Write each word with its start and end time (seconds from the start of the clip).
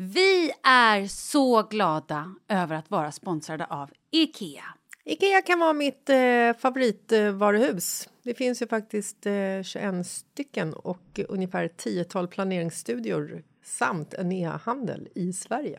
Vi 0.00 0.52
är 0.62 1.06
så 1.06 1.62
glada 1.62 2.34
över 2.48 2.76
att 2.76 2.90
vara 2.90 3.12
sponsrade 3.12 3.64
av 3.64 3.90
Ikea. 4.10 4.64
Ikea 5.04 5.42
kan 5.42 5.58
vara 5.58 5.72
mitt 5.72 6.10
eh, 6.10 6.52
favoritvaruhus. 6.58 8.08
Det 8.22 8.34
finns 8.34 8.62
ju 8.62 8.66
faktiskt 8.66 9.26
eh, 9.26 9.62
21 9.62 10.06
stycken 10.06 10.74
och 10.74 11.20
ungefär 11.28 11.64
ett 11.64 11.76
tiotal 11.76 12.28
planeringsstudior 12.28 13.42
samt 13.64 14.14
en 14.14 14.32
e-handel 14.32 15.08
i 15.14 15.32
Sverige. 15.32 15.78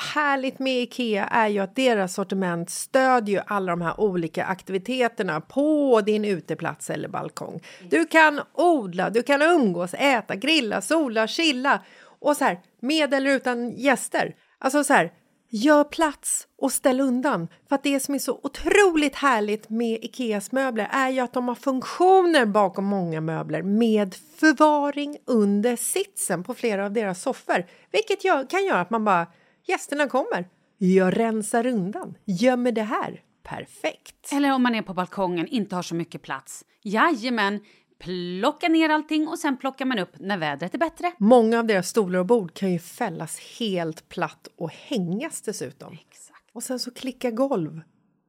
härligt 0.00 0.58
med 0.58 0.82
Ikea 0.82 1.26
är 1.26 1.48
ju 1.48 1.58
att 1.58 1.76
deras 1.76 2.14
sortiment 2.14 2.70
stödjer 2.70 3.36
ju 3.36 3.42
alla 3.46 3.72
de 3.72 3.82
här 3.82 4.00
olika 4.00 4.44
aktiviteterna 4.44 5.40
på 5.40 6.00
din 6.00 6.24
uteplats 6.24 6.90
eller 6.90 7.08
balkong. 7.08 7.60
Du 7.90 8.06
kan 8.06 8.40
odla, 8.54 9.10
du 9.10 9.22
kan 9.22 9.42
umgås, 9.42 9.94
äta, 9.94 10.36
grilla, 10.36 10.80
sola, 10.80 11.26
chilla 11.26 11.82
och 12.20 12.36
så 12.36 12.44
här 12.44 12.60
med 12.80 13.14
eller 13.14 13.30
utan 13.30 13.70
gäster. 13.70 14.34
Alltså 14.58 14.84
så 14.84 14.92
här, 14.92 15.12
gör 15.50 15.84
plats 15.84 16.46
och 16.58 16.72
ställ 16.72 17.00
undan. 17.00 17.48
För 17.68 17.74
att 17.74 17.82
det 17.82 18.00
som 18.00 18.14
är 18.14 18.18
så 18.18 18.40
otroligt 18.42 19.14
härligt 19.14 19.68
med 19.68 20.04
Ikeas 20.04 20.52
möbler 20.52 20.88
är 20.92 21.08
ju 21.10 21.20
att 21.20 21.32
de 21.32 21.48
har 21.48 21.54
funktioner 21.54 22.46
bakom 22.46 22.84
många 22.84 23.20
möbler 23.20 23.62
med 23.62 24.14
förvaring 24.14 25.16
under 25.26 25.76
sitsen 25.76 26.44
på 26.44 26.54
flera 26.54 26.84
av 26.84 26.92
deras 26.92 27.22
soffor. 27.22 27.66
Vilket 27.92 28.24
gör, 28.24 28.50
kan 28.50 28.64
göra 28.64 28.80
att 28.80 28.90
man 28.90 29.04
bara, 29.04 29.26
gästerna 29.68 30.08
kommer, 30.08 30.48
jag 30.78 31.18
rensar 31.18 31.66
undan, 31.66 32.14
gömmer 32.24 32.72
det 32.72 32.82
här. 32.82 33.22
Perfekt! 33.42 34.32
Eller 34.32 34.52
om 34.52 34.62
man 34.62 34.74
är 34.74 34.82
på 34.82 34.94
balkongen, 34.94 35.46
inte 35.46 35.76
har 35.76 35.82
så 35.82 35.94
mycket 35.94 36.22
plats. 36.22 36.64
Jajamän, 36.82 37.60
plocka 37.98 38.68
ner 38.68 38.88
allting 38.88 39.28
och 39.28 39.38
sen 39.38 39.56
plockar 39.56 39.84
man 39.84 39.98
upp 39.98 40.12
när 40.18 40.38
vädret 40.38 40.74
är 40.74 40.78
bättre. 40.78 41.12
Många 41.18 41.58
av 41.58 41.66
deras 41.66 41.88
stolar 41.88 42.18
och 42.18 42.26
bord 42.26 42.54
kan 42.54 42.72
ju 42.72 42.78
fällas 42.78 43.38
helt 43.58 44.08
platt 44.08 44.48
och 44.56 44.70
hängas 44.70 45.42
dessutom. 45.42 45.92
Exakt. 45.92 46.44
Och 46.52 46.62
sen 46.62 46.78
så 46.78 46.90
klicka 46.90 47.30
golv 47.30 47.80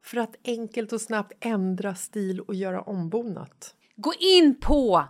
för 0.03 0.17
att 0.17 0.35
enkelt 0.45 0.93
och 0.93 1.01
snabbt 1.01 1.33
ändra 1.39 1.95
stil 1.95 2.39
och 2.39 2.55
göra 2.55 2.81
ombonat. 2.81 3.75
Gå 3.95 4.13
in 4.19 4.59
på 4.59 5.03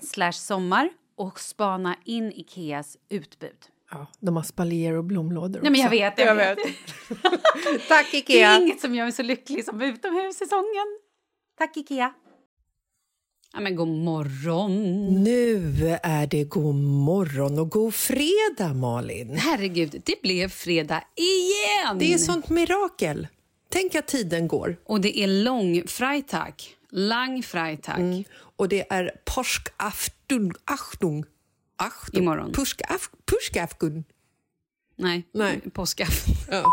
slash 0.00 0.32
sommar 0.32 0.90
och 1.16 1.40
spana 1.40 1.96
in 2.04 2.32
Ikeas 2.32 2.96
utbud. 3.08 3.58
Ja, 3.90 4.06
de 4.20 4.36
har 4.36 4.42
spaljer 4.42 4.94
och 4.94 5.04
blomlådor 5.04 5.60
Nej, 5.62 5.70
men 5.70 5.80
jag 5.80 5.90
vet, 5.90 6.18
jag 6.18 6.34
vet. 6.34 6.58
Tack 7.88 8.10
Det 8.10 8.16
Ikea! 8.18 8.50
är 8.50 8.60
inget 8.62 8.80
som 8.80 8.94
gör 8.94 9.04
mig 9.04 9.12
så 9.12 9.22
lycklig 9.22 9.64
som 9.64 9.82
utomhussäsongen. 9.82 10.98
Tack 11.58 11.76
Ikea. 11.76 12.12
Ja, 13.52 13.60
men 13.60 13.76
god 13.76 13.88
morgon. 13.88 15.06
Nu 15.24 15.98
är 16.02 16.26
det 16.26 16.44
god 16.44 16.74
morgon 16.74 17.58
och 17.58 17.70
god 17.70 17.94
fredag, 17.94 18.74
Malin. 18.74 19.36
Herregud, 19.36 20.02
det 20.04 20.22
blev 20.22 20.48
fredag 20.48 21.04
igen! 21.16 21.98
Det 21.98 22.14
är 22.14 22.18
sånt 22.18 22.48
mirakel. 22.48 23.28
Tänk 23.68 23.94
att 23.94 24.06
tiden 24.08 24.48
går. 24.48 24.76
Och 24.84 25.00
det 25.00 25.18
är 25.18 25.26
lång 25.26 25.82
Freitag. 25.86 26.54
Lang 26.90 27.42
Freitag. 27.42 28.24
Och 28.56 28.68
det 28.68 28.92
är 28.92 29.10
påskafton. 29.36 30.52
Achtung. 30.64 31.24
Achtung. 31.80 32.22
Imorgon. 32.22 32.52
Påskafton. 33.26 34.04
Nej, 34.96 35.24
Nej. 35.32 35.60
påskafton. 35.74 36.34
Ja. 36.50 36.64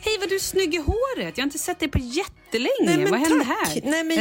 Hej 0.00 0.16
vad 0.20 0.28
du 0.28 0.34
är 0.34 0.38
snygg 0.38 0.74
i 0.74 0.78
håret. 0.78 1.38
Jag 1.38 1.42
har 1.42 1.46
inte 1.46 1.58
sett 1.58 1.78
dig 1.78 1.88
på 1.88 1.98
jättelänge. 1.98 2.70
Nej, 2.84 2.98
men 2.98 3.10
vad 3.10 3.20
hände 3.20 3.44
här? 3.44 3.80
Nej, 3.84 4.04
men- 4.04 4.16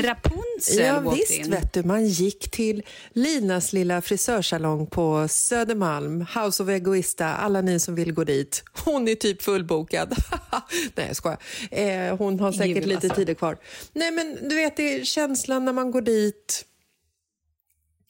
Rapunzel 0.63 0.85
Ja, 0.85 0.99
walked 0.99 1.19
visst 1.19 1.45
in. 1.45 1.51
vet 1.51 1.73
du, 1.73 1.83
man 1.83 2.05
gick 2.07 2.51
till 2.51 2.83
Linas 3.13 3.73
lilla 3.73 4.01
frisörsalong 4.01 4.87
på 4.87 5.27
Södermalm, 5.27 6.25
House 6.35 6.63
of 6.63 6.69
Egoista, 6.69 7.25
alla 7.25 7.61
ni 7.61 7.79
som 7.79 7.95
vill 7.95 8.13
gå 8.13 8.23
dit. 8.23 8.63
Hon 8.85 9.07
är 9.07 9.15
typ 9.15 9.41
fullbokad. 9.41 10.15
Nej, 10.95 11.07
jag 11.07 11.15
skojar. 11.15 11.39
Eh, 11.71 12.17
hon 12.17 12.39
har 12.39 12.51
säkert 12.51 12.77
Jul, 12.77 12.87
lite 12.87 12.95
alltså. 13.07 13.15
tider 13.15 13.33
kvar. 13.33 13.57
Nej, 13.93 14.11
men 14.11 14.49
du 14.49 14.55
vet, 14.55 14.77
det 14.77 14.93
är 14.99 15.03
känslan 15.03 15.65
när 15.65 15.73
man 15.73 15.91
går 15.91 16.01
dit 16.01 16.65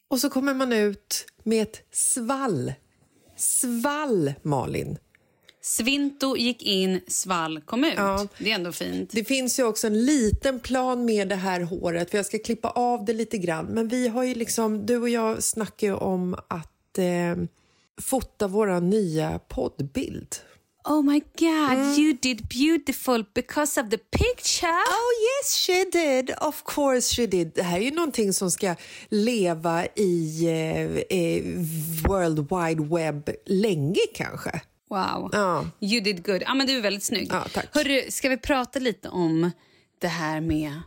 och 0.08 0.20
så 0.20 0.30
kommer 0.30 0.54
man 0.54 0.74
ut 0.74 1.26
med 1.44 1.62
ett 1.64 1.82
svall. 1.92 2.74
Svall, 3.38 4.34
Malin. 4.42 4.98
Svinto 5.66 6.38
gick 6.38 6.64
in, 6.64 7.02
svall 7.08 7.62
kom 7.62 7.84
ut. 7.84 7.94
Ja. 7.98 8.28
Det 8.38 8.52
är 8.52 8.56
ändå 8.56 8.72
fint. 8.72 9.10
Det 9.14 9.24
finns 9.24 9.60
ju 9.60 9.64
också 9.64 9.88
en 9.88 10.06
liten 10.06 10.60
plan 10.60 11.06
med 11.06 11.28
det 11.30 11.36
här 11.36 11.62
håret 11.62 12.10
för 12.12 12.18
jag 12.18 12.26
ska 12.26 12.40
klippa 12.40 12.70
av 12.70 13.06
det 13.06 13.14
lite 13.14 13.38
grann. 13.38 13.66
Men 13.66 13.88
vi 13.88 14.08
har 14.08 14.24
ju 14.24 14.36
liksom, 14.36 14.86
du 14.86 14.98
och 14.98 15.10
jag 15.10 15.44
snackar 15.44 15.88
ju 15.88 15.94
om 15.94 16.34
att 16.48 16.98
eh, 16.98 17.44
fota 18.02 18.48
våra 18.48 18.80
nya 18.80 19.40
poddbild. 19.40 20.36
Oh 20.86 21.02
my 21.04 21.20
god, 21.20 21.72
Mm. 21.80 22.00
you 22.00 22.18
did 22.22 22.48
beautiful 22.48 23.26
because 23.34 23.82
of 23.82 23.90
the 23.90 23.98
picture. 23.98 24.68
Oh 24.72 25.12
yes 25.24 25.66
she 25.68 25.84
did, 25.92 26.32
of 26.42 26.64
course 26.66 27.16
she 27.16 27.28
did. 27.28 27.52
Det 27.56 27.64
här 27.64 27.78
är 27.80 27.84
ju 27.84 27.92
någonting 27.92 28.34
som 28.34 28.52
ska 28.52 28.76
leva 29.10 29.86
i 29.86 30.46
eh, 30.46 31.18
eh, 31.20 31.44
World 32.08 32.40
Wide 32.40 32.96
Web 32.96 33.30
länge 33.46 34.00
kanske. 34.16 34.62
Wow. 34.94 35.30
Ja. 35.32 35.66
You 35.80 36.02
did 36.02 36.26
good. 36.26 36.42
Ja, 36.42 36.54
men 36.54 36.68
du 36.68 36.78
är 36.78 36.82
väldigt 36.82 37.04
snygg. 37.04 37.28
Ja, 37.32 37.46
tack. 37.54 37.66
Hörru, 37.72 38.12
ska 38.12 38.30
vi 38.30 38.38
prata 38.38 38.80
lite 38.80 39.10
om 39.10 39.52
det 40.02 40.08
här 40.08 40.42
med... 40.42 40.82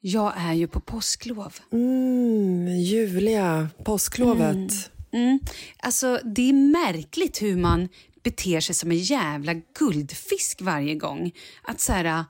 Jag 0.00 0.32
är 0.36 0.52
ju 0.52 0.68
på 0.68 0.80
påsklov. 0.80 1.54
Mm, 1.72 2.68
Julia, 2.68 3.68
påsklovet. 3.84 4.90
Mm. 5.12 5.40
Alltså, 5.78 6.20
det 6.24 6.48
är 6.48 6.52
märkligt 6.52 7.42
hur 7.42 7.56
man 7.56 7.88
beter 8.22 8.60
sig 8.60 8.74
som 8.74 8.90
en 8.90 8.98
jävla 8.98 9.54
guldfisk 9.78 10.62
varje 10.62 10.94
gång. 10.94 11.32
Att 11.62 11.80
så 11.80 11.92
här... 11.92 12.24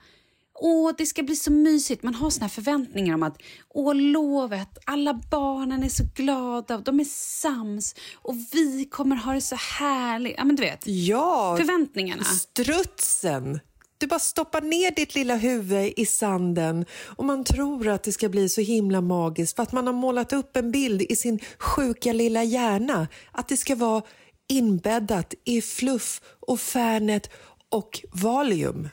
Åh, 0.60 0.92
det 0.98 1.06
ska 1.06 1.22
bli 1.22 1.36
så 1.36 1.52
mysigt. 1.52 2.02
Man 2.02 2.14
har 2.14 2.30
såna 2.30 2.44
här 2.44 2.50
förväntningar 2.50 3.14
om 3.14 3.22
att 3.22 3.42
åh, 3.68 3.94
lovet, 3.94 4.78
alla 4.84 5.20
barnen 5.30 5.82
är 5.82 5.88
så 5.88 6.04
glada 6.14 6.76
och 6.76 6.82
de 6.84 7.00
är 7.00 7.04
sams 7.04 7.94
och 8.14 8.34
vi 8.52 8.84
kommer 8.90 9.16
ha 9.16 9.32
det 9.32 9.40
så 9.40 9.56
härligt. 9.56 10.34
Ja, 10.36 10.44
men 10.44 10.56
du 10.56 10.62
vet. 10.62 10.86
Ja, 10.86 11.56
Förväntningarna. 11.58 12.24
strutsen. 12.24 13.60
Du 13.98 14.06
bara 14.06 14.18
stoppar 14.18 14.60
ner 14.60 14.90
ditt 14.90 15.14
lilla 15.14 15.36
huvud 15.36 15.92
i 15.96 16.06
sanden 16.06 16.84
och 17.16 17.24
man 17.24 17.44
tror 17.44 17.88
att 17.88 18.02
det 18.02 18.12
ska 18.12 18.28
bli 18.28 18.48
så 18.48 18.60
himla 18.60 19.00
magiskt 19.00 19.56
för 19.56 19.62
att 19.62 19.72
man 19.72 19.86
har 19.86 19.94
målat 19.94 20.32
upp 20.32 20.56
en 20.56 20.70
bild 20.70 21.02
i 21.02 21.16
sin 21.16 21.40
sjuka 21.58 22.12
lilla 22.12 22.44
hjärna 22.44 23.08
att 23.32 23.48
det 23.48 23.56
ska 23.56 23.74
vara 23.76 24.02
inbäddat 24.48 25.34
i 25.44 25.60
fluff 25.62 26.20
och 26.40 26.60
Fernet 26.60 27.30
och 27.68 28.00
Valium. 28.12 28.88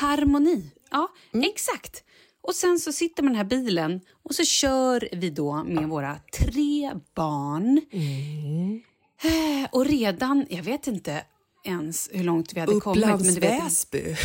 Harmoni. 0.00 0.70
Ja, 0.90 1.08
exakt. 1.52 2.04
Och 2.42 2.54
sen 2.54 2.78
så 2.78 2.92
sitter 2.92 3.22
man 3.22 3.32
i 3.32 3.36
den 3.36 3.44
här 3.50 3.50
bilen 3.62 4.00
och 4.22 4.34
så 4.34 4.44
kör 4.44 5.08
vi 5.12 5.30
då 5.30 5.64
med 5.64 5.88
våra 5.88 6.16
tre 6.38 6.92
barn. 7.14 7.80
Eh, 9.22 9.68
Och 9.72 9.86
redan, 9.86 10.46
jag 10.50 10.62
vet 10.62 10.86
inte 10.86 11.24
ens 11.64 12.08
hur 12.12 12.24
långt 12.24 12.52
vi 12.54 12.60
hade 12.60 12.80
kommit. 12.80 13.04
Upplands 13.04 13.34
du 13.34 13.40
vet, 13.40 13.64
Väsby. 13.64 14.16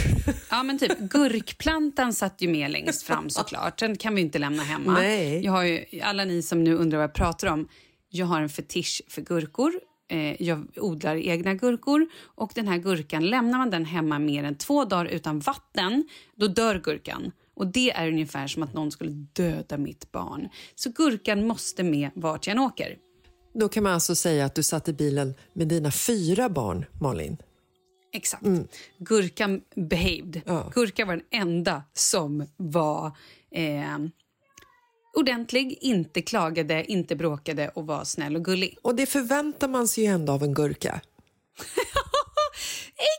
ja, 0.49 0.63
men 0.63 0.79
typ, 0.79 0.99
gurkplantan 0.99 2.13
satt 2.13 2.41
ju 2.41 2.47
med 2.47 2.71
längst 2.71 3.03
fram 3.03 3.29
såklart. 3.29 3.79
Den 3.79 3.95
kan 3.97 4.15
vi 4.15 4.21
inte 4.21 4.39
lämna 4.39 4.63
hemma. 4.63 4.93
Nej. 4.93 5.45
Jag 5.45 5.51
har 5.51 5.63
ju, 5.63 5.85
alla 6.03 6.25
ni 6.25 6.41
som 6.41 6.63
nu 6.63 6.75
undrar 6.75 6.97
vad 6.97 7.03
jag 7.03 7.13
pratar 7.13 7.47
om. 7.47 7.67
Jag 8.09 8.25
har 8.25 8.41
en 8.41 8.49
fetisch 8.49 9.01
för 9.07 9.21
gurkor. 9.21 9.73
Eh, 10.11 10.41
jag 10.41 10.67
odlar 10.75 11.15
egna 11.15 11.53
gurkor. 11.53 12.07
Och 12.23 12.51
den 12.55 12.67
här 12.67 12.77
gurkan, 12.77 13.29
lämnar 13.29 13.57
man 13.57 13.69
den 13.69 13.85
hemma 13.85 14.19
mer 14.19 14.43
än 14.43 14.55
två 14.55 14.85
dagar 14.85 15.05
utan 15.05 15.39
vatten, 15.39 16.07
då 16.35 16.47
dör 16.47 16.79
gurkan. 16.79 17.31
Och 17.53 17.67
det 17.67 17.91
är 17.91 18.07
ungefär 18.07 18.47
som 18.47 18.63
att 18.63 18.73
någon 18.73 18.91
skulle 18.91 19.11
döda 19.11 19.77
mitt 19.77 20.11
barn. 20.11 20.49
Så 20.75 20.89
gurkan 20.89 21.47
måste 21.47 21.83
med 21.83 22.09
vart 22.15 22.47
jag 22.47 22.51
än 22.51 22.59
åker. 22.59 22.97
Då 23.53 23.69
kan 23.69 23.83
man 23.83 23.93
alltså 23.93 24.15
säga 24.15 24.45
att 24.45 24.55
du 24.55 24.63
satt 24.63 24.89
i 24.89 24.93
bilen 24.93 25.33
med 25.53 25.67
dina 25.67 25.91
fyra 25.91 26.49
barn, 26.49 26.85
Malin. 27.01 27.37
Exakt. 28.13 28.43
Gurkan 28.97 29.61
behaved. 29.75 30.41
Ja. 30.45 30.71
Gurka 30.75 31.05
var 31.05 31.13
den 31.15 31.41
enda 31.41 31.83
som 31.93 32.45
var 32.57 33.05
eh, 33.51 33.97
ordentlig, 35.13 35.77
inte 35.81 36.21
klagade, 36.21 36.91
inte 36.91 37.15
bråkade 37.15 37.69
och 37.69 37.87
var 37.87 38.03
snäll 38.03 38.35
och 38.35 38.45
gullig. 38.45 38.77
Och 38.81 38.95
det 38.95 39.05
förväntar 39.05 39.67
man 39.67 39.87
sig 39.87 40.03
ju 40.03 40.09
ändå 40.09 40.33
av 40.33 40.43
en 40.43 40.53
gurka. 40.53 41.01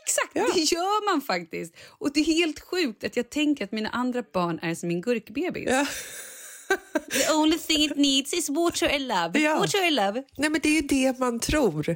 Exakt, 0.03 0.33
det 0.33 0.59
gör 0.59 1.13
man 1.13 1.21
faktiskt. 1.21 1.75
Och 1.89 2.13
det 2.13 2.19
är 2.19 2.25
helt 2.25 2.59
sjukt 2.59 3.03
att 3.03 3.17
jag 3.17 3.29
tänker 3.29 3.63
att 3.63 3.71
mina 3.71 3.89
andra 3.89 4.23
barn 4.33 4.59
är 4.61 4.75
som 4.75 4.87
min 4.87 5.01
gurkbebis. 5.01 5.69
The 7.11 7.33
only 7.33 7.57
thing 7.57 7.81
it 7.81 7.97
needs 7.97 8.33
is 8.33 8.49
water 8.49 8.95
and 8.95 9.07
love. 9.07 9.39
Ja. 9.39 9.59
Water 9.59 9.85
and 9.87 9.95
love. 9.95 10.23
Nej, 10.37 10.49
men 10.49 10.61
det 10.63 10.69
är 10.69 10.81
ju 10.81 10.87
det 10.87 11.19
man 11.19 11.39
tror. 11.39 11.95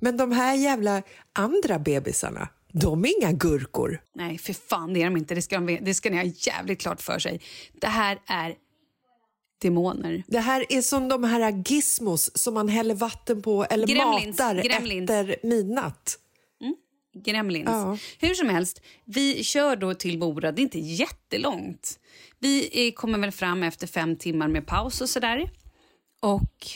Men 0.00 0.16
de 0.16 0.32
här 0.32 0.54
jävla 0.54 1.02
andra 1.32 1.78
bebisarna, 1.78 2.48
de 2.72 3.04
är 3.04 3.22
inga 3.22 3.32
gurkor. 3.32 4.00
Nej, 4.14 4.38
för 4.38 4.52
fan 4.52 4.94
det 4.94 5.00
är 5.00 5.04
de 5.04 5.16
inte. 5.16 5.34
Det 5.34 5.42
ska, 5.42 5.60
de, 5.60 5.78
det 5.82 5.94
ska 5.94 6.10
ni 6.10 6.16
ha 6.16 6.24
jävligt 6.24 6.80
klart 6.80 7.00
för 7.00 7.18
sig. 7.18 7.40
Det 7.80 7.86
här 7.86 8.18
är 8.26 8.54
demoner. 9.60 10.22
Det 10.26 10.40
här 10.40 10.64
är 10.68 10.82
som 10.82 11.08
de 11.08 11.24
här 11.24 11.62
gizmos 11.66 12.30
som 12.34 12.54
man 12.54 12.68
häller 12.68 12.94
vatten 12.94 13.42
på 13.42 13.64
eller 13.64 13.86
Gremlins, 13.86 14.38
matar 14.38 14.62
gremlins. 14.62 15.10
efter 15.10 15.46
midnatt. 15.46 16.18
Gremlins. 17.14 17.68
Ja. 17.68 17.98
Hur 18.18 18.34
som 18.34 18.48
helst, 18.48 18.82
vi 19.04 19.44
kör 19.44 19.76
då 19.76 19.94
till 19.94 20.18
Mora. 20.18 20.52
Det 20.52 20.60
är 20.60 20.62
inte 20.62 20.78
jättelångt. 20.78 21.98
Vi 22.38 22.86
eh, 22.88 22.92
kommer 22.92 23.18
väl 23.18 23.32
fram 23.32 23.62
efter 23.62 23.86
fem 23.86 24.16
timmar 24.16 24.48
med 24.48 24.66
paus 24.66 25.00
och 25.00 25.08
sådär. 25.08 25.50
Och 26.20 26.66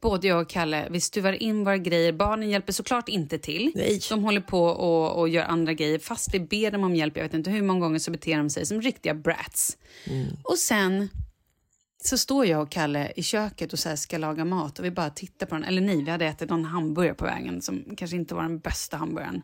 både 0.00 0.26
jag 0.28 0.42
och 0.42 0.48
Kalle, 0.48 0.88
vi 0.90 1.00
stuvar 1.00 1.32
in 1.32 1.64
våra 1.64 1.78
grejer. 1.78 2.12
Barnen 2.12 2.50
hjälper 2.50 2.72
såklart 2.72 3.08
inte 3.08 3.38
till. 3.38 3.72
Nej. 3.74 4.00
De 4.08 4.24
håller 4.24 4.40
på 4.40 4.64
och, 4.64 5.20
och 5.20 5.28
gör 5.28 5.44
andra 5.44 5.72
grejer. 5.72 5.98
Fast 5.98 6.34
vi 6.34 6.40
ber 6.40 6.70
dem 6.70 6.84
om 6.84 6.94
hjälp, 6.94 7.16
jag 7.16 7.24
vet 7.24 7.34
inte 7.34 7.50
hur 7.50 7.62
många 7.62 7.80
gånger, 7.80 7.98
så 7.98 8.10
beter 8.10 8.36
de 8.36 8.50
sig 8.50 8.66
som 8.66 8.82
riktiga 8.82 9.14
brats. 9.14 9.76
Och 10.42 10.58
sen 10.58 11.08
så 12.04 12.18
står 12.18 12.46
jag 12.46 12.62
och 12.62 12.70
Kalle 12.70 13.12
i 13.16 13.22
köket 13.22 13.72
och 13.72 13.78
så 13.78 13.88
här 13.88 13.96
ska 13.96 14.18
laga 14.18 14.44
mat 14.44 14.78
och 14.78 14.84
vi 14.84 14.90
bara 14.90 15.10
tittar 15.10 15.46
på 15.46 15.54
den. 15.54 15.64
Eller 15.64 15.80
nej, 15.82 16.02
vi 16.04 16.10
hade 16.10 16.26
ätit 16.26 16.50
någon 16.50 16.64
hamburgare 16.64 17.14
på 17.14 17.24
vägen 17.24 17.62
som 17.62 17.84
kanske 17.96 18.16
inte 18.16 18.34
var 18.34 18.42
den 18.42 18.58
bästa 18.58 18.96
hamburgaren. 18.96 19.42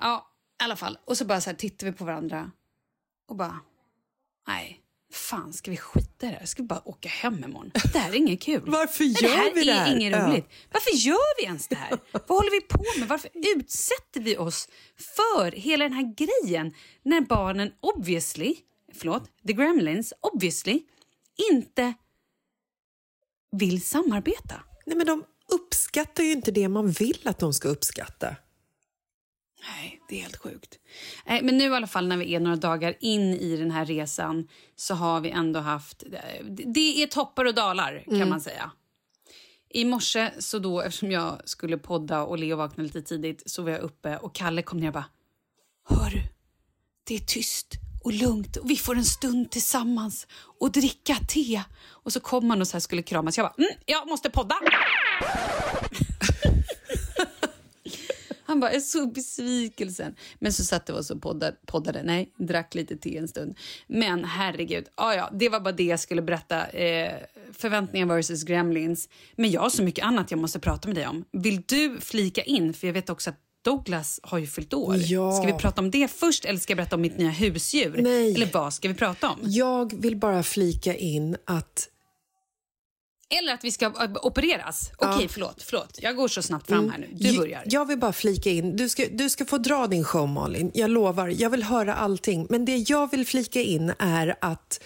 Ja, 0.00 0.26
i 0.60 0.64
alla 0.64 0.76
fall. 0.76 0.98
Och 1.04 1.16
så 1.18 1.24
bara 1.24 1.40
så 1.40 1.50
här 1.50 1.56
tittar 1.56 1.86
vi 1.86 1.92
på 1.92 2.04
varandra 2.04 2.50
och 3.28 3.36
bara, 3.36 3.60
nej, 4.48 4.80
fan 5.12 5.52
ska 5.52 5.70
vi 5.70 5.76
skita 5.76 6.26
i 6.26 6.30
det 6.30 6.36
här? 6.36 6.46
Ska 6.46 6.62
vi 6.62 6.66
bara 6.68 6.88
åka 6.88 7.08
hem 7.08 7.44
imorgon? 7.44 7.70
Det 7.92 7.98
här 7.98 8.10
är 8.10 8.14
inget 8.16 8.42
kul. 8.42 8.62
Varför 8.66 9.04
det 9.04 9.28
gör 9.28 9.36
här 9.36 9.54
vi 9.54 9.64
det 9.64 9.70
är 9.70 9.74
här? 9.74 9.96
inget 9.96 10.12
Ja. 10.12 10.26
roligt. 10.28 10.46
Varför 10.72 10.90
gör 10.90 11.40
vi 11.40 11.44
ens 11.46 11.68
det 11.68 11.76
här? 11.76 11.98
Vad 12.12 12.28
håller 12.28 12.50
vi 12.50 12.60
på 12.60 12.84
med? 12.98 13.08
Varför 13.08 13.30
utsätter 13.56 14.20
vi 14.20 14.36
oss 14.36 14.68
för 15.16 15.52
hela 15.52 15.84
den 15.84 15.92
här 15.92 16.14
grejen 16.16 16.74
när 17.02 17.20
barnen 17.20 17.72
obviously, 17.80 18.54
förlåt, 18.94 19.30
the 19.46 19.52
gremlins 19.52 20.12
obviously 20.20 20.82
inte 21.52 21.94
vill 23.52 23.82
samarbeta? 23.82 24.62
Nej, 24.86 24.96
men 24.96 25.06
de 25.06 25.24
uppskattar 25.52 26.24
ju 26.24 26.32
inte 26.32 26.50
det 26.50 26.68
man 26.68 26.90
vill 26.90 27.20
att 27.24 27.38
de 27.38 27.52
ska 27.52 27.68
uppskatta. 27.68 28.36
Nej, 29.68 30.00
det 30.08 30.18
är 30.18 30.22
helt 30.22 30.36
sjukt. 30.36 30.78
Nej, 31.26 31.42
men 31.42 31.58
nu 31.58 31.64
i 31.64 31.74
alla 31.74 31.86
fall 31.86 32.08
när 32.08 32.16
vi 32.16 32.34
är 32.34 32.40
några 32.40 32.56
dagar 32.56 32.96
in 33.00 33.34
i 33.34 33.56
den 33.56 33.70
här 33.70 33.84
resan 33.84 34.48
så 34.76 34.94
har 34.94 35.20
vi 35.20 35.30
ändå 35.30 35.60
haft... 35.60 36.04
Det 36.48 37.02
är 37.02 37.06
toppar 37.06 37.44
och 37.44 37.54
dalar 37.54 38.04
kan 38.18 38.28
man 38.28 38.40
säga. 38.40 38.70
I 39.68 39.84
morse, 39.84 40.30
så 40.38 40.58
då, 40.58 40.80
eftersom 40.80 41.10
jag 41.10 41.48
skulle 41.48 41.78
podda 41.78 42.22
och 42.22 42.38
Leo 42.38 42.56
vaknade 42.56 42.82
lite 42.82 43.02
tidigt, 43.02 43.42
så 43.46 43.62
var 43.62 43.70
jag 43.70 43.80
uppe 43.80 44.16
och 44.16 44.34
Kalle 44.34 44.62
kom 44.62 44.80
ner 44.80 44.86
och 44.86 44.92
bara... 44.92 45.10
Hör 45.88 46.10
du? 46.10 46.22
Det 47.04 47.14
är 47.14 47.18
tyst 47.18 47.74
och 48.00 48.12
lugnt 48.12 48.56
och 48.56 48.70
vi 48.70 48.76
får 48.76 48.96
en 48.96 49.04
stund 49.04 49.50
tillsammans 49.50 50.26
och 50.60 50.72
dricka 50.72 51.16
te. 51.28 51.62
Och 51.80 52.12
så 52.12 52.20
kom 52.20 52.50
han 52.50 52.60
och 52.60 52.68
så 52.68 52.72
här 52.72 52.80
skulle 52.80 53.02
kramas. 53.02 53.36
Jag 53.36 53.46
bara, 53.46 53.64
mm, 53.64 53.70
jag 53.86 54.08
måste 54.08 54.30
podda. 54.30 54.54
Han 58.50 58.60
bara, 58.60 58.70
jag 58.70 58.76
är 58.76 58.80
så 58.80 59.06
besvikelsen. 59.06 60.14
Men 60.38 60.52
så 60.52 60.64
satt 60.64 60.88
vi 60.88 60.92
oss 60.92 61.10
och 61.10 61.22
poddade, 61.22 61.56
poddade. 61.66 62.02
Nej, 62.02 62.32
drack 62.36 62.74
lite 62.74 62.96
te 62.96 63.16
en 63.16 63.28
stund. 63.28 63.58
Men 63.86 64.24
herregud, 64.24 64.84
ah, 64.94 65.14
ja, 65.14 65.30
det 65.32 65.48
var 65.48 65.60
bara 65.60 65.72
det 65.72 65.84
jag 65.84 66.00
skulle 66.00 66.22
berätta. 66.22 66.66
Eh, 66.66 67.12
förväntningar 67.52 68.06
versus 68.06 68.44
gremlins. 68.44 69.08
Men 69.36 69.50
jag 69.50 69.60
har 69.60 69.70
så 69.70 69.82
mycket 69.82 70.04
annat 70.04 70.30
jag 70.30 70.40
måste 70.40 70.58
prata 70.60 70.88
med 70.88 70.96
dig 70.96 71.06
om. 71.06 71.24
Vill 71.32 71.62
du 71.66 72.00
flika 72.00 72.42
in? 72.42 72.74
För 72.74 72.86
jag 72.86 72.94
vet 72.94 73.10
också 73.10 73.30
att 73.30 73.38
Douglas 73.64 74.20
har 74.22 74.38
ju 74.38 74.46
fyllt 74.46 74.74
år. 74.74 74.96
Ja. 74.98 75.32
Ska 75.32 75.46
vi 75.46 75.52
prata 75.52 75.80
om 75.80 75.90
det 75.90 76.10
först 76.10 76.44
eller 76.44 76.58
ska 76.58 76.70
jag 76.70 76.76
berätta 76.76 76.96
om 76.96 77.02
mitt 77.02 77.18
nya 77.18 77.30
husdjur? 77.30 78.02
Nej. 78.02 78.34
Eller 78.34 78.48
vad 78.52 78.74
ska 78.74 78.88
vi 78.88 78.94
prata 78.94 79.30
om? 79.30 79.38
Jag 79.42 80.00
vill 80.00 80.16
bara 80.16 80.42
flika 80.42 80.94
in 80.94 81.36
att 81.44 81.88
Eller 83.38 83.54
att 83.54 83.64
vi 83.64 83.70
ska 83.70 83.84
äh, 83.84 83.92
opereras? 84.22 84.90
Okej, 84.96 85.28
förlåt, 85.28 85.62
förlåt. 85.62 85.98
Jag 86.02 86.16
går 86.16 86.28
så 86.28 86.42
snabbt 86.42 86.68
fram 86.68 86.90
här 86.90 86.98
nu. 86.98 87.08
Du 87.12 87.38
börjar. 87.38 87.62
Jag 87.66 87.86
vill 87.86 87.98
bara 87.98 88.12
flika 88.12 88.50
in. 88.50 88.76
Du 88.76 88.88
ska, 88.88 89.04
du 89.12 89.30
ska 89.30 89.44
få 89.44 89.58
dra 89.58 89.86
din 89.86 90.04
show, 90.04 90.28
Malin. 90.28 90.70
Jag 90.74 90.90
lovar. 90.90 91.28
Jag 91.28 91.50
vill 91.50 91.62
höra 91.62 91.94
allting. 91.94 92.46
Men 92.50 92.64
det 92.64 92.76
jag 92.76 93.10
vill 93.10 93.26
flika 93.26 93.60
in 93.60 93.92
är 93.98 94.34
att 94.40 94.82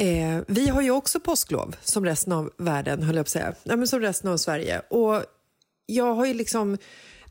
eh, 0.00 0.38
vi 0.46 0.68
har 0.68 0.82
ju 0.82 0.90
också 0.90 1.20
påsklov, 1.20 1.76
som 1.82 2.04
resten 2.04 2.32
av 2.32 2.50
världen, 2.58 3.02
höll 3.02 3.16
jag 3.16 3.24
på 3.24 3.28
att 3.28 3.30
säga. 3.30 3.54
Nej, 3.64 3.76
men 3.76 3.88
som 3.88 4.00
resten 4.00 4.30
av 4.30 4.36
Sverige. 4.36 4.80
Och 4.90 5.24
jag 5.86 6.14
har 6.14 6.26
ju 6.26 6.34
liksom... 6.34 6.78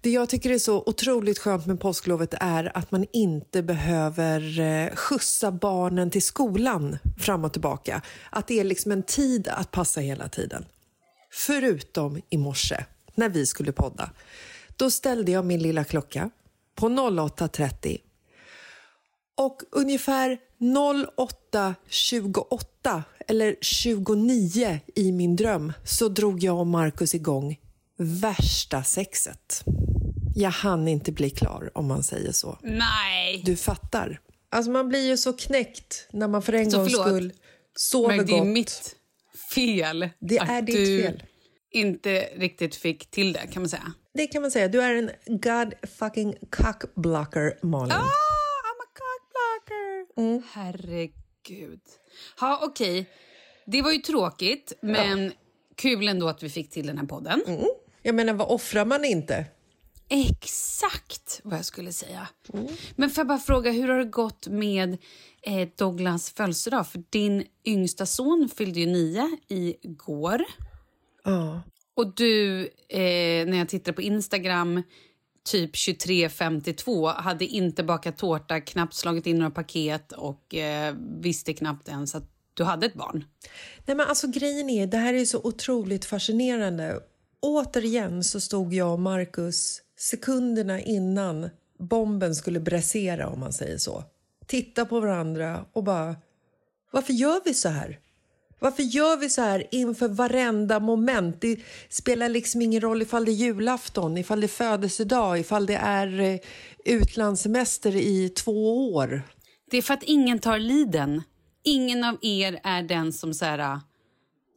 Det 0.03 0.09
jag 0.09 0.29
tycker 0.29 0.49
är 0.49 0.57
så 0.57 0.83
otroligt 0.85 1.39
skönt 1.39 1.65
med 1.65 1.79
påsklovet 1.79 2.33
är 2.39 2.77
att 2.77 2.91
man 2.91 3.05
inte 3.13 3.63
behöver 3.63 4.59
eh, 4.59 4.95
skjutsa 4.95 5.51
barnen 5.51 6.11
till 6.11 6.21
skolan 6.21 6.97
fram 7.17 7.45
och 7.45 7.51
tillbaka. 7.51 8.01
Att 8.29 8.47
det 8.47 8.59
är 8.59 8.63
liksom 8.63 8.91
en 8.91 9.03
tid 9.03 9.47
att 9.47 9.71
passa 9.71 10.01
hela 10.01 10.29
tiden. 10.29 10.65
Förutom 11.31 12.21
i 12.29 12.37
morse, 12.37 12.85
när 13.15 13.29
vi 13.29 13.45
skulle 13.45 13.71
podda. 13.71 14.11
Då 14.75 14.91
ställde 14.91 15.31
jag 15.31 15.45
min 15.45 15.61
lilla 15.61 15.83
klocka 15.83 16.29
på 16.75 16.89
08.30 16.89 17.97
och 19.37 19.61
ungefär 19.71 20.37
08.28 20.59 23.01
eller 23.27 23.55
29 23.61 24.79
i 24.95 25.11
min 25.11 25.35
dröm 25.35 25.73
så 25.83 26.07
drog 26.07 26.43
jag 26.43 26.59
och 26.59 26.67
Markus 26.67 27.15
igång 27.15 27.59
värsta 27.97 28.83
sexet. 28.83 29.63
Jag 30.35 30.49
hann 30.51 30.87
inte 30.87 31.11
bli 31.11 31.29
klar, 31.29 31.71
om 31.73 31.87
man 31.87 32.03
säger 32.03 32.31
så. 32.31 32.57
Nej! 32.61 33.41
Du 33.45 33.55
fattar. 33.55 34.19
Alltså 34.49 34.71
man 34.71 34.89
blir 34.89 35.07
ju 35.07 35.17
så 35.17 35.33
knäckt 35.33 36.07
när 36.11 36.27
man 36.27 36.41
för 36.41 36.53
en 36.53 36.71
Så 36.71 36.77
gångs 36.77 36.91
förlåt. 36.91 37.07
skull 37.07 37.33
sover 37.75 38.17
Men 38.17 38.25
det 38.25 38.33
är 38.33 38.37
gott. 38.39 38.47
mitt 38.47 38.95
fel 39.53 40.09
Det 40.19 40.39
att 40.39 40.49
är 40.49 40.61
ditt 40.61 40.75
du 40.75 41.01
fel. 41.03 41.23
inte 41.71 42.19
riktigt 42.35 42.75
fick 42.75 43.11
till 43.11 43.33
det, 43.33 43.39
kan 43.51 43.61
man 43.61 43.69
säga. 43.69 43.93
Det 44.13 44.27
kan 44.27 44.41
man 44.41 44.51
säga. 44.51 44.67
Du 44.67 44.81
är 44.81 44.95
en 44.95 45.11
god 45.27 45.73
fucking 45.99 46.35
cockblocker, 46.49 47.57
Malin. 47.65 47.91
Ah, 47.91 47.97
I'm 48.67 48.81
a 48.81 48.89
cockblocker! 49.01 50.21
Mm. 50.23 50.41
Herregud. 50.51 51.81
Ja, 52.41 52.59
okej. 52.63 53.09
Det 53.65 53.81
var 53.81 53.91
ju 53.91 53.97
tråkigt, 53.97 54.73
men 54.81 55.31
kul 55.77 56.07
ändå 56.07 56.27
att 56.29 56.43
vi 56.43 56.49
fick 56.49 56.69
till 56.69 56.87
den 56.87 56.97
här 56.97 57.05
podden. 57.05 57.43
Mm. 57.47 57.65
Jag 58.01 58.15
menar, 58.15 58.33
vad 58.33 58.47
offrar 58.47 58.85
man 58.85 59.05
inte? 59.05 59.45
Exakt 60.13 61.41
vad 61.43 61.57
jag 61.57 61.65
skulle 61.65 61.93
säga. 61.93 62.27
Men 62.95 63.09
får 63.09 63.21
jag 63.21 63.27
bara 63.27 63.37
fråga, 63.37 63.71
hur 63.71 63.87
har 63.87 63.97
det 63.97 64.05
gått 64.05 64.47
med 64.47 64.97
eh, 65.41 65.69
Douglas 65.75 66.31
födelsedag? 66.31 66.87
För 66.87 67.03
din 67.09 67.43
yngsta 67.65 68.05
son 68.05 68.49
fyllde 68.55 68.79
ju 68.79 68.85
nio 68.85 69.37
igår. 69.47 70.43
Ja. 71.23 71.61
Och 71.93 72.15
du, 72.15 72.61
eh, 72.89 73.47
när 73.47 73.57
jag 73.57 73.69
tittade 73.69 73.95
på 73.95 74.01
Instagram, 74.01 74.83
typ 75.43 75.75
23.52, 75.75 77.13
hade 77.13 77.45
inte 77.45 77.83
bakat 77.83 78.17
tårta, 78.17 78.61
knappt 78.61 78.93
slagit 78.93 79.27
in 79.27 79.37
några 79.37 79.51
paket 79.51 80.11
och 80.11 80.55
eh, 80.55 80.95
visste 81.21 81.53
knappt 81.53 81.87
ens 81.87 82.15
att 82.15 82.31
du 82.53 82.63
hade 82.63 82.85
ett 82.85 82.93
barn. 82.93 83.25
Nej, 83.85 83.97
men 83.97 84.07
alltså 84.07 84.27
grejen 84.27 84.69
är, 84.69 84.87
det 84.87 84.97
här 84.97 85.13
är 85.13 85.25
så 85.25 85.41
otroligt 85.43 86.05
fascinerande. 86.05 86.99
Återigen 87.39 88.23
så 88.23 88.39
stod 88.39 88.73
jag 88.73 88.93
och 88.93 88.99
Marcus 88.99 89.81
sekunderna 90.01 90.81
innan 90.81 91.49
bomben 91.79 92.35
skulle 92.35 92.59
bräsera, 92.59 93.29
om 93.29 93.39
man 93.39 93.53
säger 93.53 93.77
så. 93.77 94.03
Titta 94.45 94.85
på 94.85 94.99
varandra 94.99 95.65
och 95.73 95.83
bara, 95.83 96.15
varför 96.91 97.13
gör 97.13 97.41
vi 97.45 97.53
så 97.53 97.69
här? 97.69 97.99
Varför 98.59 98.83
gör 98.83 99.17
vi 99.17 99.29
så 99.29 99.41
här 99.41 99.67
inför 99.71 100.07
varenda 100.07 100.79
moment? 100.79 101.41
Det 101.41 101.59
spelar 101.89 102.29
liksom 102.29 102.61
ingen 102.61 102.81
roll 102.81 103.01
ifall 103.01 103.25
det 103.25 103.31
är 103.31 103.33
julafton, 103.33 104.17
ifall 104.17 104.41
det 104.41 104.45
är 104.45 104.47
födelsedag, 104.47 105.39
ifall 105.39 105.65
det 105.65 105.75
är 105.75 106.19
eh, 106.19 106.39
utlandssemester 106.85 107.95
i 107.95 108.29
två 108.29 108.93
år. 108.93 109.21
Det 109.71 109.77
är 109.77 109.81
för 109.81 109.93
att 109.93 110.03
ingen 110.03 110.39
tar 110.39 110.59
liden. 110.59 111.21
Ingen 111.63 112.03
av 112.03 112.17
er 112.21 112.59
är 112.63 112.83
den 112.83 113.13
som 113.13 113.33
så 113.33 113.45
här, 113.45 113.59
äh, 113.59 113.79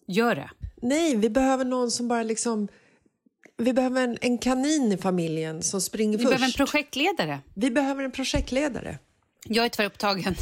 gör 0.06 0.34
det. 0.34 0.50
Nej, 0.82 1.16
vi 1.16 1.30
behöver 1.30 1.64
någon 1.64 1.90
som 1.90 2.08
bara 2.08 2.22
liksom... 2.22 2.68
Vi 3.56 3.72
behöver 3.72 4.04
en, 4.04 4.18
en 4.20 4.38
kanin 4.38 4.92
i 4.92 4.96
familjen 4.96 5.62
som 5.62 5.80
springer 5.80 6.18
Vi 6.18 6.24
först. 6.24 6.30
behöver 6.30 6.46
en 6.46 6.52
projektledare. 6.52 7.40
vi 7.54 7.70
behöver 7.70 8.04
en 8.04 8.12
projektledare. 8.12 8.98
Jag 9.48 9.64
är 9.64 9.68
tvärupptagen. 9.68 10.34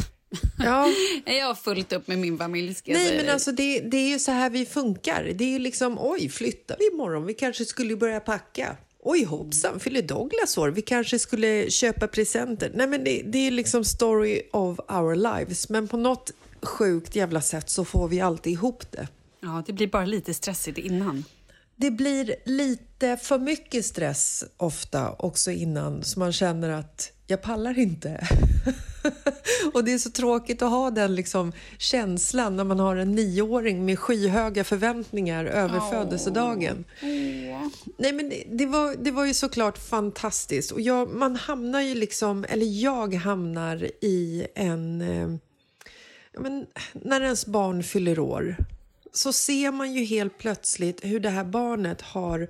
Ja. 0.58 0.88
jag 1.24 1.46
har 1.46 1.54
fullt 1.54 1.92
upp 1.92 2.08
med 2.08 2.18
min 2.18 2.38
familj. 2.38 2.76
Nej, 2.86 3.16
men 3.16 3.28
alltså 3.28 3.52
det, 3.52 3.80
det 3.80 3.96
är 3.96 4.08
ju 4.08 4.18
så 4.18 4.32
här 4.32 4.50
vi 4.50 4.66
funkar. 4.66 5.32
Det 5.34 5.44
är 5.44 5.48
ju 5.48 5.58
liksom, 5.58 5.98
oj, 6.00 6.28
flyttar 6.28 6.76
vi 6.78 6.90
imorgon? 6.94 7.26
Vi 7.26 7.34
kanske 7.34 7.64
skulle 7.64 7.96
börja 7.96 8.20
packa. 8.20 8.76
Oj, 9.04 9.24
hoppsan, 9.24 9.80
fyller 9.80 10.02
Douglas 10.02 10.58
år? 10.58 10.68
Vi 10.68 10.82
kanske 10.82 11.18
skulle 11.18 11.70
köpa 11.70 12.08
presenter. 12.08 12.70
Nej, 12.74 12.86
men 12.86 13.04
det, 13.04 13.22
det 13.26 13.38
är 13.38 13.50
liksom 13.50 13.84
story 13.84 14.42
of 14.52 14.78
our 14.88 15.14
lives. 15.14 15.68
Men 15.68 15.88
på 15.88 15.96
något 15.96 16.30
sjukt 16.62 17.16
jävla 17.16 17.40
sätt 17.40 17.70
så 17.70 17.84
får 17.84 18.08
vi 18.08 18.20
alltid 18.20 18.52
ihop 18.52 18.92
det. 18.92 19.08
Ja, 19.40 19.62
det 19.66 19.72
blir 19.72 19.86
bara 19.86 20.04
lite 20.04 20.34
stressigt 20.34 20.78
innan. 20.78 21.24
Det 21.76 21.90
blir 21.90 22.34
lite 22.44 23.16
för 23.16 23.38
mycket 23.38 23.84
stress 23.86 24.44
ofta 24.56 25.12
också 25.18 25.50
innan 25.50 26.04
så 26.04 26.18
man 26.18 26.32
känner 26.32 26.70
att 26.70 27.12
jag 27.26 27.42
pallar 27.42 27.78
inte. 27.78 28.28
och 29.72 29.84
det 29.84 29.92
är 29.92 29.98
så 29.98 30.10
tråkigt 30.10 30.62
att 30.62 30.70
ha 30.70 30.90
den 30.90 31.14
liksom 31.14 31.52
känslan 31.78 32.56
när 32.56 32.64
man 32.64 32.78
har 32.78 32.96
en 32.96 33.12
nioåring 33.12 33.84
med 33.84 33.98
skyhöga 33.98 34.64
förväntningar 34.64 35.44
över 35.44 35.90
födelsedagen. 35.90 36.84
Nej 37.98 38.12
men 38.12 38.28
det, 38.28 38.44
det, 38.50 38.66
var, 38.66 38.96
det 39.04 39.10
var 39.10 39.24
ju 39.24 39.34
såklart 39.34 39.78
fantastiskt 39.78 40.70
och 40.70 40.80
jag, 40.80 41.08
man 41.08 41.36
hamnar 41.36 41.80
ju 41.80 41.94
liksom, 41.94 42.44
eller 42.48 42.66
jag 42.66 43.14
hamnar 43.14 43.90
i 44.00 44.46
en 44.54 45.00
eh, 45.00 45.28
men, 46.38 46.66
när 46.92 47.20
ens 47.20 47.46
barn 47.46 47.82
fyller 47.82 48.18
år 48.18 48.56
så 49.12 49.32
ser 49.32 49.72
man 49.72 49.92
ju 49.92 50.04
helt 50.04 50.38
plötsligt 50.38 51.04
hur 51.04 51.20
det 51.20 51.30
här 51.30 51.44
barnet 51.44 52.02
har 52.02 52.48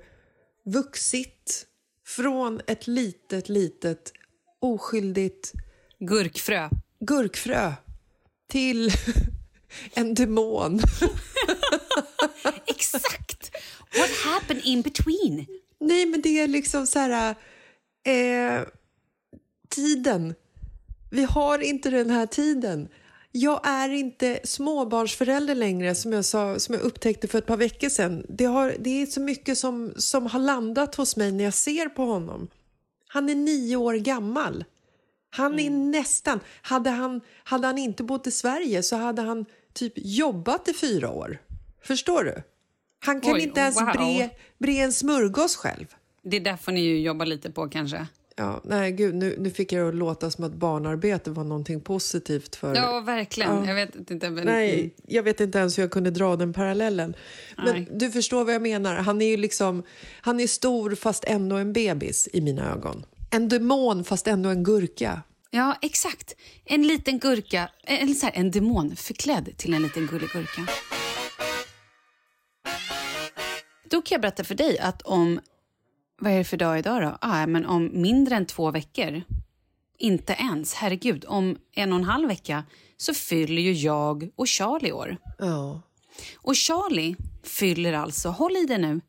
vuxit 0.65 1.65
från 2.05 2.61
ett 2.67 2.87
litet, 2.87 3.49
litet 3.49 4.11
oskyldigt 4.59 5.51
Gurkfrö. 5.99 6.69
gurkfrö 6.99 7.73
till 8.47 8.91
en 9.93 10.13
demon. 10.13 10.79
Exakt! 12.65 13.51
What 13.97 14.09
happened 14.09 14.63
in 14.65 14.81
between? 14.81 15.45
Nej, 15.79 16.05
men 16.05 16.21
det 16.21 16.39
är 16.39 16.47
liksom 16.47 16.87
så 16.87 16.99
här... 16.99 17.35
Eh, 18.05 18.61
tiden. 19.69 20.35
Vi 21.11 21.23
har 21.23 21.59
inte 21.59 21.89
den 21.89 22.09
här 22.09 22.25
tiden. 22.25 22.89
Jag 23.35 23.67
är 23.67 23.89
inte 23.89 24.39
småbarnsförälder 24.43 25.55
längre, 25.55 25.95
som 25.95 26.13
jag, 26.13 26.25
sa, 26.25 26.59
som 26.59 26.75
jag 26.75 26.83
upptäckte 26.83 27.27
för 27.27 27.37
ett 27.37 27.45
par 27.45 27.57
veckor 27.57 27.89
sedan. 27.89 28.25
Det, 28.29 28.45
har, 28.45 28.75
det 28.79 29.01
är 29.01 29.05
så 29.05 29.21
mycket 29.21 29.57
som, 29.57 29.93
som 29.97 30.25
har 30.25 30.39
landat 30.39 30.95
hos 30.95 31.15
mig 31.15 31.31
när 31.31 31.43
jag 31.43 31.53
ser 31.53 31.89
på 31.89 32.05
honom. 32.05 32.47
Han 33.07 33.29
är 33.29 33.35
nio 33.35 33.75
år 33.75 33.93
gammal. 33.93 34.65
Han 35.29 35.59
är 35.59 35.69
nästan... 35.69 36.39
Hade 36.61 36.89
han, 36.89 37.21
hade 37.43 37.67
han 37.67 37.77
inte 37.77 38.03
bott 38.03 38.27
i 38.27 38.31
Sverige 38.31 38.83
så 38.83 38.95
hade 38.95 39.21
han 39.21 39.45
typ 39.73 39.93
jobbat 39.95 40.67
i 40.67 40.73
fyra 40.73 41.09
år. 41.09 41.37
Förstår 41.81 42.23
du? 42.23 42.43
Han 43.05 43.21
kan 43.21 43.33
Oj, 43.33 43.41
inte 43.41 43.59
ens 43.59 43.81
wow. 43.81 43.91
bre, 43.93 44.29
bre 44.57 44.77
en 44.77 44.93
smörgås 44.93 45.55
själv. 45.55 45.85
Det 46.23 46.39
där 46.39 46.57
får 46.57 46.71
ni 46.71 46.81
ju 46.81 47.01
jobba 47.01 47.25
lite 47.25 47.51
på 47.51 47.69
kanske. 47.69 48.07
Ja, 48.35 48.61
nej, 48.63 48.91
gud, 48.91 49.15
nu, 49.15 49.35
nu 49.39 49.49
fick 49.49 49.71
jag 49.71 49.83
det 49.85 49.89
att 49.89 49.95
låta 49.95 50.31
som 50.31 50.43
att 50.43 50.53
barnarbete 50.53 51.31
var 51.31 51.43
någonting 51.43 51.81
positivt 51.81 52.55
för... 52.55 52.75
Ja, 52.75 52.99
verkligen. 52.99 53.55
Ja. 53.55 53.67
Jag 53.67 53.75
vet 53.75 54.11
inte. 54.11 54.29
Men... 54.29 54.45
Nej, 54.45 54.95
jag 55.07 55.23
vet 55.23 55.39
inte 55.39 55.57
ens 55.57 55.77
hur 55.77 55.83
jag 55.83 55.91
kunde 55.91 56.11
dra 56.11 56.35
den 56.35 56.53
parallellen. 56.53 57.15
Men 57.57 57.75
Nej. 57.75 57.87
du 57.91 58.11
förstår 58.11 58.45
vad 58.45 58.53
jag 58.53 58.61
menar. 58.61 58.95
Han 58.95 59.21
är 59.21 59.27
ju 59.27 59.37
liksom... 59.37 59.83
Han 60.21 60.39
är 60.39 60.47
stor 60.47 60.95
fast 60.95 61.23
ändå 61.23 61.55
en 61.55 61.73
bebis 61.73 62.29
i 62.33 62.41
mina 62.41 62.71
ögon. 62.71 63.05
En 63.29 63.49
demon 63.49 64.03
fast 64.03 64.27
ändå 64.27 64.49
en 64.49 64.63
gurka. 64.63 65.21
Ja, 65.51 65.77
exakt. 65.81 66.35
En 66.65 66.87
liten 66.87 67.19
gurka, 67.19 67.69
en, 67.83 68.15
så 68.15 68.25
här, 68.25 68.33
en 68.35 68.51
demon 68.51 68.95
förklädd 68.95 69.57
till 69.57 69.73
en 69.73 69.83
liten 69.83 70.07
gullig 70.07 70.29
gurka. 70.29 70.61
Då 73.89 74.01
kan 74.01 74.15
jag 74.15 74.21
berätta 74.21 74.43
för 74.43 74.55
dig 74.55 74.79
att 74.79 75.01
om, 75.01 75.39
vad 76.23 76.33
är 76.33 76.37
det 76.37 76.43
för 76.43 76.57
dag 76.57 76.79
idag 76.79 77.01
då? 77.01 77.17
Ah, 77.21 77.47
men 77.47 77.65
om 77.65 78.01
mindre 78.01 78.35
än 78.35 78.45
två 78.45 78.71
veckor, 78.71 79.21
inte 79.97 80.33
ens, 80.33 80.73
herregud, 80.73 81.25
om 81.27 81.57
en 81.75 81.93
och 81.93 81.99
en 81.99 82.05
halv 82.05 82.27
vecka 82.27 82.63
så 82.97 83.13
fyller 83.13 83.61
ju 83.61 83.73
jag 83.73 84.29
och 84.35 84.47
Charlie 84.47 84.91
år. 84.91 85.17
Ja. 85.37 85.81
Och 86.37 86.55
Charlie 86.55 87.15
fyller 87.43 87.93
alltså, 87.93 88.29
håll 88.29 88.55
i 88.55 88.65
det 88.65 88.77
nu, 88.77 89.01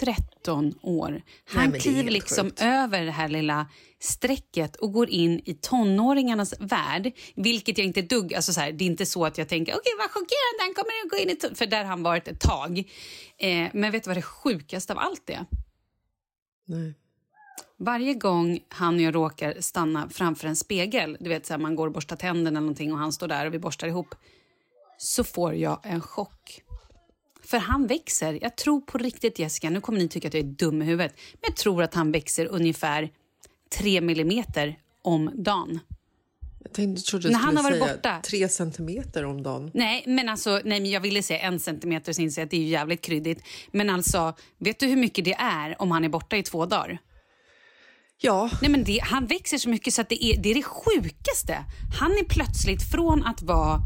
13 0.00 0.74
år. 0.82 1.22
Han 1.44 1.74
är 1.74 1.78
kliver 1.78 2.10
liksom 2.10 2.46
sjukt. 2.46 2.62
över 2.62 3.04
det 3.04 3.10
här 3.10 3.28
lilla 3.28 3.66
strecket 4.00 4.76
och 4.76 4.92
går 4.92 5.08
in 5.10 5.42
i 5.44 5.54
tonåringarnas 5.54 6.54
värld. 6.60 7.12
Vilket 7.34 7.78
jag 7.78 7.86
inte 7.86 8.02
dugg... 8.02 8.34
Alltså 8.34 8.52
så 8.52 8.60
här, 8.60 8.72
det 8.72 8.84
är 8.84 8.86
inte 8.86 9.06
så 9.06 9.24
att 9.24 9.38
jag 9.38 9.48
tänker 9.48 9.72
okej 9.72 9.92
vad 9.98 10.10
chockerande, 10.10 10.60
han 10.60 10.74
kommer 10.74 11.04
att 11.04 11.10
gå 11.10 11.16
in 11.16 11.30
i... 11.30 11.36
ton-" 11.36 11.54
För 11.54 11.66
där 11.66 11.78
har 11.78 11.84
han 11.84 12.02
varit 12.02 12.28
ett 12.28 12.40
tag. 12.40 12.78
Eh, 13.38 13.68
men 13.72 13.92
vet 13.92 14.04
du 14.04 14.10
vad 14.10 14.16
det 14.16 14.22
sjukaste 14.22 14.92
av 14.92 14.98
allt 14.98 15.30
är? 15.30 15.46
Nej. 16.70 16.94
Varje 17.76 18.14
gång 18.14 18.60
han 18.68 18.94
och 18.94 19.00
jag 19.00 19.14
råkar 19.14 19.60
stanna 19.60 20.08
framför 20.08 20.48
en 20.48 20.56
spegel, 20.56 21.16
du 21.20 21.28
vet 21.28 21.46
så 21.46 21.52
här, 21.52 21.58
man 21.58 21.74
går 21.74 21.86
och 21.86 21.92
borstar 21.92 22.16
tänderna 22.16 22.48
eller 22.48 22.60
någonting 22.60 22.92
och 22.92 22.98
han 22.98 23.12
står 23.12 23.28
där 23.28 23.46
och 23.46 23.54
vi 23.54 23.58
borstar 23.58 23.88
ihop, 23.88 24.14
så 24.98 25.24
får 25.24 25.54
jag 25.54 25.80
en 25.82 26.00
chock. 26.00 26.62
För 27.42 27.58
han 27.58 27.86
växer. 27.86 28.38
Jag 28.42 28.56
tror 28.56 28.80
på 28.80 28.98
riktigt, 28.98 29.38
Jessica, 29.38 29.70
nu 29.70 29.80
kommer 29.80 29.98
ni 29.98 30.08
tycka 30.08 30.28
att 30.28 30.34
jag 30.34 30.44
är 30.44 30.48
dum 30.48 30.82
i 30.82 30.84
huvudet, 30.84 31.14
men 31.32 31.40
jag 31.42 31.56
tror 31.56 31.82
att 31.82 31.94
han 31.94 32.12
växer 32.12 32.46
ungefär 32.46 33.10
3 33.78 34.00
millimeter 34.00 34.78
om 35.02 35.30
dagen. 35.34 35.80
Jag 36.64 36.72
tänkte, 36.72 37.02
trodde 37.02 37.28
du 37.28 37.32
När 37.32 37.38
han 37.38 37.58
skulle 37.58 37.78
säga 37.78 37.94
borta. 37.94 38.20
tre 38.24 38.48
centimeter 38.48 39.24
om 39.24 39.42
dagen. 39.42 39.70
Nej, 39.74 40.04
men 40.06 40.28
alltså, 40.28 40.50
nej, 40.50 40.80
men 40.80 40.90
jag 40.90 41.00
ville 41.00 41.22
säga 41.22 41.40
en 41.40 41.60
centimeter 41.60 42.12
så 42.12 42.22
inser 42.22 42.42
jag 42.42 42.46
att 42.46 42.50
det 42.50 42.56
är 42.56 42.68
jävligt 42.68 43.02
kryddigt. 43.02 43.42
Men 43.72 43.90
alltså, 43.90 44.34
vet 44.58 44.78
du 44.80 44.86
hur 44.86 44.96
mycket 44.96 45.24
det 45.24 45.34
är 45.34 45.82
om 45.82 45.90
han 45.90 46.04
är 46.04 46.08
borta 46.08 46.36
i 46.36 46.42
två 46.42 46.66
dagar? 46.66 46.98
Ja, 48.22 48.50
Nej, 48.62 48.70
men 48.70 48.84
det, 48.84 48.98
han 49.02 49.26
växer 49.26 49.58
så 49.58 49.68
mycket 49.68 49.94
så 49.94 50.00
att 50.00 50.08
det 50.08 50.24
är 50.24 50.42
det, 50.42 50.50
är 50.50 50.54
det 50.54 50.62
sjukaste. 50.62 51.64
Han 51.98 52.10
är 52.10 52.24
plötsligt 52.24 52.90
från 52.90 53.24
att 53.24 53.42
vara... 53.42 53.80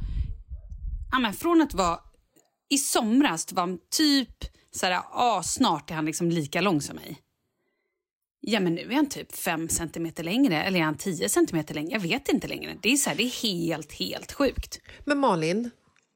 Ja, 1.13 1.19
men 1.19 1.33
från 1.33 1.63
att 1.63 1.75
vara... 1.75 1.99
I 2.71 2.79
somras 2.79 3.53
var 3.53 3.61
han 3.63 3.79
typ... 3.97 4.29
Så 4.71 4.87
här, 4.87 5.01
ah, 5.13 5.43
snart 5.43 5.91
är 5.91 5.95
han 5.95 6.05
liksom 6.05 6.31
lika 6.31 6.61
lång 6.61 6.81
som 6.81 6.97
mig. 6.97 7.17
Ja, 8.47 8.61
men 8.61 8.75
nu 8.75 8.83
är 8.83 8.95
han 8.95 9.09
typ 9.09 9.37
fem 9.37 9.69
centimeter 9.69 10.25
längre, 10.25 10.63
eller 10.63 10.79
är 10.79 10.83
han 10.83 10.97
tio 10.97 11.29
centimeter 11.29 11.75
längre? 11.75 11.93
Jag 11.93 12.01
vet 12.01 12.29
inte 12.29 12.49
längre. 12.49 12.77
Det 12.83 12.93
är, 12.93 12.97
så 12.97 13.11
här, 13.11 13.17
det 13.17 13.23
är 13.23 13.43
helt, 13.43 13.93
helt 13.93 14.33
sjukt. 14.33 14.81
Men 15.05 15.19
Malin, 15.19 15.71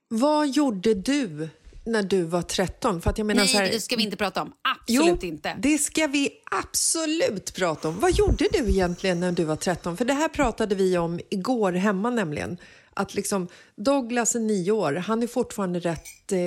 vad 0.09 0.49
gjorde 0.49 0.95
du 0.95 1.49
när 1.87 2.03
du 2.03 2.23
var 2.23 2.43
13? 2.43 3.01
För 3.01 3.11
att 3.11 3.19
jag 3.19 3.27
menar 3.27 3.41
Nej, 3.41 3.49
så 3.49 3.59
här, 3.59 3.71
det 3.71 3.81
ska 3.81 3.97
vi 3.97 4.03
inte 4.03 4.17
prata 4.17 4.43
om. 4.43 4.53
Absolut 4.83 5.23
jo, 5.23 5.29
inte. 5.29 5.57
det 5.59 5.79
ska 5.79 6.07
vi 6.07 6.31
absolut 6.51 7.55
prata 7.55 7.89
om. 7.89 8.01
Vad 8.01 8.13
gjorde 8.13 8.49
du 8.53 8.69
egentligen 8.69 9.21
när 9.21 9.33
du 9.33 9.45
var 9.45 9.57
13? 9.57 9.97
För 9.97 10.05
det 10.05 10.15
här 10.15 10.29
pratade 10.29 10.75
vi 10.75 10.99
om 10.99 11.21
igår 11.31 11.73
hemma 11.73 12.11
nämligen. 12.11 12.57
Att 12.95 13.15
liksom, 13.15 13.49
Douglas 13.77 14.35
är 14.35 14.41
nio 14.41 14.73
år, 14.73 14.95
han 14.95 15.23
är 15.23 15.27
fortfarande 15.27 15.81
rätt, 15.81 16.33
eh, 16.33 16.39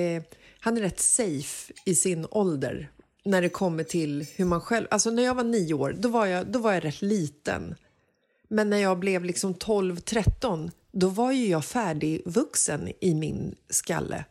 han 0.58 0.76
är 0.76 0.80
rätt 0.80 1.00
safe 1.00 1.72
i 1.84 1.94
sin 1.94 2.26
ålder 2.30 2.90
när 3.24 3.42
det 3.42 3.48
kommer 3.48 3.84
till 3.84 4.26
hur 4.36 4.44
man 4.44 4.60
själv... 4.60 4.86
Alltså 4.90 5.10
när 5.10 5.22
jag 5.22 5.34
var 5.34 5.44
nio 5.44 5.74
år, 5.74 5.96
då 5.98 6.08
var 6.08 6.26
jag, 6.26 6.46
då 6.46 6.58
var 6.58 6.72
jag 6.72 6.84
rätt 6.84 7.02
liten. 7.02 7.74
Men 8.48 8.70
när 8.70 8.78
jag 8.78 8.98
blev 8.98 9.24
liksom 9.24 9.54
12-13, 9.54 10.70
då 10.92 11.08
var 11.08 11.32
ju 11.32 11.46
jag 11.46 11.64
färdigvuxen 11.64 12.88
i 13.00 13.14
min 13.14 13.54
skalle. 13.70 14.24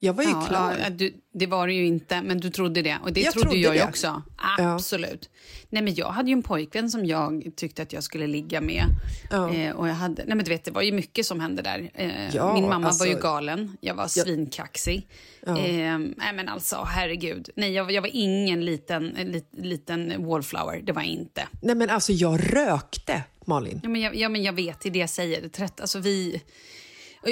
Jag 0.00 0.12
var 0.12 0.24
ju 0.24 0.30
Ja, 0.30 0.40
klar. 0.48 0.76
ja, 0.82 0.90
du, 0.90 1.14
det 1.34 1.46
var 1.46 1.66
det 1.66 1.72
ju 1.72 1.86
inte, 1.86 2.22
men 2.22 2.40
du 2.40 2.50
trodde 2.50 2.82
det. 2.82 2.98
Och 3.02 3.12
det 3.12 3.20
Jag 3.20 3.32
trodde 3.32 3.48
trodde 3.50 3.60
jag 3.62 3.74
det. 3.74 3.84
också. 3.84 4.22
Absolut. 4.58 5.30
Nej, 5.70 5.82
men 5.82 5.94
jag 5.94 6.08
hade 6.10 6.28
ju 6.30 6.32
en 6.32 6.42
pojkvän 6.42 6.90
som 6.90 7.06
jag 7.06 7.50
tyckte 7.56 7.82
att 7.82 7.92
jag 7.92 8.02
skulle 8.02 8.26
ligga 8.26 8.60
med. 8.60 8.84
Ja. 9.30 9.54
Eh, 9.54 9.72
och 9.76 9.88
jag 9.88 9.94
hade, 9.94 10.24
nej, 10.24 10.36
men 10.36 10.44
du 10.44 10.50
vet, 10.50 10.64
det 10.64 10.70
var 10.70 10.82
ju 10.82 10.92
mycket 10.92 11.26
som 11.26 11.40
hände 11.40 11.62
där. 11.62 11.90
Eh, 11.94 12.34
Ja, 12.34 12.54
min 12.54 12.68
mamma 12.68 12.86
alltså- 12.86 13.04
var 13.04 13.12
ju 13.12 13.18
galen. 13.20 13.76
Jag 13.80 13.94
var 13.94 14.06
svinkaxig. 14.08 15.08
Eh, 15.46 15.54
nej, 15.56 16.32
men 16.34 16.48
alltså, 16.48 16.76
herregud. 16.86 17.50
Nej, 17.56 17.72
jag, 17.72 17.90
jag 17.92 18.02
var 18.02 18.10
ingen 18.12 18.64
liten, 18.64 19.16
en 19.16 19.26
lit, 19.32 19.48
liten 19.56 20.26
wallflower. 20.26 20.80
Det 20.84 20.92
var 20.92 21.02
jag 21.02 21.10
inte. 21.10 21.48
Nej 21.62 21.74
men 21.74 21.90
alltså 21.90 22.12
jag 22.12 22.56
rökte, 22.56 23.22
Malin. 23.46 23.80
Ja, 23.82 23.88
men 23.88 24.00
jag, 24.00 24.16
ja, 24.16 24.28
men 24.28 24.42
jag 24.42 24.52
vet, 24.52 24.80
det 24.80 24.88
är 24.88 24.90
det 24.90 24.98
jag 24.98 25.10
säger. 25.10 25.48
Trött, 25.48 25.80
alltså 25.80 25.98
vi... 25.98 26.42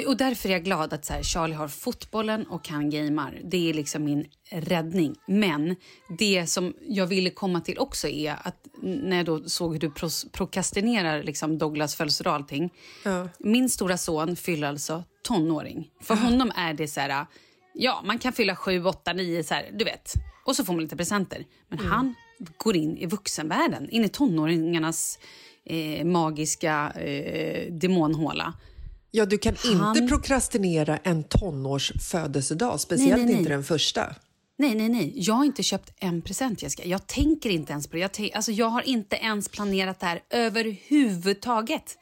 Och, 0.07 0.17
därför 0.17 0.49
är 0.49 0.53
jag 0.53 0.63
glad 0.63 0.93
att 0.93 1.05
så 1.05 1.13
här, 1.13 1.23
Charlie 1.23 1.53
har 1.53 1.67
fotbollen 1.67 2.47
och 2.47 2.69
han 2.69 2.89
gamer. 2.89 3.41
Det 3.43 3.69
är 3.69 3.73
liksom 3.73 4.03
min 4.03 4.25
räddning. 4.49 5.15
Men 5.27 5.75
det 6.19 6.47
som 6.47 6.73
jag 6.87 7.07
ville 7.07 7.29
komma 7.29 7.61
till 7.61 7.79
också 7.79 8.07
är 8.07 8.35
att 8.43 8.67
när 8.81 9.17
jag 9.17 9.25
då 9.25 9.43
såg 9.43 9.73
hur 9.73 9.79
du 9.79 9.91
pros, 9.91 10.25
prokrastinerar 10.31 11.23
liksom 11.23 11.57
Douglas 11.57 11.95
födelsedag 11.95 12.31
och 12.31 12.35
allting. 12.35 12.73
Min 13.39 13.69
stora 13.69 13.97
son 13.97 14.35
fyller 14.35 14.67
alltså 14.67 15.03
tonåring. 15.23 15.91
För 16.01 16.15
honom 16.15 16.51
är 16.55 16.73
det 16.73 16.87
så 16.87 16.99
här... 16.99 17.25
Ja, 17.73 18.01
man 18.05 18.19
kan 18.19 18.33
fylla 18.33 18.55
sju, 18.55 18.85
åtta, 18.85 19.13
nio, 19.13 19.43
så 19.43 19.53
här, 19.53 19.69
du 19.73 19.85
vet. 19.85 20.13
Och 20.45 20.55
så 20.55 20.65
får 20.65 20.73
man 20.73 20.83
lite 20.83 20.97
presenter. 20.97 21.45
Men 21.69 21.79
han 21.79 22.15
går 22.57 22.75
in 22.75 22.97
i 22.97 23.05
vuxenvärlden, 23.05 23.89
in 23.89 24.05
i 24.05 24.09
tonåringarnas 24.09 25.19
eh, 25.65 26.05
magiska 26.05 26.91
eh, 26.91 27.73
demonhåla. 27.73 28.53
Ja, 29.17 29.25
du 29.25 29.37
kan 29.37 29.55
Han- 29.63 29.97
inte 29.97 30.07
prokrastinera 30.07 30.97
en 30.97 31.23
tonårs 31.23 31.91
födelsedag, 32.11 32.79
speciellt 32.79 33.11
Nej, 33.11 33.19
nej, 33.25 33.31
nej. 33.33 33.39
inte 33.39 33.49
den 33.49 33.63
första. 33.63 34.15
Nej, 34.57 34.75
nej, 34.75 34.89
nej. 34.89 35.13
Jag 35.15 35.33
har 35.33 35.45
inte 35.45 35.63
köpt 35.63 35.93
en 35.97 36.21
present, 36.21 36.61
Jessica. 36.61 36.85
Jag 36.85 37.07
tänker 37.07 37.49
inte 37.49 37.71
ens 37.71 37.87
på 37.87 37.93
det. 37.95 37.99
Jag, 38.01 38.11
tän- 38.11 38.31
alltså, 38.35 38.51
jag 38.51 38.67
har 38.69 38.81
inte 38.87 39.15
ens 39.15 39.49
planerat 39.49 39.99
det 39.99 40.05
här 40.05 40.21
överhuvudtaget. 40.29 41.97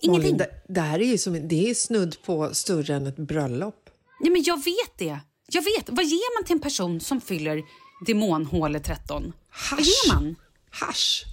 Ingenting. 0.00 0.22
Malin, 0.32 0.36
det, 0.36 0.50
det 0.74 0.80
här 0.80 0.98
är 1.00 1.04
ju 1.06 1.18
som, 1.18 1.48
det 1.48 1.70
är 1.70 1.74
snudd 1.74 2.16
på 2.24 2.54
större 2.54 2.94
än 2.94 3.06
ett 3.06 3.16
bröllop. 3.16 3.90
Nej, 4.20 4.30
men 4.32 4.42
jag 4.42 4.56
vet 4.64 4.98
det. 4.98 5.18
Jag 5.52 5.62
vet. 5.62 5.88
Vad 5.90 6.04
ger 6.04 6.38
man 6.38 6.44
till 6.46 6.56
en 6.56 6.62
person 6.62 7.00
som 7.00 7.20
fyller 7.20 7.62
demonhålet 8.06 8.84
13? 8.84 9.32
Vad 9.70 9.80
ger 9.80 10.14
man? 10.14 10.36
Hasch. 10.70 11.24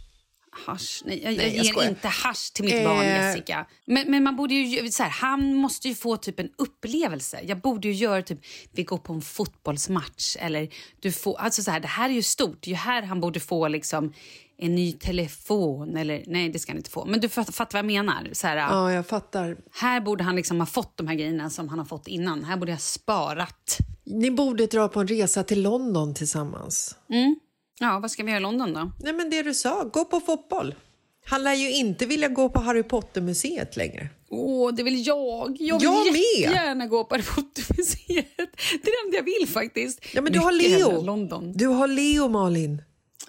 Hasch? 0.66 1.02
Nej, 1.06 1.22
jag, 1.24 1.38
Nej, 1.38 1.46
jag 1.56 1.56
ger 1.66 1.72
skojar. 1.72 1.90
inte 1.90 2.08
hasch 2.08 2.54
till 2.54 2.66
mitt 2.66 2.84
barn, 2.84 3.00
Eh. 3.06 3.28
Jessica. 3.28 3.66
Men, 3.86 4.12
men 4.12 4.24
man 4.24 4.36
borde 4.36 4.54
ju, 4.54 4.92
så 4.92 5.04
här, 5.04 5.10
han 5.10 5.56
måste 5.56 5.88
ju 5.88 5.96
få 5.96 6.18
typ 6.18 6.40
en 6.40 6.50
upplevelse. 6.58 7.40
Jag 7.44 7.62
borde 7.62 7.88
ju 7.88 7.94
göra 7.94 8.22
typ, 8.22 8.40
vi 8.72 8.84
går 8.84 8.98
på 8.98 9.14
en 9.14 9.22
fotbollsmatch 9.22 10.36
eller 10.40 10.70
du 11.00 11.12
får, 11.12 11.40
alltså 11.40 11.64
så 11.64 11.72
här, 11.72 11.80
det 11.80 11.88
här 11.88 12.10
är 12.10 12.14
ju 12.14 12.24
stort. 12.24 12.58
Det 12.62 12.68
är 12.68 12.72
ju 12.72 12.76
här 12.76 13.02
han 13.02 13.20
borde 13.20 13.40
få 13.40 13.68
liksom 13.68 14.14
en 14.60 14.76
ny 14.76 14.92
telefon 14.94 15.98
eller, 15.98 16.24
nej 16.28 16.50
det 16.50 16.60
ska 16.60 16.72
han 16.72 16.78
inte 16.78 16.90
få. 16.90 17.06
Men 17.06 17.20
du 17.20 17.30
fattar, 17.30 17.54
fattar 17.54 17.84
vad 17.84 17.96
jag 17.96 18.06
menar. 18.06 18.30
Så 18.34 18.48
här, 18.48 18.58
Ja, 18.58 18.92
jag 18.94 19.08
fattar. 19.08 19.58
Här 19.72 20.02
borde 20.02 20.24
han 20.24 20.36
liksom 20.36 20.60
ha 20.60 20.68
fått 20.68 20.98
de 20.98 21.08
här 21.08 21.16
grejerna 21.16 21.50
som 21.50 21.70
han 21.70 21.80
har 21.80 21.86
fått 21.86 22.08
innan. 22.08 22.44
Här 22.44 22.58
borde 22.58 22.72
jag 22.72 22.76
ha 22.78 22.82
sparat. 22.82 23.78
Ni 24.06 24.32
borde 24.32 24.66
dra 24.66 24.88
på 24.88 25.00
en 25.00 25.08
resa 25.08 25.44
till 25.44 25.62
London 25.62 26.14
tillsammans. 26.14 26.96
Ja, 27.80 28.00
vad 28.00 28.12
ska 28.12 28.24
vi 28.24 28.30
göra 28.32 28.40
i 28.40 28.42
London 28.42 28.74
då? 28.74 28.92
Nej, 29.00 29.14
men 29.14 29.30
det 29.30 29.44
du 29.44 29.54
sa, 29.54 29.84
gå 29.84 30.06
på 30.06 30.20
fotboll. 30.20 30.76
Han 31.26 31.44
lär 31.44 31.54
ju 31.54 31.72
inte 31.72 32.06
vilja 32.06 32.28
gå 32.28 32.50
på 32.50 32.60
Harry 32.60 32.84
Potter-museet 32.84 33.78
längre. 33.78 34.10
Åh, 34.30 34.74
det 34.74 34.84
vill 34.84 35.08
jag. 35.08 35.58
Jag 35.60 35.80
vill 35.80 35.84
Jag 35.88 36.06
med. 36.12 36.22
jättegärna 36.40 36.88
gå 36.88 37.04
på 37.04 37.16
Harry 37.16 37.24
Potter-museet. 37.36 38.28
Det 38.84 38.90
är 38.90 39.04
det 39.04 39.06
enda 39.08 39.18
jag 39.18 39.24
vill 39.40 39.48
faktiskt. 39.48 40.00
Ja, 40.14 40.22
men 40.22 40.34
du 40.34 40.40
har 40.40 40.52
Leo. 40.52 41.02
London. 41.02 41.54
Du 41.56 41.68
har 41.68 41.88
Leo, 41.88 42.28
Malin. 42.28 42.82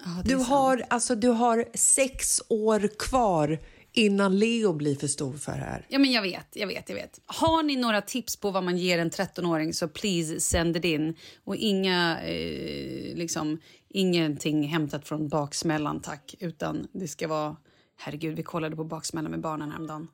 Är 0.05 0.23
Du 0.23 0.29
sant. 0.29 0.47
har, 0.47 0.85
alltså, 0.89 1.15
du 1.15 1.27
har 1.27 1.65
sex 1.73 2.41
år 2.49 2.89
kvar 2.99 3.59
innan 3.93 4.39
Leo 4.39 4.73
blir 4.73 4.95
för 4.95 5.07
stor 5.07 5.33
för 5.37 5.51
det 5.51 5.57
här. 5.57 5.85
Ja, 5.89 5.99
men 5.99 6.11
jag 6.11 6.21
vet, 6.21 6.47
jag 6.53 6.67
vet, 6.67 6.89
jag 6.89 6.95
vet. 6.95 7.19
Har 7.25 7.63
ni 7.63 7.75
några 7.75 8.01
tips 8.01 8.35
på 8.35 8.51
vad 8.51 8.63
man 8.63 8.77
ger 8.77 8.99
en 8.99 9.09
13-åring 9.11 9.73
så 9.73 9.87
please 9.87 10.39
send 10.39 10.77
it 10.77 10.85
in. 10.85 11.15
Och 11.45 11.55
inga, 11.55 12.19
eh, 12.21 13.15
liksom, 13.15 13.59
ingenting 13.89 14.67
hämtat 14.67 15.07
från 15.07 15.27
baksmällan, 15.27 15.99
tack. 15.99 16.35
Utan 16.39 16.87
det 16.91 17.07
ska 17.07 17.27
vara... 17.27 17.55
Herregud, 18.01 18.35
vi 18.35 18.43
kollade 18.43 18.75
på 18.75 18.83
baksmällan 18.83 19.31
med 19.31 19.41
barnen 19.41 19.71
häromdagen. 19.71 20.07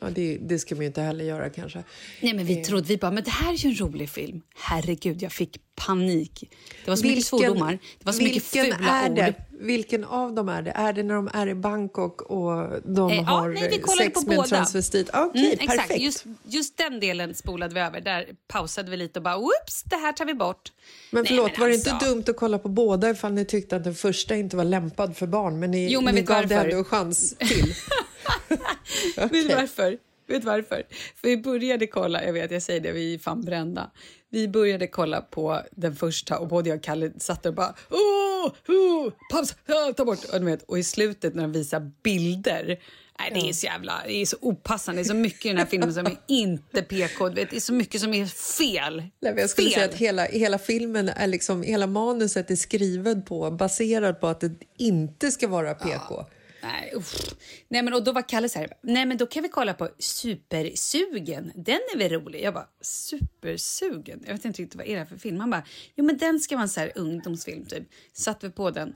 Ja, 0.00 0.10
det, 0.10 0.38
det 0.40 0.58
ska 0.58 0.74
vi 0.74 0.80
ju 0.80 0.86
inte 0.86 1.02
heller 1.02 1.24
göra 1.24 1.50
kanske. 1.50 1.84
Nej, 2.20 2.34
men 2.34 2.44
vi 2.46 2.64
trodde, 2.64 2.86
vi 2.88 2.96
bara, 2.96 3.10
men 3.10 3.24
det 3.24 3.30
här 3.30 3.52
är 3.52 3.56
ju 3.56 3.68
en 3.68 3.76
rolig 3.76 4.10
film. 4.10 4.42
Herregud, 4.56 5.22
jag 5.22 5.32
fick 5.32 5.56
panik. 5.74 6.50
Det 6.84 6.90
var 6.90 6.96
så 6.96 7.06
mycket 7.06 7.24
svordomar. 7.26 7.72
Det 7.98 8.04
var 8.06 8.12
så 8.12 8.22
mycket 8.22 8.54
vilken 8.56 8.76
fula 8.78 9.08
ord. 9.08 9.16
det? 9.16 9.34
Vilken 9.60 10.04
av 10.04 10.34
dem 10.34 10.48
är 10.48 10.62
det? 10.62 10.70
Är 10.70 10.92
det 10.92 11.02
när 11.02 11.14
de 11.14 11.30
är 11.34 11.46
i 11.46 11.54
Bangkok 11.54 12.22
och 12.22 12.80
de 12.84 13.10
Eh, 13.10 13.16
ja, 13.16 13.22
har 13.22 13.48
nej, 13.48 13.68
vi 13.70 13.78
kollade 13.78 14.04
sex 14.04 14.26
med 14.26 14.38
en 14.38 14.44
transvestit? 14.44 15.10
Okej, 15.14 15.40
Mm, 15.40 15.52
exakt, 15.52 15.78
perfekt. 15.80 16.00
just, 16.00 16.24
just 16.44 16.76
den 16.76 17.00
delen 17.00 17.34
spolade 17.34 17.74
vi 17.74 17.80
över. 17.80 18.00
Där 18.00 18.26
pausade 18.48 18.90
vi 18.90 18.96
lite 18.96 19.18
och 19.18 19.22
bara, 19.22 19.36
oops, 19.38 19.82
det 19.84 19.96
här 19.96 20.12
tar 20.12 20.24
vi 20.24 20.34
bort. 20.34 20.72
Men 21.10 21.22
Nej, 21.22 21.28
förlåt, 21.28 21.50
men 21.52 21.60
var 21.60 21.68
det 21.68 21.74
alltså- 21.74 21.90
inte 21.90 22.06
dumt 22.06 22.24
att 22.28 22.36
kolla 22.36 22.58
på 22.58 22.68
båda 22.68 23.10
ifall 23.10 23.32
ni 23.32 23.44
tyckte 23.44 23.76
att 23.76 23.84
den 23.84 23.94
första 23.94 24.36
inte 24.36 24.56
var 24.56 24.64
lämpad 24.64 25.16
för 25.16 25.26
barn? 25.26 25.58
Men 25.58 25.70
ni, 25.70 25.92
Jo, 25.92 26.00
men 26.00 26.14
ni 26.14 26.22
gav 26.22 26.46
det 26.46 26.54
ändå 26.54 26.76
en 26.76 26.84
chans 26.84 27.34
till. 27.38 27.74
Vet 29.16 29.32
du 29.32 29.54
varför? 29.54 29.98
Vet 30.26 30.44
varför? 30.44 30.82
För 31.16 31.28
vi 31.28 31.36
började 31.36 31.86
kolla, 31.86 32.24
jag 32.24 32.32
vet, 32.32 32.50
jag 32.50 32.62
säger 32.62 32.80
det, 32.80 32.92
vi 32.92 33.14
är 33.14 33.18
fan 33.18 33.42
brända. 33.42 33.90
Vi 34.30 34.48
började 34.48 34.86
kolla 34.86 35.20
på 35.20 35.62
den 35.70 35.96
första 35.96 36.38
och 36.38 36.48
både 36.48 36.68
jag 36.68 36.76
och 36.76 36.82
Kalle 36.82 37.12
satt 37.18 37.46
och 37.46 37.54
bara 37.54 37.74
åh, 37.90 38.52
åh, 38.68 39.12
paus, 39.30 39.54
ah, 39.66 39.92
ta 39.92 40.04
bort. 40.04 40.24
Och, 40.32 40.40
du 40.40 40.46
vet, 40.46 40.62
och 40.62 40.78
i 40.78 40.82
slutet 40.84 41.34
när 41.34 41.42
de 41.42 41.52
visar 41.52 41.90
bilder, 42.02 42.80
nej, 43.18 43.30
det 43.34 43.48
är 43.48 43.52
så 43.52 43.66
jävla, 43.66 44.02
det 44.06 44.12
är 44.12 44.26
så 44.26 44.36
opassande, 44.40 45.02
det 45.02 45.06
är 45.06 45.08
så 45.08 45.14
mycket 45.14 45.46
i 45.46 45.48
den 45.48 45.58
här 45.58 45.66
filmen 45.66 45.94
som 45.94 46.06
är 46.06 46.16
inte 46.26 46.82
PK, 46.82 47.28
vet, 47.28 47.50
det 47.50 47.56
är 47.56 47.60
så 47.60 47.72
mycket 47.72 48.00
som 48.00 48.14
är 48.14 48.26
fel. 48.26 48.96
Nej, 49.20 49.34
jag 49.36 49.50
skulle 49.50 49.70
fel. 49.70 49.74
säga 49.74 49.88
att 49.88 49.94
hela, 49.94 50.24
hela 50.24 50.58
filmen 50.58 51.08
är 51.08 51.26
liksom, 51.26 51.62
hela 51.62 51.86
manuset 51.86 52.50
är 52.50 52.56
skrivet 52.56 53.26
på, 53.26 53.50
baserad 53.50 54.20
på 54.20 54.26
att 54.26 54.40
det 54.40 54.52
inte 54.78 55.30
ska 55.30 55.48
vara 55.48 55.74
PK. 55.74 56.24
Nej, 56.62 56.92
uff. 56.94 57.34
Nej, 57.68 57.82
men 57.82 57.94
och 57.94 58.04
då 58.04 58.12
var 58.12 58.28
Kalle 58.28 58.48
så 58.48 58.58
här, 58.58 58.72
nej 58.82 59.06
men 59.06 59.16
då 59.16 59.26
kan 59.26 59.42
vi 59.42 59.48
kolla 59.48 59.74
på 59.74 59.88
Supersugen, 59.98 61.52
den 61.54 61.80
är 61.94 61.98
väl 61.98 62.08
rolig? 62.08 62.42
Jag 62.42 62.54
bara, 62.54 62.68
Supersugen? 62.80 64.22
Jag 64.26 64.32
vet 64.32 64.44
inte 64.44 64.62
riktigt 64.62 64.76
vad 64.76 64.86
är 64.86 64.92
det 64.92 64.98
här 64.98 65.06
för 65.06 65.16
film? 65.16 65.40
Han 65.40 65.50
bara, 65.50 65.64
jo 65.94 66.04
men 66.04 66.18
den 66.18 66.40
ska 66.40 66.56
vara 66.56 66.62
en 66.62 66.68
så 66.68 66.80
här 66.80 66.92
ungdomsfilm 66.94 67.66
typ. 67.66 67.88
Satt 68.12 68.44
vi 68.44 68.50
på 68.50 68.70
den, 68.70 68.94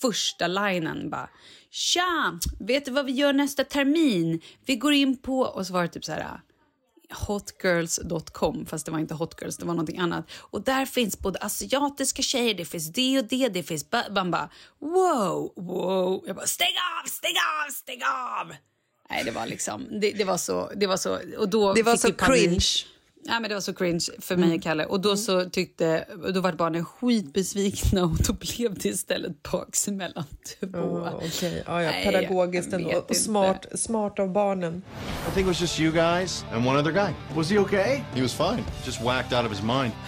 första 0.00 0.46
linen 0.46 1.10
bara, 1.10 1.30
tja, 1.70 2.38
vet 2.60 2.84
du 2.84 2.90
vad 2.90 3.06
vi 3.06 3.12
gör 3.12 3.32
nästa 3.32 3.64
termin? 3.64 4.40
Vi 4.66 4.76
går 4.76 4.92
in 4.92 5.16
på, 5.16 5.40
och 5.40 5.66
så 5.66 5.72
var 5.72 5.82
det 5.82 5.88
typ 5.88 6.04
så 6.04 6.12
här, 6.12 6.40
hotgirls.com, 7.12 8.66
fast 8.66 8.86
det 8.86 8.92
var 8.92 8.98
inte 8.98 9.14
hotgirls, 9.14 9.56
det 9.56 9.64
var 9.64 9.74
någonting 9.74 9.98
annat. 9.98 10.30
Och 10.38 10.62
där 10.62 10.86
finns 10.86 11.18
både 11.18 11.38
asiatiska 11.38 12.22
tjejer, 12.22 12.54
det 12.54 12.64
finns 12.64 12.92
det 12.92 13.18
och 13.18 13.24
det, 13.24 13.48
det 13.48 13.62
finns... 13.62 13.86
Man 14.10 14.30
bara, 14.30 14.50
wow, 14.78 15.52
wow. 15.56 16.24
Jag 16.26 16.36
bara, 16.36 16.46
stäng 16.46 16.74
av, 17.02 17.08
stäng 17.08 17.34
av, 17.66 17.70
stäng 17.72 18.02
av! 18.02 18.54
Nej, 19.10 19.24
det 19.24 19.30
var 19.30 19.46
liksom, 19.46 19.86
det, 20.00 20.10
det 20.12 20.24
var 20.24 20.36
så, 20.36 20.70
det 20.76 20.86
var 20.86 20.96
så, 20.96 21.18
och 21.38 21.48
då 21.48 21.74
Det 21.74 21.82
var 21.82 21.92
fick 21.96 22.00
så 22.00 22.26
cringe. 22.26 22.60
Ja, 23.24 23.40
men 23.40 23.48
det 23.48 23.54
var 23.54 23.60
så 23.60 23.74
cringe 23.74 24.06
för 24.18 24.36
mig 24.36 24.54
och 24.56 24.62
Kalle. 24.62 24.84
Och 24.84 25.00
då 25.00 25.16
så 25.16 25.50
tyckte, 25.50 26.06
då 26.34 26.40
var 26.40 26.52
barnen 26.52 26.84
skitbesvikna 26.84 28.04
och 28.04 28.16
då 28.16 28.32
blev 28.32 28.74
det 28.74 28.88
istället 28.88 29.42
baksmällan 29.42 30.24
två. 30.60 30.78
Oh, 30.78 31.14
Okej, 31.14 31.62
ja, 31.66 31.82
ja, 31.82 31.90
Nej, 31.90 32.04
pedagogiskt 32.04 32.72
ändå. 32.72 32.88
Och 32.88 32.94
inte. 32.94 33.14
smart, 33.14 33.66
smart 33.74 34.18
av 34.18 34.32
barnen. 34.32 34.82
I 35.28 35.34
think 35.34 35.44
it 35.44 35.46
was 35.46 35.60
just 35.60 35.80
you 35.80 35.92
guys 35.92 36.44
and 36.52 36.66
one 36.66 36.78
other 36.80 36.92
guy. 36.92 37.12
Was 37.36 37.50
he 37.50 37.58
okay? 37.58 38.02
He 38.14 38.22
was 38.22 38.34
fine. 38.34 38.64
Just 38.86 39.00
whacked 39.00 39.38
out 39.38 39.44
of 39.46 39.52
his 39.52 39.62
mind. 39.62 39.92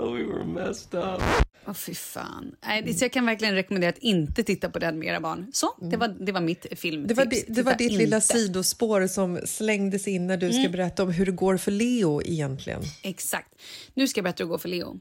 Oh, 0.00 0.12
we 0.12 0.24
were 0.24 0.44
messed 0.44 0.94
up. 0.94 1.20
Åh 1.68 1.74
fy 1.74 1.94
fan. 1.94 2.56
Nej, 2.66 2.94
så 2.94 3.04
jag 3.04 3.12
kan 3.12 3.26
verkligen 3.26 3.54
rekommendera 3.54 3.88
att 3.88 3.98
inte 3.98 4.42
titta 4.44 4.70
på 4.70 4.78
den 4.78 4.98
med 4.98 5.08
era 5.08 5.20
barn. 5.20 5.46
Så, 5.52 5.74
det 5.90 5.96
var, 5.96 6.08
det 6.08 6.32
var 6.32 6.40
mitt 6.40 6.66
filmtips. 6.78 7.08
Det 7.08 7.24
var, 7.24 7.30
di- 7.30 7.44
det 7.48 7.62
var 7.62 7.74
ditt 7.74 7.92
lilla 7.92 8.16
inte. 8.16 8.26
sidospår 8.26 9.06
som 9.06 9.40
slängdes 9.44 10.08
in 10.08 10.26
när 10.26 10.36
du 10.36 10.52
ska 10.52 10.68
berätta 10.68 11.02
om 11.02 11.10
hur 11.10 11.26
det 11.26 11.32
går 11.32 11.56
för 11.56 11.70
Leo 11.70 12.22
egentligen. 12.22 12.82
Exakt. 13.02 13.54
Nu 13.94 14.08
ska 14.08 14.18
jag 14.18 14.24
berätta 14.24 14.42
hur 14.42 14.46
det 14.48 14.50
går 14.50 14.58
för 14.58 14.68
Leo. 14.68 15.00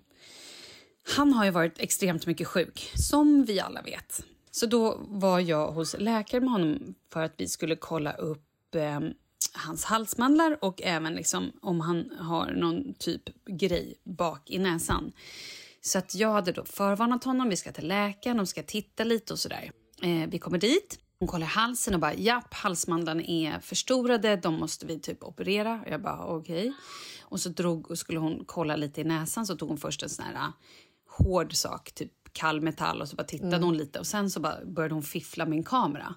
Han 1.16 1.34
har 1.34 1.46
ju 1.46 1.52
varit 1.52 1.80
extremt 1.80 2.26
mycket 2.26 2.48
sjuk, 2.48 2.92
som 2.96 3.46
vi 3.46 3.60
alla 3.60 3.82
vet. 3.82 4.24
Så 4.52 4.66
då 4.66 5.00
var 5.08 5.40
jag 5.40 5.72
hos 5.72 5.96
läkare 6.00 6.42
med 6.42 6.50
honom 6.50 6.96
för 7.14 7.24
att 7.24 7.34
vi 7.38 7.48
skulle 7.48 7.76
kolla 7.76 8.14
upp 8.14 8.76
eh, 8.76 9.00
hans 9.54 9.84
halsmandlar 9.84 10.58
och 10.62 10.82
även 10.84 11.14
liksom 11.14 11.52
om 11.62 11.80
han 11.82 12.10
har 12.20 12.52
någon 12.52 12.94
typ 12.94 13.22
grej 13.46 13.96
bak 14.04 14.50
i 14.50 14.60
näsan. 14.60 15.12
Så 15.88 15.98
att 15.98 16.16
jag 16.16 16.32
hade 16.32 16.52
då 16.52 16.66
förvarnat 16.66 17.24
honom, 17.24 17.50
vi 17.50 17.56
ska 17.56 17.72
till 17.72 17.88
läkaren, 17.88 18.38
de 18.38 18.48
ska 18.48 18.64
titta 18.64 19.04
lite 19.04 19.34
och 19.34 19.40
sådär. 19.40 19.72
Eh, 20.02 20.30
vi 20.30 20.40
kommer 20.40 20.58
dit, 20.58 21.00
hon 21.20 21.28
kollar 21.28 21.48
halsen 21.48 21.94
och 21.94 22.00
bara 22.00 22.14
japp, 22.14 22.54
halsmandlarna 22.54 23.24
är 23.24 23.60
förstorade, 23.60 24.36
de 24.36 24.54
måste 24.54 24.86
vi 24.86 25.00
typ 25.00 25.24
operera. 25.24 25.84
Jag 25.88 26.02
bara 26.02 26.26
okej. 26.26 26.74
Och 27.22 27.40
så 27.40 27.50
drog, 27.50 27.92
och 27.92 27.98
skulle 27.98 28.20
hon 28.20 28.44
kolla 28.46 28.76
lite 28.76 29.02
i 29.02 29.04
näsan 29.04 29.46
så 29.46 29.56
tog 29.56 29.70
hon 29.70 29.78
först 29.78 30.04
en 30.04 30.10
sån 30.10 30.26
här 30.26 30.36
ah, 30.36 30.54
hård 31.10 31.56
sak, 31.56 31.92
typ 31.92 32.12
kall 32.32 32.62
metall 32.62 33.02
och 33.02 33.10
så 33.10 33.16
bara 33.16 33.24
tittade 33.24 33.66
hon 33.66 33.78
lite 33.78 34.00
och 34.00 34.08
sen 34.08 34.30
så 34.30 34.40
bara 34.40 34.66
började 34.66 34.94
hon 34.94 35.04
fiffla 35.04 35.46
med 35.46 35.58
en 35.58 35.64
kamera. 35.64 36.16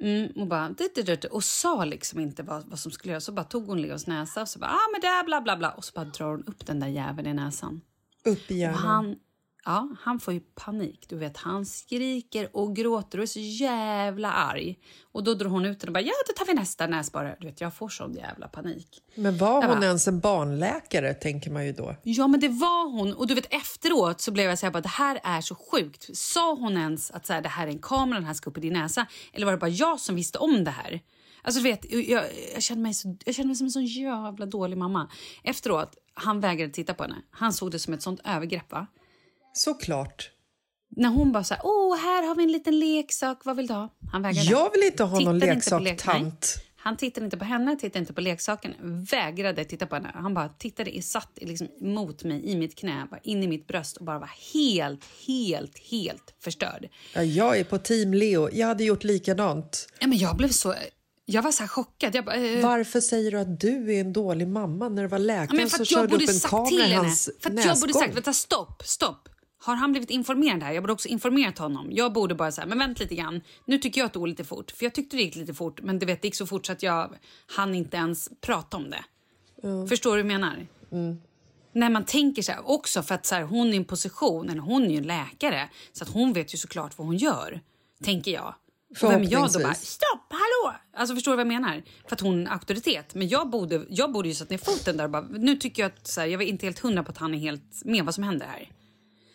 Mm, 0.00 0.32
och, 0.36 0.46
bara, 0.46 0.68
dit, 0.68 1.06
dit, 1.06 1.24
och 1.24 1.44
sa 1.44 1.84
liksom 1.84 2.20
inte 2.20 2.42
vad, 2.42 2.68
vad 2.68 2.78
som 2.78 2.92
skulle 2.92 3.12
göras. 3.12 3.24
Så 3.24 3.32
bara 3.32 3.44
tog 3.44 3.66
hon 3.66 3.82
Leos 3.82 4.06
näsa 4.06 4.42
och 4.42 4.48
så 4.48 4.58
bara, 4.58 4.70
ah 4.70 4.88
men 4.92 5.00
det 5.00 5.26
bla 5.26 5.40
bla 5.40 5.56
bla. 5.56 5.70
Och 5.70 5.84
så 5.84 5.92
bara 5.94 6.04
drar 6.04 6.30
hon 6.30 6.44
upp 6.44 6.66
den 6.66 6.80
där 6.80 6.88
jäveln 6.88 7.28
i 7.28 7.34
näsan. 7.34 7.80
Upp 8.28 8.50
i 8.50 8.54
Och 8.54 8.58
hjärnan. 8.58 8.78
han, 8.78 9.16
ja, 9.64 9.88
han 10.00 10.20
får 10.20 10.34
ju 10.34 10.40
panik. 10.40 11.06
Du 11.08 11.16
vet, 11.16 11.36
han 11.36 11.66
skriker 11.66 12.56
och 12.56 12.76
gråter 12.76 13.18
och 13.18 13.22
är 13.22 13.26
så 13.26 13.40
jävla 13.40 14.32
arg. 14.32 14.78
Och 15.12 15.24
då 15.24 15.34
drar 15.34 15.48
hon 15.48 15.64
ut 15.64 15.80
den 15.80 15.88
och 15.88 15.92
bara, 15.94 16.00
ja 16.00 16.12
då 16.26 16.32
tar 16.32 16.46
vi 16.46 16.54
nästa 16.54 16.86
näsborre. 16.86 17.36
Du 17.40 17.46
vet, 17.46 17.60
jag 17.60 17.74
får 17.74 17.88
sån 17.88 18.14
jävla 18.14 18.48
panik. 18.48 19.02
Men 19.14 19.38
var 19.38 19.66
hon 19.66 19.76
bara- 19.78 19.84
ens 19.86 20.08
en 20.08 20.20
barnläkare, 20.20 21.14
tänker 21.14 21.50
man 21.50 21.66
ju 21.66 21.72
då. 21.72 21.96
Ja, 22.02 22.26
men 22.26 22.40
det 22.40 22.48
var 22.48 22.90
hon. 22.90 23.12
Och 23.14 23.26
du 23.26 23.34
vet, 23.34 23.54
efteråt 23.54 24.20
så 24.20 24.30
blev 24.32 24.48
jag 24.48 24.58
så 24.58 24.66
här, 24.66 24.72
bara, 24.72 24.80
det 24.80 24.88
här 24.88 25.20
är 25.24 25.40
så 25.40 25.54
sjukt. 25.54 26.16
Sa 26.16 26.54
hon 26.54 26.76
ens 26.76 27.10
att 27.10 27.26
så 27.26 27.32
här, 27.32 27.42
det 27.42 27.48
här 27.48 27.66
är 27.66 27.70
en 27.70 27.78
kamera, 27.78 28.18
den 28.18 28.26
här 28.26 28.34
ska 28.34 28.50
upp 28.50 28.58
i 28.58 28.60
din 28.60 28.72
näsa? 28.72 29.06
Eller 29.32 29.46
var 29.46 29.52
det 29.52 29.58
bara 29.58 29.70
jag 29.70 30.00
som 30.00 30.14
visste 30.16 30.38
om 30.38 30.64
det 30.64 30.70
här? 30.70 31.00
Alltså, 31.42 31.60
du 31.62 31.68
vet, 31.70 31.92
jag, 32.08 32.24
jag, 32.54 32.62
kände 32.62 32.82
mig 32.82 32.94
så, 32.94 33.16
jag 33.24 33.34
kände 33.34 33.46
mig 33.46 33.56
som 33.56 33.66
en 33.66 33.70
sån 33.70 33.86
jävla 33.86 34.46
dålig 34.46 34.76
mamma. 34.78 35.10
Efteråt, 35.44 35.96
han 36.18 36.40
vägrade 36.40 36.72
titta 36.72 36.94
på 36.94 37.02
henne. 37.02 37.16
Han 37.30 37.52
såg 37.52 37.70
det 37.70 37.78
som 37.78 37.94
ett 37.94 38.02
sånt 38.02 38.20
övergrepp, 38.24 38.72
va? 38.72 38.86
Såklart. 39.52 40.30
När 40.96 41.08
hon 41.08 41.32
bara 41.32 41.44
så 41.44 41.54
här, 41.54 41.60
åh, 41.66 41.96
här 41.96 42.28
har 42.28 42.34
vi 42.34 42.42
en 42.44 42.52
liten 42.52 42.78
leksak, 42.78 43.44
vad 43.44 43.56
vill 43.56 43.66
du 43.66 43.74
ha? 43.74 43.88
Han 44.12 44.22
vägrade. 44.22 44.48
Jag 44.50 44.70
vill 44.72 44.82
inte 44.82 45.04
ha 45.04 45.20
någon 45.20 45.40
Tittade 45.40 45.52
på 45.52 45.54
leksak, 45.54 45.80
lek- 45.82 45.84
Nej. 45.84 45.96
tant. 46.20 46.54
Han 46.80 46.96
tittade 46.96 47.24
inte 47.24 47.36
på 47.36 47.44
henne, 47.44 47.76
tittade 47.76 47.98
inte 47.98 48.12
på 48.12 48.20
leksaken, 48.20 48.74
vägrade 49.10 49.64
titta 49.64 49.86
på 49.86 49.94
henne. 49.94 50.10
Han 50.14 50.34
bara 50.34 50.48
tittade 50.48 50.96
i, 50.96 51.02
satt 51.02 51.38
liksom 51.40 51.68
mot 51.80 52.24
mig 52.24 52.46
i 52.50 52.56
mitt 52.56 52.74
knä, 52.78 53.06
bara 53.10 53.20
in 53.22 53.42
i 53.42 53.48
mitt 53.48 53.66
bröst 53.66 53.96
och 53.96 54.04
bara 54.04 54.18
var 54.18 54.30
helt, 54.54 55.04
helt, 55.26 55.78
helt 55.78 56.34
förstörd. 56.40 56.88
Ja, 57.14 57.22
jag 57.22 57.58
är 57.58 57.64
på 57.64 57.78
team 57.78 58.14
Leo. 58.14 58.48
Jag 58.52 58.66
hade 58.66 58.84
gjort 58.84 59.04
likadant. 59.04 59.88
Ja, 59.98 60.06
men 60.06 60.18
jag 60.18 60.36
blev 60.36 60.48
så... 60.48 60.74
Jag 61.30 61.42
var 61.42 61.52
så 61.52 61.66
chockad. 61.66 62.14
Jag 62.14 62.24
bara, 62.24 62.36
eh, 62.36 62.62
Varför 62.62 63.00
säger 63.00 63.30
du 63.30 63.38
att 63.38 63.60
du 63.60 63.94
är 63.94 64.00
en 64.00 64.12
dålig 64.12 64.48
mamma 64.48 64.88
när 64.88 65.02
det 65.02 65.08
var 65.08 65.18
Ja, 65.18 65.24
läkaren 65.24 65.68
för 65.68 65.76
som 65.76 65.86
körde 65.86 66.16
upp 66.16 66.22
en 66.28 66.40
kamera 66.40 66.86
i 66.86 66.92
hans 66.92 67.30
För 67.40 67.50
att 67.50 67.64
jag 67.64 67.80
borde 67.80 67.92
sagt, 67.92 68.16
vänta 68.16 68.32
stopp, 68.32 68.82
stopp. 68.84 69.28
Har 69.60 69.74
han 69.74 69.90
blivit 69.92 70.10
informerad 70.10 70.62
här? 70.62 70.72
Jag 70.72 70.82
borde 70.82 70.92
också 70.92 71.08
informerat 71.08 71.58
honom. 71.58 71.88
Jag 71.90 72.12
borde 72.12 72.34
bara 72.34 72.52
säga, 72.52 72.66
men 72.66 72.78
vänta 72.78 73.02
lite 73.02 73.14
grann. 73.14 73.40
Nu 73.64 73.78
tycker 73.78 74.00
jag 74.00 74.06
att 74.06 74.12
det 74.12 74.18
går 74.18 74.26
lite 74.26 74.44
fort. 74.44 74.70
För 74.70 74.84
jag 74.84 74.94
tyckte 74.94 75.16
det 75.16 75.22
gick 75.22 75.36
lite 75.36 75.54
fort, 75.54 75.80
men 75.82 75.98
du 75.98 76.06
vet, 76.06 76.22
det 76.22 76.28
gick 76.28 76.34
så 76.34 76.46
fort 76.46 76.66
så 76.66 76.72
att 76.72 76.82
jag 76.82 77.14
hann 77.46 77.74
inte 77.74 77.96
ens 77.96 78.28
prata 78.40 78.76
om 78.76 78.90
det. 78.90 79.04
Förstår 79.88 80.16
du 80.16 80.22
vad 80.22 80.32
jag 80.32 80.40
menar? 80.40 80.66
När 81.72 81.90
man 81.90 82.04
tänker 82.04 82.42
så 82.42 82.52
här, 82.52 82.70
också 82.70 83.02
för 83.02 83.14
att 83.14 83.26
så 83.26 83.34
här, 83.34 83.42
hon 83.42 83.68
är 83.68 83.72
i 83.72 83.76
en 83.76 83.84
position, 83.84 84.50
eller 84.50 84.60
hon 84.60 84.84
är 84.84 84.90
ju 84.90 84.96
en 84.96 85.06
läkare, 85.06 85.68
så 85.92 86.04
att 86.04 86.10
hon 86.10 86.32
vet 86.32 86.54
ju 86.54 86.58
såklart 86.58 86.98
vad 86.98 87.06
hon 87.06 87.16
gör, 87.16 87.60
tänker 88.04 88.30
jag. 88.30 88.54
Och 89.02 89.10
vem 89.10 89.22
är 89.22 89.32
jag 89.32 89.52
då 89.52 89.58
bara, 89.58 89.74
stopp, 89.74 90.26
hallå! 90.30 90.74
Alltså 90.98 91.14
förstår 91.14 91.32
du 91.32 91.36
vad 91.36 91.46
jag 91.46 91.60
menar? 91.60 91.82
För 92.08 92.14
att 92.16 92.20
hon 92.20 92.46
är 92.46 92.50
auktoritet. 92.50 93.14
Men 93.14 93.28
jag 93.28 93.50
borde, 93.50 93.86
jag 93.90 94.12
borde 94.12 94.28
ju 94.28 94.34
satt 94.34 94.50
ner 94.50 94.58
foten 94.58 94.96
där 94.96 95.04
och 95.04 95.10
bara, 95.10 95.22
nu 95.30 95.56
tycker 95.56 95.82
jag 95.82 95.92
att 95.92 96.06
så 96.06 96.20
här, 96.20 96.28
jag 96.28 96.42
är 96.42 96.46
inte 96.46 96.66
helt 96.66 96.78
hundra 96.78 97.02
på 97.02 97.10
att 97.10 97.18
han 97.18 97.34
är 97.34 97.38
helt 97.38 97.84
med 97.84 98.04
vad 98.04 98.14
som 98.14 98.24
händer 98.24 98.46
här. 98.46 98.70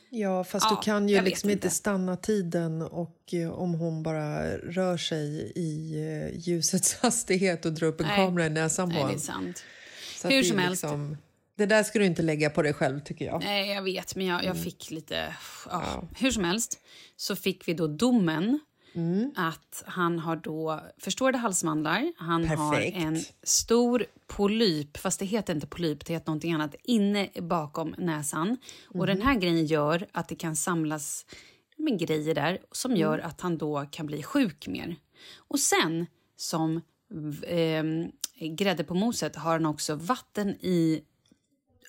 Ja, 0.09 0.43
fast 0.43 0.65
Ja, 0.69 0.75
du 0.75 0.85
kan 0.85 1.09
ju 1.09 1.21
liksom 1.21 1.49
inte 1.49 1.69
stanna 1.69 2.15
tiden 2.17 2.81
och 2.81 3.33
eh, 3.33 3.51
om 3.51 3.73
hon 3.73 4.03
bara 4.03 4.57
rör 4.57 4.97
sig 4.97 5.51
i 5.55 5.95
eh, 6.31 6.39
ljusets 6.39 6.93
hastighet 7.01 7.65
och 7.65 7.73
drar 7.73 7.87
upp 7.87 7.99
en 8.01 8.07
Nej. 8.07 8.15
kamera 8.15 8.45
i 8.45 8.49
näsan 8.49 8.89
på 8.89 8.95
Nej, 8.95 9.05
det 9.07 9.13
är 9.13 9.17
sant. 9.19 9.63
Så 10.17 10.27
Hur 10.29 10.43
som 10.43 10.57
helst. 10.57 10.83
liksom- 10.83 11.17
det 11.57 11.65
där 11.65 11.83
ska 11.83 11.99
du 11.99 12.05
inte 12.05 12.21
lägga 12.21 12.49
på 12.49 12.61
dig 12.61 12.73
själv, 12.73 12.99
tycker 12.99 13.25
jag. 13.25 13.43
Nej, 13.43 13.69
jag 13.69 13.81
vet, 13.81 14.15
men 14.15 14.25
jag, 14.25 14.39
jag 14.43 14.51
Mm. 14.51 14.63
fick 14.63 14.91
lite... 14.91 15.35
Ja. 15.69 16.03
Hur 16.17 16.31
som 16.31 16.43
helst 16.43 16.79
så 17.15 17.35
fick 17.35 17.67
vi 17.67 17.73
då 17.73 17.87
domen 17.87 18.59
Mm. 18.95 19.31
att 19.35 19.83
han 19.87 20.19
har 20.19 20.35
då 20.35 20.81
förstorade 20.97 21.37
halsmandlar. 21.37 22.13
Han 22.17 22.41
Perfekt. 22.41 22.59
har 22.61 22.81
en 22.81 23.17
stor 23.43 24.05
polyp, 24.27 24.97
fast 24.97 25.19
det 25.19 25.25
heter 25.25 25.55
inte 25.55 25.67
polyp, 25.67 26.05
det 26.05 26.13
heter 26.13 26.27
någonting 26.27 26.53
annat, 26.53 26.75
inne 26.83 27.29
bakom 27.41 27.95
näsan. 27.97 28.57
Och 28.87 29.07
den 29.07 29.21
här 29.21 29.35
grejen 29.35 29.65
gör 29.65 30.07
att 30.11 30.27
det 30.27 30.35
kan 30.35 30.55
samlas 30.55 31.25
med 31.77 31.99
grejer 31.99 32.35
där 32.35 32.57
som 32.71 32.95
gör 32.95 33.13
Mm. 33.17 33.27
att 33.29 33.41
han 33.41 33.57
då 33.57 33.85
kan 33.91 34.05
bli 34.05 34.23
sjuk 34.23 34.67
mer. 34.67 34.95
Och 35.37 35.59
sen, 35.59 36.05
som 36.35 36.81
eh, 37.47 37.83
grädde 38.49 38.83
på 38.83 38.93
moset, 38.93 39.35
har 39.35 39.51
han 39.51 39.65
också 39.65 39.95
vatten 39.95 40.49
i 40.49 41.03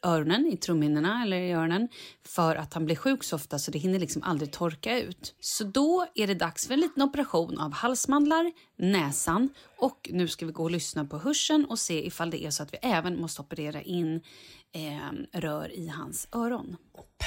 öronen, 0.04 0.46
i 0.46 0.56
trumhinnorna 0.56 1.22
eller 1.22 1.36
i 1.36 1.52
öronen 1.52 1.88
för 2.26 2.56
att 2.56 2.74
han 2.74 2.84
blir 2.84 2.96
sjuk 2.96 3.24
så 3.24 3.36
ofta 3.36 3.58
så 3.58 3.70
det 3.70 3.78
hinner 3.78 3.98
liksom 3.98 4.22
aldrig 4.22 4.52
torka 4.52 4.98
ut. 4.98 5.34
Så 5.40 5.64
då 5.64 6.06
är 6.14 6.26
det 6.26 6.34
dags 6.34 6.66
för 6.66 6.74
en 6.74 6.80
liten 6.80 7.02
operation 7.02 7.58
av 7.58 7.72
halsmandlar, 7.72 8.52
näsan 8.76 9.48
och 9.78 10.10
nu 10.12 10.28
ska 10.28 10.46
vi 10.46 10.52
gå 10.52 10.62
och 10.62 10.70
lyssna 10.70 11.04
på 11.04 11.18
hörseln 11.18 11.64
och 11.64 11.78
se 11.78 12.06
ifall 12.06 12.30
det 12.30 12.44
är 12.44 12.50
så 12.50 12.62
att 12.62 12.74
vi 12.74 12.78
även 12.82 13.20
måste 13.20 13.42
operera 13.42 13.82
in 13.82 14.20
eh, 14.72 15.40
rör 15.40 15.72
i 15.78 15.88
hans 15.88 16.28
öron. 16.32 16.76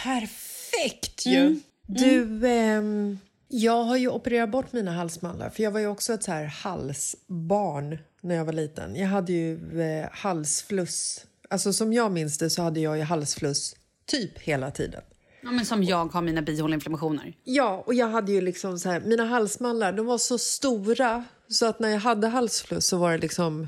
Perfekt 0.03 1.25
ju! 1.25 1.59
Du, 1.87 2.47
ehm, 2.47 3.19
jag 3.47 3.83
har 3.83 3.97
ju 3.97 4.09
opererat 4.09 4.51
bort 4.51 4.73
mina 4.73 4.91
halsmandlar 4.91 5.49
för 5.49 5.63
jag 5.63 5.71
var 5.71 5.79
ju 5.79 5.87
också 5.87 6.13
ett 6.13 6.23
så 6.23 6.31
här 6.31 6.45
halsbarn 6.45 7.97
när 8.21 8.35
jag 8.35 8.45
var 8.45 8.53
liten. 8.53 8.95
Jag 8.95 9.07
hade 9.07 9.33
ju 9.33 9.81
eh, 9.81 10.09
halsfluss. 10.11 11.25
Alltså 11.49 11.73
som 11.73 11.93
jag 11.93 12.11
minns 12.11 12.37
det 12.37 12.49
så 12.49 12.61
hade 12.61 12.79
jag 12.79 12.97
ju 12.97 13.03
halsfluss 13.03 13.75
typ 14.05 14.39
hela 14.39 14.71
tiden. 14.71 15.01
Ja, 15.41 15.51
men 15.51 15.65
som 15.65 15.83
jag 15.83 16.05
har 16.13 16.21
mina 16.21 16.41
bihåleinflammationer. 16.41 17.33
Ja, 17.43 17.83
och 17.85 17.93
jag 17.93 18.07
hade 18.07 18.31
ju 18.31 18.41
liksom 18.41 18.79
så 18.79 18.89
här, 18.89 19.01
mina 19.01 19.25
halsmandlar 19.25 19.93
de 19.93 20.05
var 20.05 20.17
så 20.17 20.37
stora 20.37 21.23
så 21.47 21.65
att 21.65 21.79
när 21.79 21.89
jag 21.89 21.99
hade 21.99 22.27
halsfluss 22.27 22.87
så 22.87 22.97
var 22.97 23.11
det 23.11 23.17
liksom 23.17 23.67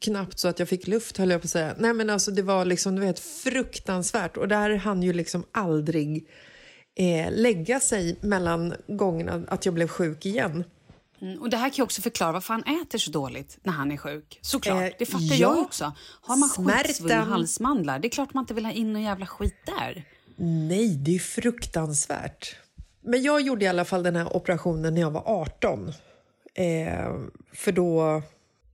knappt 0.00 0.38
så 0.38 0.48
att 0.48 0.58
jag 0.58 0.68
fick 0.68 0.86
luft 0.86 1.16
höll 1.16 1.30
jag 1.30 1.40
på 1.40 1.44
att 1.44 1.50
säga. 1.50 1.74
Nej 1.78 1.92
men 1.92 2.10
alltså 2.10 2.30
det 2.30 2.42
var 2.42 2.64
liksom 2.64 2.94
du 2.94 3.00
vet 3.00 3.18
fruktansvärt 3.18 4.36
och 4.36 4.48
där 4.48 4.76
hann 4.76 5.02
ju 5.02 5.12
liksom 5.12 5.44
aldrig 5.52 6.28
eh, 6.94 7.32
lägga 7.32 7.80
sig 7.80 8.16
mellan 8.20 8.74
gångerna 8.86 9.44
att 9.48 9.64
jag 9.64 9.74
blev 9.74 9.88
sjuk 9.88 10.26
igen. 10.26 10.64
Mm, 11.22 11.40
och 11.40 11.50
Det 11.50 11.56
här 11.56 11.70
kan 11.70 11.82
också 11.82 12.02
förklara 12.02 12.32
varför 12.32 12.54
han 12.54 12.82
äter 12.82 12.98
så 12.98 13.10
dåligt 13.10 13.58
när 13.62 13.72
han 13.72 13.92
är 13.92 13.96
sjuk. 13.96 14.38
Såklart, 14.42 14.82
Eh, 14.82 14.90
det 14.98 15.06
fattar 15.06 15.24
ja. 15.26 15.34
jag 15.36 15.58
också. 15.58 15.92
Har 16.20 16.36
man 16.36 16.48
skitsvullna 16.48 17.24
halsmandlar, 17.24 17.98
det 17.98 18.08
är 18.08 18.10
klart 18.10 18.34
man 18.34 18.42
inte 18.42 18.54
vill 18.54 18.64
ha 18.64 18.72
in 18.72 18.92
någon 18.92 19.02
jävla 19.02 19.26
skit 19.26 19.56
där. 19.66 20.04
Nej, 20.36 20.96
det 20.96 21.14
är 21.14 21.18
fruktansvärt. 21.18 22.56
Men 23.02 23.22
jag 23.22 23.40
gjorde 23.40 23.64
i 23.64 23.68
alla 23.68 23.84
fall 23.84 24.02
den 24.02 24.16
här 24.16 24.36
operationen 24.36 24.94
när 24.94 25.00
jag 25.00 25.10
var 25.10 25.22
18. 25.26 25.92
Eh, 26.54 27.14
för 27.52 27.72
då 27.72 28.22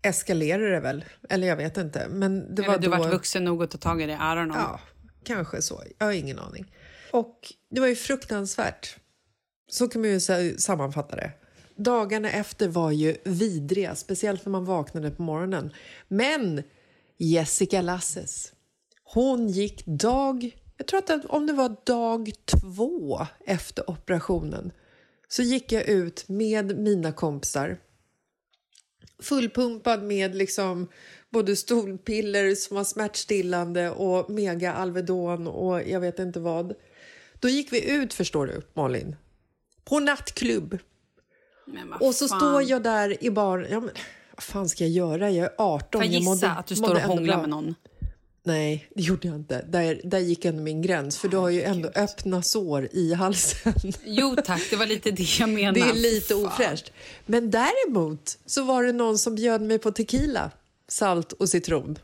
eskalerade 0.02 0.70
det 0.70 0.80
väl, 0.80 1.04
eller 1.28 1.46
jag 1.46 1.56
vet 1.56 1.76
inte. 1.76 2.08
Men 2.08 2.54
det 2.54 2.62
Eller 2.62 2.72
var 2.72 2.78
du 2.78 2.88
då... 2.88 2.96
varit 2.96 3.12
vuxen 3.12 3.44
nog 3.44 3.62
att 3.62 3.70
ta 3.70 3.78
tag 3.78 4.02
i 4.02 4.06
det, 4.06 4.12
I 4.12 4.16
don't 4.16 4.44
know. 4.44 4.56
Ja, 4.56 4.80
kanske 5.24 5.62
så. 5.62 5.82
Jag 5.98 6.06
har 6.06 6.12
ingen 6.12 6.38
aning. 6.38 6.72
Och 7.12 7.52
det 7.70 7.80
var 7.80 7.86
ju 7.88 7.96
fruktansvärt. 7.96 8.96
Så 9.70 9.88
kan 9.88 10.00
man 10.00 10.10
ju 10.10 10.20
sammanfatta 10.58 11.16
det. 11.16 11.32
Dagarna 11.76 12.30
efter 12.30 12.68
var 12.68 12.90
ju 12.90 13.16
vidriga, 13.24 13.94
speciellt 13.94 14.44
när 14.44 14.50
man 14.50 14.64
vaknade 14.64 15.10
på 15.10 15.22
morgonen. 15.22 15.72
Men 16.08 16.62
Jessica 17.18 17.82
Lasses, 17.82 18.52
hon 19.04 19.48
gick 19.48 19.86
dag... 19.86 20.56
Jag 20.76 20.86
tror 20.86 20.98
att 20.98 21.06
det- 21.06 21.26
om 21.28 21.46
det 21.46 21.52
var 21.52 21.76
dag 21.84 22.32
två 22.44 23.26
efter 23.46 23.90
operationen 23.90 24.72
så 25.28 25.42
gick 25.42 25.72
jag 25.72 25.88
ut 25.88 26.28
med 26.28 26.78
mina 26.78 27.12
kompisar 27.12 27.78
fullpumpad 29.22 30.02
med 30.02 30.34
liksom 30.34 30.88
både 31.30 31.56
stolpiller 31.56 32.54
som 32.54 32.76
var 32.76 32.84
smärtstillande 32.84 33.90
och 33.90 34.30
mega 34.30 34.72
Alvedon 34.72 35.46
och 35.46 35.82
jag 35.88 36.00
vet 36.00 36.18
inte 36.18 36.40
vad. 36.40 36.74
Då 37.40 37.48
gick 37.48 37.72
vi 37.72 37.90
ut, 37.90 38.14
förstår 38.14 38.46
du, 38.46 38.62
Malin. 38.74 39.16
På 39.84 40.00
nattklubb. 40.00 40.78
Och 42.00 42.14
så 42.14 42.28
fan. 42.28 42.38
står 42.40 42.62
jag 42.62 42.82
där 42.82 43.24
i 43.24 43.30
bar... 43.30 43.66
Ja, 43.70 43.80
men, 43.80 43.90
vad 44.34 44.42
fan 44.42 44.68
ska 44.68 44.84
jag 44.84 44.90
göra? 44.90 45.30
Jag 45.30 45.44
är 45.46 45.52
18. 45.58 45.88
Får 45.92 46.04
jag 46.04 46.12
gissa 46.12 46.30
mådde- 46.30 46.50
att 46.50 46.66
du 46.66 46.76
står 46.76 46.94
och 46.94 47.00
hånglar 47.00 47.40
med 47.40 47.48
någon? 47.48 47.74
Nej, 48.42 48.88
det 48.94 49.02
gjorde 49.02 49.28
jag 49.28 49.36
inte. 49.36 49.62
Där, 49.68 50.00
där 50.04 50.18
gick 50.18 50.44
ändå 50.44 50.62
min 50.62 50.82
gräns. 50.82 51.18
För 51.18 51.28
du 51.28 51.36
har 51.36 51.48
ju 51.50 51.62
ändå 51.62 51.88
öppna 51.94 52.42
sår 52.42 52.88
i 52.92 53.14
halsen. 53.14 53.74
Jo 54.04 54.36
tack, 54.44 54.62
det 54.70 54.76
var 54.76 54.86
lite 54.86 55.10
det 55.10 55.38
jag 55.38 55.48
menade. 55.48 55.80
Det 55.80 55.90
är 55.90 55.94
lite 55.94 56.34
Fan. 56.34 56.46
ofräscht. 56.46 56.92
Men 57.26 57.50
däremot 57.50 58.38
så 58.46 58.62
var 58.62 58.82
det 58.84 58.92
någon 58.92 59.18
som 59.18 59.34
bjöd 59.34 59.62
mig 59.62 59.78
på 59.78 59.92
tequila, 59.92 60.50
salt 60.88 61.32
och 61.32 61.48
citron. 61.48 61.98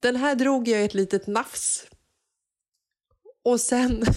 Den 0.00 0.16
här 0.16 0.34
drog 0.34 0.68
jag 0.68 0.80
i 0.80 0.84
ett 0.84 0.94
litet 0.94 1.26
nafs. 1.26 1.86
Och 3.44 3.60
sen... 3.60 4.04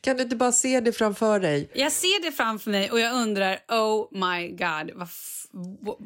kan 0.00 0.16
du 0.16 0.22
inte 0.22 0.36
bara 0.36 0.52
se 0.52 0.80
det 0.80 0.92
framför 0.92 1.40
dig? 1.40 1.70
Jag 1.74 1.92
ser 1.92 2.22
det 2.22 2.32
framför 2.32 2.70
mig 2.70 2.90
och 2.90 3.00
jag 3.00 3.14
undrar, 3.14 3.58
oh 3.68 4.08
my 4.10 4.48
god, 4.48 4.90
vad 4.94 5.08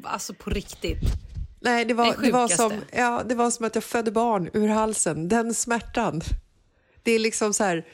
alltså 0.03 0.33
på 0.33 0.49
riktigt. 0.49 1.01
Nej, 1.61 1.85
det 1.85 1.93
var, 1.93 2.15
Det 2.23 2.31
var 2.31 2.47
som, 2.47 2.73
ja, 2.91 3.23
det 3.29 3.35
var 3.35 3.51
som 3.51 3.65
att 3.65 3.75
jag 3.75 3.83
födde 3.83 4.11
barn 4.11 4.49
ur 4.53 4.67
halsen. 4.67 5.27
Den 5.27 5.53
smärtan. 5.53 6.21
Det 7.03 7.11
är 7.11 7.19
liksom 7.19 7.53
så 7.53 7.63
här... 7.63 7.85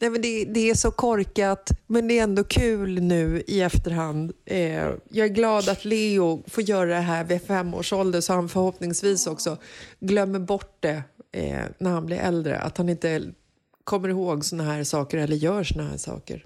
Nej, 0.00 0.10
men 0.10 0.22
det, 0.22 0.44
det 0.44 0.70
är 0.70 0.74
så 0.74 0.90
korkat, 0.90 1.70
men 1.86 2.08
det 2.08 2.18
är 2.18 2.22
ändå 2.22 2.44
kul 2.44 3.02
nu 3.02 3.42
i 3.46 3.60
efterhand. 3.60 4.32
Eh, 4.44 4.74
jag 5.08 5.26
är 5.26 5.28
glad 5.28 5.68
att 5.68 5.84
Leo 5.84 6.44
får 6.46 6.62
göra 6.62 6.88
det 6.88 7.00
här 7.00 7.24
vid 7.24 7.42
fem 7.42 7.74
års 7.74 7.92
ålder 7.92 8.20
så 8.20 8.32
han 8.32 8.48
förhoppningsvis 8.48 9.26
också 9.26 9.56
glömmer 10.00 10.38
bort 10.38 10.76
det 10.80 11.02
eh, 11.32 11.60
när 11.78 11.90
han 11.90 12.06
blir 12.06 12.16
äldre. 12.16 12.58
Att 12.58 12.78
han 12.78 12.88
inte 12.88 13.32
kommer 13.84 14.08
ihåg 14.08 14.44
såna 14.44 14.64
här 14.64 14.84
saker 14.84 15.18
eller 15.18 15.36
gör 15.36 15.64
såna 15.64 15.88
här 15.88 15.96
saker. 15.96 16.42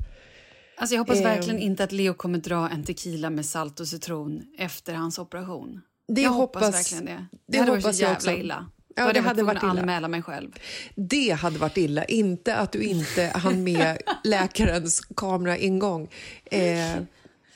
Alltså 0.78 0.94
jag 0.94 1.00
hoppas 1.00 1.16
Ehm. 1.16 1.22
verkligen 1.24 1.58
inte 1.60 1.84
att 1.84 1.92
Leo 1.92 2.14
kommer 2.14 2.38
dra 2.38 2.68
en 2.70 2.84
tequila 2.84 3.30
med 3.30 3.46
salt 3.46 3.80
och 3.80 3.88
citron 3.88 4.42
efter 4.58 4.94
hans 4.94 5.18
operation. 5.18 5.80
Det 6.08 6.20
jag 6.22 6.30
hoppas- 6.30 6.62
hoppas 6.64 6.74
verkligen 6.92 7.04
det. 7.04 7.26
Det, 7.30 7.38
det 7.46 7.58
hade 7.58 7.70
varit 7.70 7.84
hoppas 7.84 7.96
så 7.96 8.02
jag 8.02 8.08
jävla 8.10 8.32
också. 8.32 8.40
illa. 8.40 8.66
Ja, 8.98 9.02
Då 9.02 9.02
hade 9.02 9.12
det 9.12 9.18
jag 9.18 9.24
hade 9.24 9.42
varit 9.42 9.62
varit 9.62 9.72
illa. 9.74 9.80
anmäla 9.82 10.08
mig 10.08 10.22
själv. 10.22 10.50
Det 10.94 11.30
hade 11.30 11.58
varit 11.58 11.76
illa. 11.76 12.04
Inte 12.04 12.56
att 12.56 12.72
du 12.72 12.82
inte 12.82 13.22
hann 13.34 13.64
med 13.64 13.98
läkarens 14.24 15.00
kameraingång. 15.16 16.08
Eh, 16.44 16.96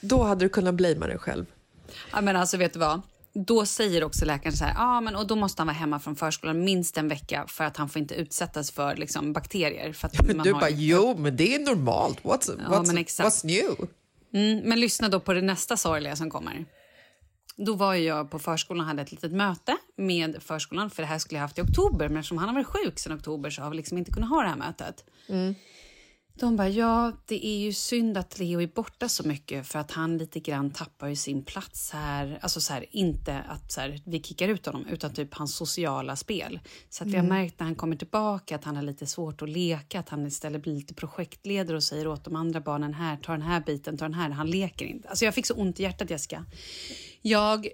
då 0.01 0.23
hade 0.23 0.45
du 0.45 0.49
kunnat 0.49 0.75
blamea 0.75 1.09
dig 1.09 1.19
själv. 1.19 1.47
Ja, 2.13 2.21
men 2.21 2.37
alltså 2.37 2.57
vet 2.57 2.73
du 2.73 2.79
vad? 2.79 3.01
Då 3.35 3.67
säger 3.67 4.05
också 4.05 4.25
läkaren 4.25 4.57
så 4.57 4.65
här, 4.65 4.75
ja 4.75 5.01
men 5.01 5.17
och 5.17 5.27
då 5.27 5.37
måste 5.37 5.61
han 5.61 5.67
vara 5.67 5.77
hemma 5.77 5.99
från 6.01 6.17
förskolan 6.17 6.65
minst 6.65 6.97
en 6.99 7.09
vecka 7.09 7.45
för 7.49 7.65
att 7.65 7.77
han 7.77 7.89
får 7.89 8.01
inte 8.03 8.15
utsättas 8.15 8.71
för 8.71 8.97
liksom, 8.97 9.33
bakterier. 9.33 9.93
För 9.93 10.07
att 10.09 10.27
Men 10.27 10.39
du 10.43 10.53
bara, 10.53 10.71
ju- 10.71 10.95
jo, 10.97 11.15
men 11.19 11.37
det 11.37 11.55
är 11.55 11.59
normalt. 11.59 12.23
What's, 12.23 12.59
Ja, 12.71 12.77
what's, 12.79 12.99
exakt. 12.99 13.29
what's 13.29 13.47
new? 13.47 13.89
Mm, 14.35 14.69
men 14.69 14.81
lyssna 14.81 15.09
då 15.09 15.21
på 15.21 15.33
det 15.33 15.43
nästa 15.43 15.77
sorgliga 15.77 16.17
som 16.17 16.31
kommer. 16.31 16.65
Då 17.57 17.75
var 17.75 17.95
jag 17.95 18.31
på 18.31 18.39
förskolan 18.39 18.81
och 18.81 18.87
hade 18.87 19.03
ett 19.03 19.13
litet 19.13 19.33
möte 19.33 19.77
med 19.97 20.43
förskolan 20.43 20.91
för 20.91 21.03
det 21.03 21.07
här 21.07 21.19
skulle 21.19 21.37
jag 21.39 21.43
haft 21.43 21.59
i 21.59 21.63
oktober 21.63 22.09
men 22.09 22.17
eftersom 22.17 22.39
han 22.39 22.49
har 22.49 22.55
varit 22.55 22.67
sjuk 22.67 22.99
sedan 22.99 23.17
oktober 23.17 23.51
så 23.51 23.63
har 23.63 23.71
vi 23.71 23.77
liksom 23.77 23.99
inte 23.99 24.11
kunnat 24.13 24.29
ha 24.31 24.43
det 24.43 24.49
här 24.49 24.57
mötet. 24.57 25.05
De 26.41 26.57
bara, 26.57 26.69
ja 26.69 27.13
det 27.27 27.47
är 27.47 27.59
ju 27.59 27.73
synd 27.73 28.19
att 28.19 28.39
Leo 28.39 28.61
är 28.61 28.67
borta 28.67 29.09
så 29.09 29.29
mycket 29.29 29.67
för 29.67 29.79
att 29.79 29.91
han 29.91 30.19
lite 30.19 30.41
grann 30.41 30.71
tappar 30.71 31.09
ju 31.09 31.17
sin 31.17 31.45
plats 31.45 31.91
här. 31.91 32.39
Alltså 32.43 32.61
så 32.61 32.73
här, 32.73 32.87
inte 32.91 33.39
att 33.39 33.73
så 33.73 33.81
här, 33.81 34.01
vi 34.05 34.23
kickar 34.23 34.49
ut 34.49 34.67
honom 34.67 34.87
utan 34.87 35.15
typ 35.15 35.35
hans 35.35 35.55
sociala 35.55 36.17
spel. 36.17 36.61
Så 36.89 37.05
att 37.05 37.11
vi 37.11 37.17
har 37.17 37.25
märkt 37.25 37.61
när 37.61 37.67
han 37.67 37.75
kommer 37.75 37.97
tillbaka 37.97 38.57
att 38.57 38.65
han 38.65 38.77
har 38.77 38.83
lite 38.83 39.07
svårt 39.07 39.43
att 39.43 39.49
leka, 39.49 40.01
att 40.01 40.09
han 40.09 40.27
istället 40.27 40.63
blir 40.63 40.75
lite 40.75 40.95
projektledare 40.95 41.77
och 41.77 41.83
säger 41.83 42.07
åt 42.07 42.25
de 42.25 42.37
andra 42.37 42.61
barnen 42.61 42.95
här, 42.95 43.17
ta 43.17 43.33
den 43.33 43.43
här 43.43 43.61
biten, 43.61 43.99
ta 43.99 44.05
den 44.05 44.15
här. 44.15 44.31
Han 44.31 44.51
leker 44.51 44.85
inte. 44.85 45.09
Alltså 45.09 45.25
jag 45.25 45.35
fick 45.35 45.47
så 45.47 45.55
ont 45.55 45.81
i 45.81 45.83
hjärtat 45.83 46.11
Jessica. 46.11 46.45
Jag 47.23 47.69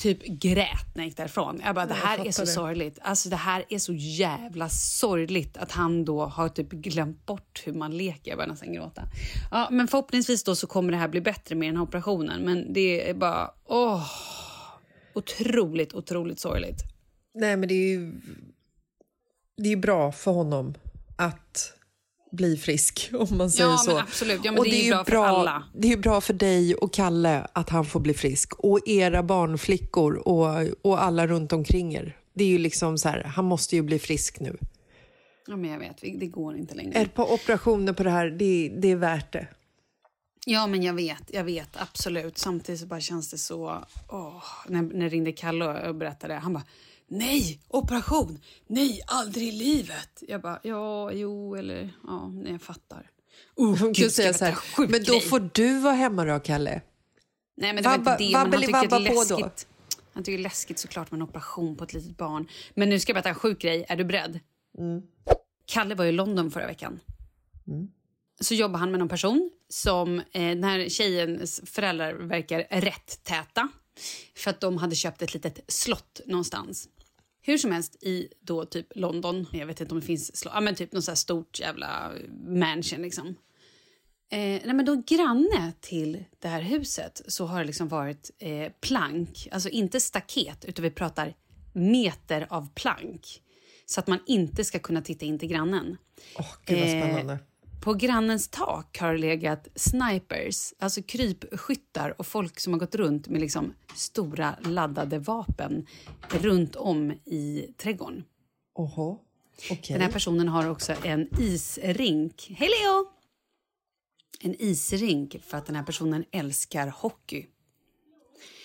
typ 0.00 0.26
grät 0.26 0.94
när 0.94 1.02
jag 1.02 1.08
gick 1.08 1.16
därifrån. 1.16 1.60
Jag 1.64 1.74
bara, 1.74 1.86
det 1.86 1.94
här 1.94 2.26
är 2.26 2.30
så 2.30 2.42
det. 2.42 2.46
sorgligt. 2.46 2.98
Alltså 3.02 3.28
det 3.28 3.36
här 3.36 3.64
är 3.68 3.78
så 3.78 3.92
jävla 3.92 4.68
sorgligt 4.68 5.56
att 5.56 5.72
han 5.72 6.04
då 6.04 6.24
har 6.24 6.48
typ 6.48 6.70
glömt 6.70 7.26
bort 7.26 7.62
hur 7.64 7.72
man 7.72 7.96
leker. 7.96 8.30
Jag 8.30 8.38
börjar 8.38 8.48
nästan 8.48 8.72
gråta. 8.72 9.02
Ja, 9.50 9.68
men 9.70 9.88
förhoppningsvis 9.88 10.44
då 10.44 10.56
så 10.56 10.66
kommer 10.66 10.92
det 10.92 10.98
här 10.98 11.08
bli 11.08 11.20
bättre 11.20 11.54
med 11.54 11.68
den 11.68 11.76
här 11.76 11.82
operationen. 11.82 12.42
Men 12.42 12.72
det 12.72 13.10
är 13.10 13.14
bara, 13.14 13.50
åh. 13.64 14.06
Otroligt, 15.14 15.94
otroligt 15.94 16.40
sorgligt. 16.40 16.82
Nej, 17.34 17.56
men 17.56 17.68
det 17.68 17.74
är 17.74 17.88
ju 17.88 18.20
det 19.56 19.72
är 19.72 19.76
bra 19.76 20.12
för 20.12 20.30
honom 20.30 20.74
att 21.16 21.74
bli 22.32 22.56
frisk, 22.56 23.10
om 23.14 23.36
man 23.38 23.50
säger 23.50 23.70
Ja, 23.70 23.76
så. 23.76 23.90
men 23.90 23.98
absolut. 24.02 24.40
Ja, 24.44 24.50
men 24.52 24.58
och 24.58 24.64
det 24.64 24.80
är 24.80 24.84
ju 24.84 24.90
bra 24.90 25.04
för 25.04 25.16
alla. 25.16 25.64
Det 25.74 25.92
är 25.92 25.96
bra 25.96 26.20
för 26.20 26.34
dig 26.34 26.74
och 26.74 26.92
Kalle 26.92 27.46
att 27.52 27.70
han 27.70 27.84
får 27.84 28.00
bli 28.00 28.14
frisk. 28.14 28.54
Och 28.54 28.88
era 28.88 29.22
barnflickor 29.22 30.14
och, 30.14 30.46
och 30.82 31.02
alla 31.02 31.26
runt 31.26 31.52
omkring 31.52 31.94
er. 31.94 32.16
Det 32.34 32.44
är 32.44 32.48
ju 32.48 32.58
liksom 32.58 32.98
så 32.98 33.08
här, 33.08 33.22
han 33.24 33.44
måste 33.44 33.76
ju 33.76 33.82
bli 33.82 33.98
frisk 33.98 34.40
nu. 34.40 34.58
Ja, 35.46 35.56
men 35.56 35.70
jag 35.70 35.78
vet, 35.78 35.96
det 36.00 36.26
går 36.26 36.56
inte 36.56 36.74
längre. 36.74 36.92
Ett 36.98 37.14
par 37.14 37.32
operationer 37.32 37.92
på 37.92 38.02
det 38.02 38.10
här, 38.10 38.30
det, 38.30 38.72
det 38.78 38.90
är 38.90 38.96
värt 38.96 39.32
det. 39.32 39.46
Ja, 40.46 40.66
men 40.66 40.82
jag 40.82 40.94
vet, 40.94 41.22
jag 41.32 41.44
vet 41.44 41.68
absolut. 41.76 42.38
Samtidigt 42.38 42.80
så 42.80 42.86
bara 42.86 43.00
känns 43.00 43.30
det 43.30 43.38
så... 43.38 43.84
Åh, 44.08 44.42
när, 44.68 44.82
när 44.82 45.10
ringde 45.10 45.32
Kalle 45.32 45.88
och 45.88 45.94
berättade, 45.94 46.34
han 46.34 46.52
bara 46.52 46.62
Nej, 47.12 47.60
operation! 47.68 48.38
Nej, 48.66 49.00
aldrig 49.06 49.48
i 49.48 49.52
livet! 49.52 50.22
Jag 50.28 50.40
bara, 50.40 50.60
ja, 50.62 51.12
jo, 51.12 51.54
eller 51.54 51.90
ja, 52.06 52.28
nej, 52.28 52.52
jag 52.52 52.62
fattar. 52.62 53.10
Oh, 53.56 53.78
Hon 53.78 53.94
ska 53.94 54.10
säga 54.10 54.34
så 54.34 54.44
här, 54.44 54.56
men 54.88 55.04
då 55.04 55.20
får 55.20 55.50
du 55.52 55.78
vara 55.80 55.94
hemma 55.94 56.24
då, 56.24 56.40
Kalle. 56.40 56.82
Nej, 57.56 57.72
men 57.72 57.82
det 57.82 57.88
var 57.88 57.98
Vabba- 57.98 58.12
inte 58.12 58.24
det. 58.24 58.30
Men 58.30 58.52
han 58.52 58.60
tycker 58.62 58.88
det 58.88 58.96
är 59.08 59.14
läskigt. 59.14 59.66
Han 60.12 60.24
tycker 60.24 60.38
det 60.38 60.42
är 60.42 60.42
läskigt 60.42 60.78
såklart 60.78 61.10
med 61.10 61.18
en 61.18 61.22
operation 61.22 61.76
på 61.76 61.84
ett 61.84 61.92
litet 61.92 62.16
barn. 62.16 62.48
Men 62.74 62.88
nu 62.88 63.00
ska 63.00 63.10
jag 63.10 63.14
berätta 63.14 63.28
en 63.28 63.34
sjuk 63.34 63.62
grej. 63.62 63.86
Är 63.88 63.96
du 63.96 64.04
beredd? 64.04 64.40
Mm. 64.78 65.02
Kalle 65.66 65.94
var 65.94 66.04
i 66.04 66.12
London 66.12 66.50
förra 66.50 66.66
veckan. 66.66 67.00
Så 68.40 68.54
jobbar 68.54 68.78
han 68.78 68.90
med 68.90 68.98
någon 68.98 69.08
person 69.08 69.50
som 69.68 70.18
eh, 70.18 70.24
den 70.32 70.64
här 70.64 70.88
tjejens 70.88 71.60
föräldrar 71.64 72.12
verkar 72.14 72.80
rätt 72.80 73.24
täta. 73.24 73.68
För 74.36 74.50
att 74.50 74.60
de 74.60 74.76
hade 74.76 74.94
köpt 74.94 75.22
ett 75.22 75.34
litet 75.34 75.60
slott 75.68 76.20
någonstans. 76.26 76.88
Hur 77.42 77.58
som 77.58 77.72
helst 77.72 78.02
i 78.02 78.28
då 78.40 78.64
typ 78.64 78.86
London, 78.94 79.46
jag 79.52 79.66
vet 79.66 79.80
inte 79.80 79.94
om 79.94 80.00
det 80.00 80.06
finns 80.06 80.42
ja 80.44 80.60
men 80.60 80.74
typ 80.74 80.92
något 80.92 81.04
så 81.04 81.10
här 81.10 81.16
stort 81.16 81.60
jävla 81.60 82.12
mansion 82.46 83.02
liksom. 83.02 83.26
Eh, 84.32 84.38
nej 84.38 84.72
men 84.74 84.84
då 84.84 85.02
granne 85.06 85.72
till 85.80 86.24
det 86.38 86.48
här 86.48 86.62
huset 86.62 87.22
så 87.28 87.46
har 87.46 87.58
det 87.58 87.64
liksom 87.66 87.88
varit 87.88 88.30
eh, 88.38 88.72
plank, 88.80 89.48
alltså 89.52 89.68
inte 89.68 90.00
staket 90.00 90.64
utan 90.64 90.82
vi 90.82 90.90
pratar 90.90 91.34
meter 91.72 92.46
av 92.50 92.74
plank. 92.74 93.42
Så 93.86 94.00
att 94.00 94.06
man 94.06 94.18
inte 94.26 94.64
ska 94.64 94.78
kunna 94.78 95.02
titta 95.02 95.24
in 95.24 95.38
till 95.38 95.48
grannen. 95.48 95.96
Åh, 96.38 96.46
gud 96.64 96.78
vad 96.78 96.88
Eh, 96.88 97.02
spännande. 97.02 97.38
På 97.80 97.94
grannens 97.94 98.48
tak 98.48 98.98
har 98.98 99.12
det 99.12 99.18
legat 99.18 99.68
snipers, 99.74 100.74
alltså 100.78 101.02
krypskyttar 101.02 102.14
och 102.20 102.26
folk 102.26 102.60
som 102.60 102.72
har 102.72 102.80
gått 102.80 102.94
runt 102.94 103.28
med 103.28 103.40
liksom 103.40 103.74
stora 103.94 104.56
laddade 104.64 105.18
vapen 105.18 105.86
runt 106.30 106.76
om 106.76 107.10
i 107.24 107.66
trädgården. 107.76 108.24
Oho, 108.74 109.18
okej. 109.70 109.94
Den 109.94 110.00
här 110.02 110.12
personen 110.12 110.48
har 110.48 110.68
också 110.70 110.94
en 111.04 111.28
isrink. 111.40 112.52
Hej 112.56 112.68
Leo! 112.68 113.06
En 114.40 114.54
isrink 114.62 115.36
för 115.42 115.58
att 115.58 115.66
den 115.66 115.76
här 115.76 115.82
personen 115.82 116.24
älskar 116.32 116.86
hockey. 116.88 117.46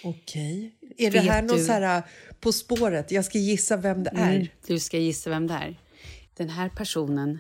Okej. 0.04 0.76
Är 0.98 1.12
det 1.12 1.20
Vet 1.20 1.32
här 1.32 1.42
någon 1.42 1.58
du- 1.58 1.66
så 1.66 1.72
här 1.72 2.04
På 2.40 2.52
spåret? 2.52 3.12
Jag 3.12 3.26
ska 3.26 3.38
gissa 3.38 3.78
vem 3.78 4.04
det 4.04 4.10
är. 4.16 4.36
Mm, 4.36 4.48
Du 4.68 4.80
ska 4.80 4.98
gissa 4.98 5.30
vem 5.30 5.48
det 5.48 5.54
är. 5.54 5.80
Den 6.34 6.50
här 6.50 6.70
personen 6.70 7.40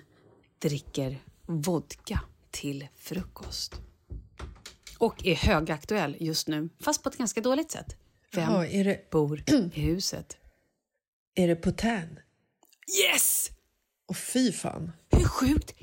dricker 0.60 1.18
vodka 1.48 2.20
till 2.52 2.88
frukost. 2.96 3.82
Och 4.98 5.26
är 5.26 5.36
högaktuell 5.36 6.18
just 6.20 6.48
nu, 6.48 6.70
fast 6.82 7.04
på 7.04 7.10
ett 7.10 7.18
ganska 7.18 7.42
dåligt 7.42 7.72
sätt. 7.72 7.96
Vem 8.34 8.44
Jaha, 8.44 8.68
är 8.68 8.84
det, 8.84 9.10
bor 9.12 9.44
i 9.74 9.80
huset? 9.82 10.38
är 11.36 11.48
det 11.48 11.56
Putin? 11.56 12.20
Yes! 13.12 13.50
Åh, 14.08 14.16
fy 14.16 14.52
fan. 14.52 14.92
Hur 15.12 15.24
sjukt? 15.26 15.74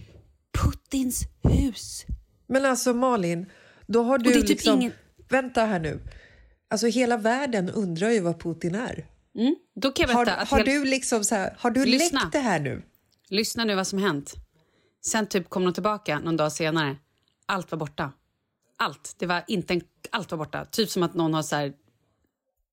Putins 0.59 1.23
hus. 1.43 2.05
Men 2.47 2.65
alltså 2.65 2.95
Malin, 2.95 3.47
då 3.87 4.03
har 4.03 4.19
du 4.19 4.33
typ 4.33 4.49
liksom... 4.49 4.81
ingen- 4.81 4.93
Vänta 5.29 5.65
här 5.65 5.81
nu. 5.81 6.01
Alltså 6.69 6.87
hela 6.87 7.17
världen 7.17 7.71
undrar 7.71 8.11
ju 8.11 8.21
vad 8.21 8.41
Putin 8.41 8.75
är. 8.75 9.07
Mm, 9.39 9.57
då 9.75 9.93
kan 9.93 10.09
jag 10.09 10.15
Har, 10.15 10.25
berätta 10.25 10.41
att 10.43 10.49
har 10.49 10.59
hel- 10.59 10.67
du 10.67 10.85
liksom 10.85 11.25
så 11.25 11.35
här, 11.35 11.55
har 11.59 11.71
du 11.71 11.85
Lyssna. 11.85 12.21
läckt 12.21 12.33
det 12.33 12.39
här 12.39 12.61
nu? 12.61 12.83
Lyssna 13.29 13.65
nu 13.65 13.75
vad 13.75 13.87
som 13.87 13.99
hänt. 13.99 14.35
Sen 15.07 15.27
typ 15.27 15.49
kom 15.51 15.65
de 15.65 15.75
tillbaka 15.75 16.19
någon 16.19 16.37
dag 16.37 16.53
senare. 16.53 16.97
Allt 17.47 17.71
var 17.71 17.79
borta. 17.79 18.13
Allt. 18.77 19.15
Det 19.19 19.27
var 19.27 19.45
inte 19.47 19.75
en, 19.75 19.81
allt 20.11 20.31
var 20.31 20.39
borta. 20.39 20.65
Typ 20.65 20.91
som 20.91 21.03
att 21.03 21.15
någon 21.15 21.35
har 21.35 21.43
så 21.43 21.57
här 21.57 21.73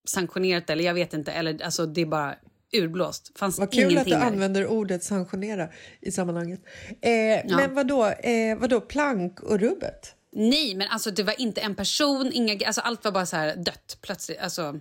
sanktionerat 0.08 0.68
det, 0.68 0.74
eller 0.74 0.84
jag 0.84 0.94
vet 0.94 1.14
inte. 1.14 1.32
Eller 1.32 1.64
alltså 1.64 1.86
det 1.86 2.02
är 2.02 2.06
bara 2.06 2.36
urblåst. 2.74 3.38
Fanns 3.38 3.60
Vad 3.60 3.72
kul 3.74 3.98
att 3.98 4.06
du 4.06 4.12
där. 4.12 4.22
använder 4.22 4.68
ordet 4.68 5.04
sanktionera 5.04 5.70
i 6.02 6.12
sammanhanget. 6.12 6.60
Eh, 6.90 7.56
Men 7.58 7.76
vad 7.76 7.88
då, 7.88 8.06
eh, 8.06 8.58
vad 8.58 8.70
då 8.70 8.82
plank 8.82 9.40
och 9.40 9.60
rubbet? 9.60 10.16
Nej, 10.32 10.76
men 10.76 10.88
alltså 10.88 11.12
det 11.12 11.24
var 11.24 11.42
inte 11.42 11.62
en 11.62 11.76
person, 11.76 12.32
inga, 12.34 12.66
alltså 12.66 12.82
allt 12.82 13.06
var 13.06 13.12
bara 13.12 13.26
så 13.26 13.36
här 13.36 13.56
dött 13.56 13.98
plötsligt. 14.02 14.40
Alltså, 14.40 14.80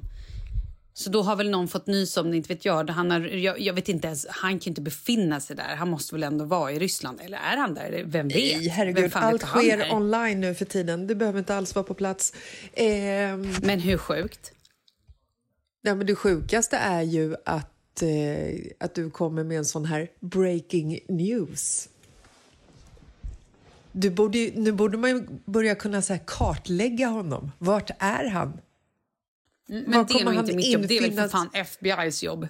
så 0.99 1.11
då 1.11 1.23
har 1.23 1.37
väl 1.37 1.51
någon 1.51 1.69
fått 1.69 1.87
nys 1.87 2.17
om 2.17 2.31
det, 2.31 2.37
inte 2.37 2.55
vet 2.55 2.65
jag. 2.65 2.91
Han 2.91 3.11
har, 3.11 3.21
jag. 3.21 3.61
Jag 3.61 3.75
vet 3.75 3.89
inte 3.89 4.07
ens, 4.07 4.27
han 4.29 4.59
kan 4.59 4.71
inte 4.71 4.81
befinna 4.81 5.41
sig 5.41 5.57
där. 5.57 5.77
Han 5.77 5.91
måste 5.91 6.15
väl 6.15 6.23
ändå 6.23 6.45
vara 6.45 6.73
i 6.73 6.79
Ryssland, 6.79 7.21
eller 7.21 7.39
är 7.39 7.57
han 7.57 7.75
där? 7.75 8.03
Vem 8.07 8.29
vet? 8.29 8.37
Nej, 8.37 8.59
Vem 8.61 8.71
herregud, 8.71 9.03
vet 9.03 9.17
allt 9.17 9.43
sker 9.43 9.93
online 9.93 10.41
nu 10.41 10.55
för 10.55 10.65
tiden. 10.65 11.07
Du 11.07 11.15
behöver 11.15 11.39
inte 11.39 11.55
alls 11.55 11.75
vara 11.75 11.85
på 11.85 11.95
plats. 11.95 12.33
Eh, 12.73 12.87
Men 13.63 13.81
hur 13.81 13.99
sjukt? 13.99 14.53
ja, 15.83 15.95
men 15.95 16.07
det 16.07 16.15
sjukaste 16.15 16.77
är 16.77 17.03
ju 17.03 17.37
att, 17.45 18.03
eh, 18.03 18.61
att 18.81 18.95
du 18.95 19.11
kommer 19.11 19.45
med 19.45 19.59
en 19.59 19.65
sån 19.65 19.85
här 19.85 20.09
breaking 20.21 20.99
news. 21.09 21.89
Du 23.93 24.11
borde, 24.11 24.51
nu 24.55 24.73
borde 24.73 24.99
man 24.99 25.11
ju 25.11 25.27
börja 25.45 25.75
kunna 25.75 26.03
så 26.03 26.19
kartlägga 26.27 27.07
honom. 27.07 27.53
Vart 27.59 27.91
är 27.99 28.29
han? 28.29 28.61
Men 29.68 30.07
det 30.07 30.14
är 30.20 30.24
nog 30.24 30.35
inte 30.35 30.57
mitt 30.57 30.66
jobb. 30.72 30.85
Det 30.88 30.98
är 30.98 31.00
väl 31.02 31.12
för 31.12 31.28
fan 31.28 31.50
FBI's 31.54 32.24
jobb. 32.24 32.48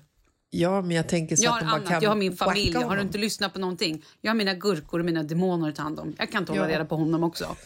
Ja, 0.50 0.82
men 0.82 0.96
jag 0.96 1.08
tänker 1.08 1.36
så 1.36 1.44
Jag 1.44 1.50
att 1.50 1.54
har 1.54 1.60
de 1.60 1.66
bara 1.70 1.76
annat. 1.76 1.88
kan 1.88 2.02
Jag 2.02 2.10
har 2.10 2.16
min 2.16 2.36
familj. 2.36 2.74
Har 2.76 2.96
du 2.96 3.02
inte 3.02 3.18
lyssnat 3.18 3.52
på 3.52 3.58
någonting? 3.58 4.04
Jag 4.20 4.30
har 4.30 4.36
mina 4.36 4.54
gurkor 4.54 4.98
och 4.98 5.04
mina 5.06 5.22
demoner 5.22 5.68
att 5.68 5.76
ta 5.76 5.82
hand 5.82 6.00
om. 6.00 6.14
Jag 6.18 6.32
kan 6.32 6.42
inte 6.42 6.52
hålla 6.52 6.64
Ja. 6.64 6.74
reda 6.74 6.84
på 6.84 6.96
honom 6.96 7.24
också. 7.24 7.56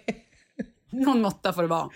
Någon 0.90 1.22
måtta 1.22 1.52
får 1.52 1.62
det 1.62 1.68
vara. 1.68 1.90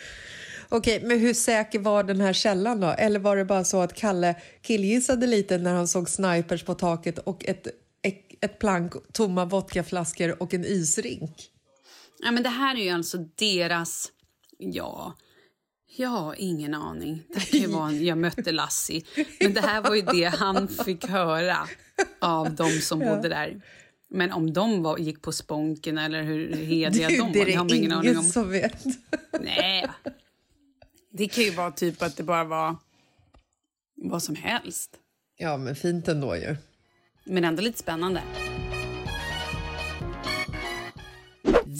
Okej, 0.68 1.02
men 1.04 1.18
hur 1.20 1.34
säker 1.34 1.78
var 1.78 2.04
den 2.04 2.20
här 2.20 2.32
källan 2.32 2.80
då? 2.80 2.86
Eller 2.86 3.18
var 3.20 3.36
det 3.36 3.44
bara 3.44 3.64
så 3.64 3.80
att 3.80 3.94
Kalle 3.94 4.36
killgissade 4.62 5.26
lite 5.26 5.58
när 5.58 5.74
han 5.74 5.88
såg 5.88 6.08
snipers 6.08 6.62
på 6.62 6.74
taket 6.74 7.18
och 7.18 7.44
ett, 7.44 7.66
ett, 8.02 8.22
ett 8.40 8.58
plank 8.58 8.92
tomma 9.12 9.44
vodkaflaskor 9.44 10.42
och 10.42 10.54
en 10.54 10.64
isrink? 10.64 11.50
Ja, 12.18 12.30
men 12.30 12.42
det 12.42 12.48
här 12.48 12.76
är 12.76 12.84
ju 12.84 12.90
alltså 12.90 13.18
deras... 13.36 14.12
Ja, 14.58 15.14
jag 15.96 16.08
har 16.08 16.34
ingen 16.38 16.74
aning. 16.74 17.22
Det 17.34 17.40
kan 17.40 17.60
ju 17.60 17.66
vara 17.66 17.88
en, 17.88 18.04
jag 18.04 18.18
mötte 18.18 18.52
Lassie. 18.52 19.02
Men 19.40 19.54
det 19.54 19.60
här 19.60 19.80
var 19.82 19.94
ju 19.94 20.02
det 20.02 20.24
han 20.24 20.68
fick 20.84 21.06
höra 21.06 21.56
av 22.20 22.54
de 22.54 22.70
som 22.70 22.98
bodde 22.98 23.28
där. 23.28 23.60
Men 24.10 24.32
om 24.32 24.52
de 24.52 24.82
var, 24.82 24.98
gick 24.98 25.22
på 25.22 25.32
sponken 25.32 25.98
eller 25.98 26.22
hur 26.22 26.56
hedliga 26.56 27.08
de 27.08 27.18
var, 27.18 27.30
det 27.32 27.40
är 27.40 27.46
det 27.46 27.52
har 27.52 27.58
man 27.64 27.68
det 27.68 27.76
ingen 27.76 27.92
aning 27.92 28.04
ingen 28.10 28.18
om. 28.18 28.24
som 28.24 28.50
vet. 28.50 28.84
Nej. 29.40 29.86
Det 31.12 31.28
kan 31.28 31.44
ju 31.44 31.50
vara 31.50 31.70
typ 31.70 32.02
att 32.02 32.16
det 32.16 32.22
bara 32.22 32.44
var 32.44 32.76
vad 33.96 34.22
som 34.22 34.34
helst. 34.34 34.90
Ja, 35.36 35.56
men 35.56 35.76
fint 35.76 36.08
ändå 36.08 36.36
ju. 36.36 36.56
Men 37.24 37.44
ändå 37.44 37.62
lite 37.62 37.78
spännande. 37.78 38.22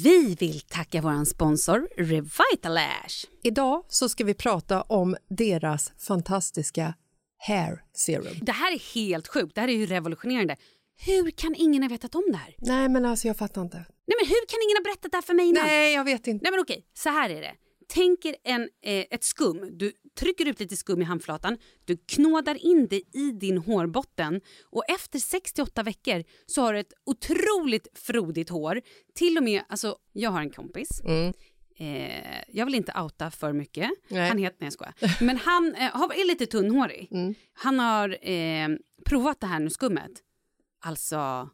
Vi 0.05 0.35
vill 0.41 0.61
tacka 0.61 1.01
vår 1.01 1.25
sponsor 1.25 1.89
Revitalash. 1.97 3.25
Idag 3.43 3.85
så 3.89 4.09
ska 4.09 4.25
vi 4.25 4.35
prata 4.35 4.83
om 4.83 5.17
deras 5.29 5.93
fantastiska 5.99 6.95
hair 7.39 7.83
serum. 7.93 8.39
Det 8.43 8.53
här 8.53 8.73
är 8.73 8.95
helt 8.95 9.29
sjukt. 9.29 9.55
Det 9.55 9.61
här 9.61 9.69
är 9.69 9.73
ju 9.73 9.87
revolutionerande. 9.87 10.57
Hur 11.07 11.31
kan 11.31 11.55
ingen 11.55 11.83
ha 11.83 11.89
vetat 11.89 12.15
om 12.15 12.25
det 12.31 12.37
här? 12.37 12.55
Nej, 12.59 12.89
men 12.89 13.05
alltså 13.05 13.27
jag 13.27 13.37
fattar 13.37 13.63
inte. 13.63 13.77
Nej, 13.77 14.17
men 14.21 14.27
hur 14.29 14.47
kan 14.47 14.59
ingen 14.65 14.77
ha 14.77 14.83
berättat 14.85 15.13
det 15.13 15.17
här 15.17 15.23
för 15.23 15.35
mig 15.35 15.47
innan? 15.49 15.67
Nej, 15.67 15.95
jag 15.95 16.05
vet 16.05 16.27
inte. 16.27 16.43
Nej 16.43 16.51
men 16.53 16.61
okej, 16.61 16.87
så 16.95 17.09
här 17.09 17.31
är 17.31 17.41
det. 17.41 17.55
Tänk 17.89 18.25
er 18.25 18.37
en, 18.45 18.63
eh, 18.83 19.05
ett 19.11 19.25
skum. 19.25 19.79
Du 19.79 19.93
trycker 20.19 20.47
ut 20.47 20.61
lite 20.61 20.77
skum 20.77 21.03
i 21.03 21.05
handflatan, 21.05 21.59
du 21.85 21.97
knådar 21.97 22.55
in 22.67 22.87
det 22.91 23.03
i 23.13 23.31
din 23.41 23.59
hårbotten 23.59 24.41
och 24.65 24.85
efter 24.91 25.19
68 25.19 25.83
veckor 25.83 26.25
så 26.47 26.63
har 26.63 26.73
du 26.73 26.79
ett 26.81 26.93
otroligt 27.07 27.89
frodigt 27.95 28.49
hår. 28.49 28.81
Till 29.15 29.37
och 29.37 29.43
med, 29.43 29.63
alltså 29.69 29.97
jag 30.13 30.31
har 30.31 30.41
en 30.41 30.51
kompis. 30.51 30.89
Eh, 31.79 32.41
jag 32.49 32.65
vill 32.67 32.75
inte 32.75 32.93
outa 33.01 33.31
för 33.31 33.53
mycket. 33.53 33.91
Nej. 34.09 34.29
Han 34.29 34.39
heter, 34.39 34.57
nej 34.61 34.67
jag 34.67 34.73
skojar. 34.73 35.25
Men 35.25 35.37
han 35.37 35.75
eh, 35.75 35.91
har- 35.97 36.13
är 36.21 36.27
lite 36.27 36.47
tunnhårig. 36.47 37.09
Han 37.53 37.79
har 37.79 38.29
eh, 38.31 38.69
provat 39.05 39.41
det 39.41 39.47
här 39.47 39.61
nu 39.61 39.71
skummet. 39.71 40.13
Alltså, 40.81 41.51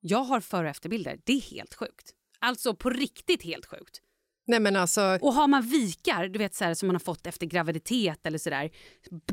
jag 0.00 0.18
har 0.24 0.40
före 0.40 0.62
och 0.64 0.70
efterbilder. 0.70 1.20
Det 1.24 1.32
är 1.32 1.40
helt 1.40 1.74
sjukt. 1.74 2.12
Alltså 2.38 2.74
på 2.74 2.90
riktigt 2.90 3.42
helt 3.42 3.66
sjukt. 3.66 4.00
Nej, 4.46 4.60
men 4.60 4.76
alltså... 4.76 5.18
Och 5.20 5.34
har 5.34 5.48
man 5.48 5.62
vikar, 5.62 6.28
du 6.28 6.38
vet 6.38 6.54
så 6.54 6.64
här, 6.64 6.74
som 6.74 6.86
man 6.88 6.94
har 6.94 7.00
fått 7.00 7.26
efter 7.26 7.46
graviditet 7.46 8.26
eller 8.26 8.38
sådär, 8.38 8.70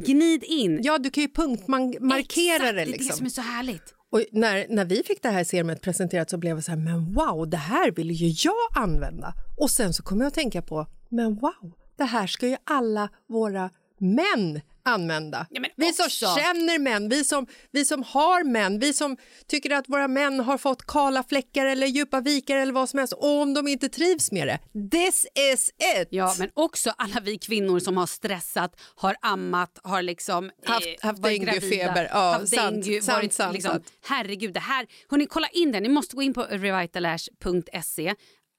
gnid 0.06 0.44
in. 0.44 0.80
Ja, 0.84 0.98
du 0.98 1.10
kan 1.10 1.22
ju 1.22 1.30
punktmarkera 1.30 2.56
Exakt, 2.56 2.66
det. 2.66 2.72
det 2.72 2.82
är 2.82 2.86
Liksom. 2.86 3.08
det 3.08 3.14
som 3.14 3.26
är 3.26 3.30
så 3.30 3.42
härligt. 3.42 3.94
Och 4.12 4.24
när, 4.32 4.66
när 4.70 4.86
vi 4.86 5.04
fick 5.04 5.22
det 5.24 5.30
här 5.30 5.44
serumet 5.44 5.82
presenterat 5.82 6.30
så 6.30 6.38
blev 6.38 6.58
jag 6.58 6.64
så 6.64 6.72
här, 6.72 6.78
men 6.78 7.14
wow, 7.14 7.50
det 7.50 7.58
här 7.58 7.92
vill 7.92 8.12
ju 8.12 8.28
jag 8.28 8.84
använda. 8.84 9.34
Och 9.60 9.72
sen 9.72 9.94
så 9.94 10.04
kom 10.04 10.22
jag 10.22 10.28
att 10.28 10.34
tänka 10.34 10.62
på, 10.62 10.88
men 11.10 11.36
wow, 11.36 11.72
det 11.98 12.04
här 12.04 12.28
ska 12.28 12.48
ju 12.48 12.58
alla 12.64 13.10
våra 13.28 13.70
män 13.98 14.62
använda. 14.84 15.48
Ja, 15.50 15.64
vi 15.76 15.94
som 15.94 16.06
också- 16.06 16.36
känner 16.40 16.80
män, 16.80 17.10
vi 17.10 17.24
som, 17.24 17.48
vi 17.72 17.86
som 17.86 18.04
har 18.04 18.44
män, 18.44 18.80
vi 18.80 18.94
som 18.94 19.18
tycker 19.48 19.70
att 19.72 19.90
våra 19.90 20.08
män 20.08 20.40
har 20.40 20.58
fått 20.58 20.86
kala 20.88 21.24
fläckar 21.24 21.66
eller 21.66 21.88
djupa 21.88 22.22
vikar 22.22 22.58
eller 22.58 22.74
vad 22.74 22.90
som 22.90 23.00
helst 23.00 23.14
och 23.14 23.42
om 23.42 23.54
de 23.54 23.68
inte 23.68 23.90
trivs 23.90 24.32
med 24.32 24.48
det. 24.48 24.60
This 24.92 25.26
is 25.54 25.70
it! 25.70 26.08
Ja, 26.10 26.36
men 26.40 26.50
också 26.54 26.90
alla 26.98 27.20
vi 27.22 27.38
kvinnor 27.38 27.80
som 27.80 27.98
har 27.98 28.08
stressat, 28.08 28.80
har 28.96 29.16
ammat, 29.22 29.80
har 29.84 30.02
liksom 30.02 30.52
Haft- 30.66 31.02
haft 31.04 31.20
varit 31.20 31.42
gravida, 31.42 32.08
Ja, 32.10 32.32
haft 32.32 32.48
sant, 32.56 32.84
dengue, 32.84 33.02
sant, 33.02 33.18
varit, 33.18 33.34
sant, 33.34 33.54
liksom, 33.54 33.72
sant. 33.72 33.92
Herregud, 34.02 34.54
det 34.54 34.60
här... 34.60 34.88
Hörni, 35.10 35.26
kolla 35.26 35.48
in 35.48 35.72
det. 35.72 35.80
Ni 35.80 35.90
måste 35.90 36.16
gå 36.16 36.22
in 36.22 36.34
på 36.34 36.42
revitalash.se. 36.50 38.16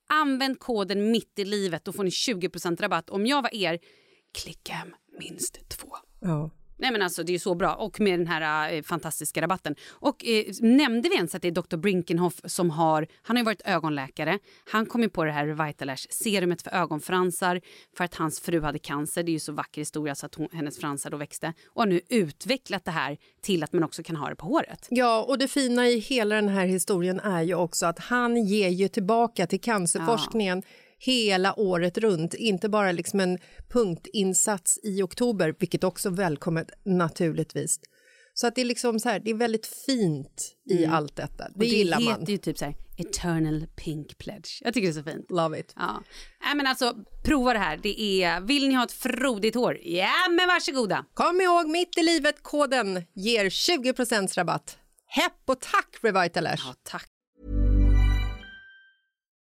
Använd 0.08 0.58
koden 0.58 1.10
mitt 1.10 1.38
i 1.38 1.44
livet, 1.44 1.84
då 1.84 1.92
får 1.92 2.04
ni 2.04 2.10
20% 2.10 2.80
rabatt. 2.82 3.10
Om 3.10 3.26
jag 3.26 3.42
var 3.42 3.54
er, 3.54 3.78
klicka 4.42 4.72
hem 4.72 4.94
minst 5.18 5.68
två. 5.68 5.96
Ja. 6.22 6.50
Nej 6.82 6.92
men 6.92 7.02
alltså 7.02 7.22
det 7.22 7.34
är 7.34 7.38
så 7.38 7.54
bra 7.54 7.74
och 7.74 8.00
med 8.00 8.20
den 8.20 8.26
här 8.26 8.72
eh, 8.72 8.82
fantastiska 8.82 9.42
rabatten. 9.42 9.74
Och 9.90 10.26
eh, 10.26 10.44
nämnde 10.60 11.08
vi 11.08 11.14
ens 11.14 11.34
att 11.34 11.42
det 11.42 11.48
är 11.48 11.52
Dr. 11.52 11.76
Brinkenhoff 11.76 12.40
som 12.44 12.70
har, 12.70 13.06
han 13.22 13.36
har 13.36 13.40
ju 13.42 13.44
varit 13.44 13.62
ögonläkare. 13.64 14.38
Han 14.70 14.86
kom 14.86 15.02
ju 15.02 15.08
på 15.08 15.24
det 15.24 15.32
här 15.32 15.46
Revitalash 15.46 16.06
serumet 16.10 16.62
för 16.62 16.70
ögonfransar 16.70 17.60
för 17.96 18.04
att 18.04 18.14
hans 18.14 18.40
fru 18.40 18.62
hade 18.62 18.78
cancer. 18.78 19.22
Det 19.22 19.30
är 19.30 19.32
ju 19.32 19.38
så 19.38 19.52
vacker 19.52 19.80
historia 19.80 20.14
så 20.14 20.26
att 20.26 20.34
hon, 20.34 20.48
hennes 20.52 20.78
fransar 20.78 21.10
då 21.10 21.16
växte 21.16 21.52
och 21.66 21.82
har 21.82 21.86
nu 21.86 22.00
utvecklat 22.08 22.84
det 22.84 22.90
här 22.90 23.18
till 23.40 23.62
att 23.62 23.72
man 23.72 23.84
också 23.84 24.02
kan 24.02 24.16
ha 24.16 24.28
det 24.28 24.36
på 24.36 24.46
håret. 24.46 24.86
Ja, 24.90 25.24
och 25.28 25.38
det 25.38 25.48
fina 25.48 25.88
i 25.88 25.98
hela 25.98 26.34
den 26.34 26.48
här 26.48 26.66
historien 26.66 27.20
är 27.20 27.42
ju 27.42 27.54
också 27.54 27.86
att 27.86 27.98
han 27.98 28.36
ger 28.36 28.68
ju 28.68 28.88
tillbaka 28.88 29.46
till 29.46 29.60
cancerforskningen 29.60 30.62
hela 31.06 31.58
året 31.58 31.98
runt, 31.98 32.34
inte 32.34 32.68
bara 32.68 32.92
liksom 32.92 33.20
en 33.20 33.38
punktinsats 33.72 34.78
i 34.82 35.02
oktober, 35.02 35.54
vilket 35.58 35.84
också 35.84 36.10
välkommet 36.10 36.70
naturligtvis. 36.84 37.80
Så 38.34 38.46
att 38.46 38.54
det 38.54 38.60
är 38.60 38.64
liksom 38.64 39.00
så 39.00 39.08
här, 39.08 39.20
det 39.20 39.30
är 39.30 39.34
väldigt 39.34 39.66
fint 39.86 40.52
i 40.70 40.86
allt 40.86 41.16
detta. 41.16 41.48
Det, 41.48 41.58
Och 41.58 41.64
gillar 41.64 41.98
det 41.98 42.04
man. 42.04 42.20
heter 42.20 42.32
ju 42.32 42.38
typ 42.38 42.58
så 42.58 42.64
här 42.64 42.74
Eternal 42.98 43.66
Pink 43.76 44.18
Pledge. 44.18 44.60
Jag 44.60 44.74
tycker 44.74 44.88
det 44.88 44.98
är 44.98 45.02
så 45.02 45.10
fint. 45.10 45.30
Love 45.30 45.58
it. 45.60 45.72
Ja. 45.76 46.02
Nej, 46.44 46.54
men 46.56 46.66
alltså, 46.66 46.94
prova 47.24 47.52
det 47.52 47.58
här. 47.58 47.80
Det 47.82 48.22
är, 48.22 48.40
vill 48.40 48.68
ni 48.68 48.74
ha 48.74 48.84
ett 48.84 48.92
frodigt 48.92 49.54
hår? 49.54 49.78
Ja, 49.82 50.28
men 50.30 50.48
varsågoda. 50.48 51.04
Kom 51.14 51.40
ihåg, 51.40 51.68
mitt 51.68 51.98
i 51.98 52.02
livet-koden 52.02 53.04
ger 53.14 53.44
20% 53.44 54.34
rabatt. 54.36 54.78
Hepp 55.06 55.32
och 55.46 55.60
tack 55.60 55.96
Revitalash! 56.02 56.62
Ja, 56.66 56.74
tack. 56.82 57.08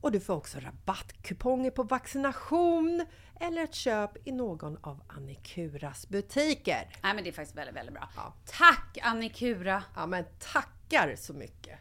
och 0.00 0.12
du 0.12 0.20
får 0.20 0.34
också 0.34 0.58
rabattkuponger 0.58 1.70
på 1.70 1.82
vaccination 1.82 3.06
eller 3.40 3.62
ett 3.62 3.74
köp 3.74 4.28
i 4.28 4.32
någon 4.32 4.76
av 4.80 5.02
Annikuras 5.08 6.08
butiker. 6.08 6.88
Nej 7.02 7.14
men 7.14 7.24
det 7.24 7.30
är 7.30 7.32
faktiskt 7.32 7.56
väldigt, 7.56 7.76
väldigt 7.76 7.94
bra. 7.94 8.08
Ja. 8.16 8.34
Tack 8.46 8.98
Annikura! 9.02 9.82
Ja, 9.96 10.06
men 10.06 10.24
tackar 10.38 11.16
så 11.16 11.32
mycket! 11.32 11.78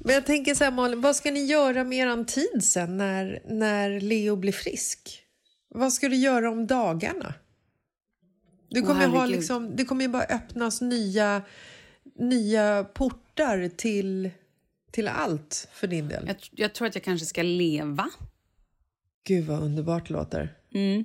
Men 0.00 0.14
jag 0.14 0.26
tänker 0.26 0.54
så 0.54 0.64
här 0.64 0.70
Malin, 0.70 1.00
vad 1.00 1.16
ska 1.16 1.30
ni 1.30 1.44
göra 1.44 1.84
med 1.84 1.98
er 1.98 2.24
tid 2.24 2.64
sen 2.64 2.96
när, 2.96 3.42
när 3.44 4.00
Leo 4.00 4.36
blir 4.36 4.52
frisk? 4.52 5.22
Vad 5.68 5.92
ska 5.92 6.08
du 6.08 6.16
göra 6.16 6.50
om 6.50 6.66
dagarna? 6.66 7.34
Du 8.68 8.82
kommer, 8.82 9.02
ju 9.02 9.08
ha 9.08 9.26
liksom, 9.26 9.76
det 9.76 9.84
kommer 9.84 10.02
ju 10.02 10.08
bara 10.08 10.22
öppnas 10.24 10.80
nya, 10.80 11.42
nya 12.18 12.84
portar 12.84 13.68
till, 13.76 14.30
till 14.90 15.08
allt 15.08 15.68
för 15.72 15.86
din 15.86 16.08
del. 16.08 16.24
Jag, 16.26 16.36
jag 16.50 16.74
tror 16.74 16.88
att 16.88 16.94
jag 16.94 17.04
kanske 17.04 17.26
ska 17.26 17.42
leva. 17.42 18.10
Gud 19.24 19.46
vad 19.46 19.62
underbart 19.62 20.08
det 20.08 20.12
låter. 20.14 20.54
Mm. 20.74 21.04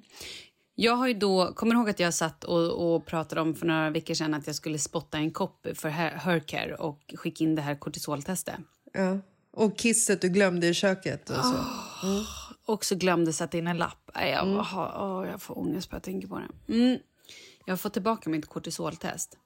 Jag 0.76 0.96
har 0.96 1.08
ju 1.08 1.14
då, 1.14 1.54
kommer 1.54 1.76
ihåg 1.76 1.90
att 1.90 2.00
jag 2.00 2.14
satt 2.14 2.44
och, 2.44 2.94
och 2.96 3.06
pratade 3.06 3.42
om 3.42 3.56
för 3.56 3.66
några 3.66 3.90
veckor 3.90 4.14
sedan 4.14 4.34
att 4.34 4.48
jag 4.48 4.56
skulle 4.56 4.80
spotta 4.80 5.18
en 5.18 5.32
kopp 5.32 5.68
för 5.74 5.90
Her- 5.90 6.18
Hercare 6.18 6.76
och 6.76 7.14
skicka 7.18 7.44
in 7.44 7.56
det 7.56 7.62
här 7.62 7.76
kortisoltestet. 7.76 8.56
Ja. 8.94 9.20
Och 9.52 9.78
kisset 9.78 10.22
du 10.22 10.30
glömde 10.30 10.68
i 10.68 10.74
köket 10.74 11.30
och 11.30 11.36
så. 11.46 11.56
Och 12.66 12.86
så 12.86 12.96
glömde 12.96 13.34
sätta 13.34 13.58
in 13.58 13.68
en 13.68 13.78
lapp. 13.78 14.12
Jag, 14.14 14.48
Mm. 14.48 14.58
åh, 14.60 15.26
jag 15.32 15.42
får 15.42 15.58
ångest 15.60 15.90
bara 15.90 15.96
jag 15.96 16.04
tänker 16.04 16.28
på 16.28 16.40
det. 16.68 16.74
Mm. 16.74 17.00
Jag 17.66 17.72
har 17.72 17.78
fått 17.78 17.94
tillbaka 17.94 18.30
mitt 18.30 18.46
kortisoltest. 18.46 19.38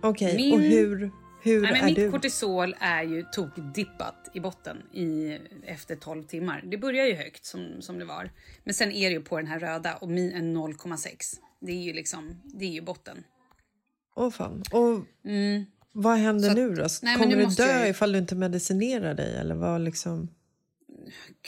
Okej, 0.00 0.36
Min- 0.36 0.54
och 0.54 0.60
hur, 0.60 1.10
hur 1.46 1.62
Nej, 1.62 1.72
men 1.72 1.80
är 1.80 1.86
mitt 1.86 1.96
du? 1.96 2.10
kortisol 2.10 2.76
är 2.80 3.02
ju 3.02 3.22
tokdippat 3.32 4.30
i 4.34 4.40
botten 4.40 4.82
i, 4.92 5.38
efter 5.64 5.96
12 5.96 6.22
timmar. 6.22 6.62
Det 6.66 6.78
börjar 6.78 7.06
ju 7.06 7.14
högt 7.14 7.44
som, 7.44 7.82
som 7.82 7.98
det 7.98 8.04
var. 8.04 8.30
Men 8.64 8.74
sen 8.74 8.92
är 8.92 9.08
det 9.10 9.14
ju 9.14 9.20
på 9.22 9.36
den 9.36 9.46
här 9.46 9.58
röda 9.60 9.96
och 9.96 10.08
min 10.08 10.32
är 10.32 10.40
0,6. 10.40 11.36
Det 11.60 11.72
är 11.72 11.82
ju 11.82 11.92
liksom, 11.92 12.40
det 12.44 12.64
är 12.64 12.70
ju 12.70 12.80
botten. 12.80 13.24
Åh 14.16 14.30
fan. 14.30 14.62
Och 14.72 15.04
vad 15.92 16.16
händer 16.18 16.50
Mm. 16.50 16.64
Att- 16.64 16.70
nu 16.70 16.82
då? 16.82 16.88
nej, 17.02 17.16
Kommer 17.16 17.36
nu 17.36 17.44
du 17.44 17.54
dö 17.54 17.78
jag 17.78 17.88
ifall 17.88 18.12
du 18.12 18.18
inte 18.18 18.34
medicinerar 18.34 19.14
dig? 19.14 19.36
Eller 19.36 19.54
vad 19.54 19.80
liksom? 19.80 20.28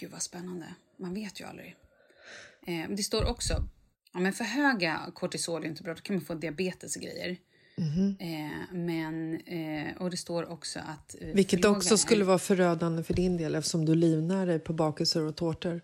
Gud 0.01 0.11
vad 0.11 0.23
spännande. 0.23 0.67
Man 0.99 1.15
vet 1.15 1.41
ju 1.41 1.45
aldrig. 1.45 1.77
Eh, 2.67 2.91
det 2.91 3.03
står 3.03 3.31
också, 3.31 3.53
ja 4.13 4.21
men 4.21 4.33
för 4.33 4.45
höga 4.45 5.01
kortisol 5.15 5.65
är 5.65 5.69
inte 5.69 5.83
bra, 5.83 5.95
då 5.95 6.01
kan 6.01 6.17
man 6.17 6.25
få 6.25 6.35
diabetes 6.35 6.97
och 6.97 7.03
grejer. 7.03 7.37
Mhm. 7.79 8.17
Eh, 8.21 8.75
men, 8.77 9.41
eh, 9.41 9.97
och 10.03 10.11
det 10.11 10.17
står 10.17 10.51
också 10.51 10.79
att... 10.79 11.17
eh, 11.21 11.29
Vilket 11.29 11.65
också 11.65 11.99
skulle 11.99 12.23
är- 12.23 12.27
vara 12.27 12.39
förödande 12.39 13.03
för 13.03 13.15
din 13.15 13.37
del 13.37 13.55
eftersom 13.55 13.85
du 13.85 13.95
livnär 13.95 14.47
dig 14.47 14.59
på 14.59 14.73
bakelser 14.73 15.23
och 15.23 15.37
tårtor. 15.37 15.81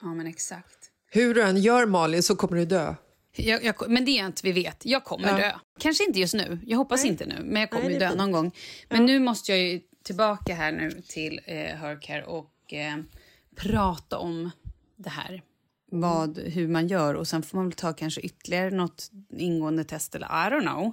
Ja 0.00 0.06
men 0.14 0.26
exakt. 0.26 0.90
Hur 1.12 1.34
du 1.34 1.42
än 1.42 1.56
gör 1.56 1.86
Malin 1.86 2.22
så 2.22 2.36
kommer 2.36 2.56
du 2.56 2.64
dö. 2.64 2.94
Jag, 3.36 3.64
jag, 3.64 3.90
men 3.90 4.04
det 4.04 4.10
är 4.10 4.26
inte 4.26 4.40
vi 4.44 4.52
vet. 4.52 4.86
Jag 4.86 5.04
kommer 5.04 5.28
Ja. 5.28 5.36
dö. 5.36 5.52
Kanske 5.78 6.04
inte 6.04 6.20
just 6.20 6.34
nu. 6.34 6.58
Jag 6.66 6.78
hoppas 6.78 7.04
inte 7.04 7.26
nu. 7.26 7.34
Men 7.44 7.60
jag 7.60 7.70
kommer 7.70 7.84
Nej, 7.90 7.98
dö 7.98 8.14
någon 8.14 8.32
gång. 8.32 8.52
Men 8.88 9.06
nu 9.06 9.18
måste 9.18 9.52
jag 9.52 9.60
ju 9.60 9.80
tillbaka 10.02 10.54
här 10.54 10.72
nu 10.72 11.02
till 11.08 11.40
eh, 11.44 11.54
Hercare 11.56 12.24
och 12.24 12.72
eh, 12.74 12.96
prata 13.56 14.18
om 14.18 14.50
det 14.96 15.10
här. 15.10 15.42
Vad, 15.92 16.38
hur 16.38 16.68
man 16.68 16.88
gör 16.88 17.14
och 17.14 17.28
sen 17.28 17.42
får 17.42 17.56
man 17.58 17.66
väl 17.66 17.72
ta 17.72 17.92
kanske 17.92 18.20
ytterligare 18.20 18.70
något 18.70 19.10
ingående 19.36 19.84
test 19.84 20.14
eller 20.14 20.26
I 20.26 20.50
don't 20.50 20.60
know. 20.60 20.92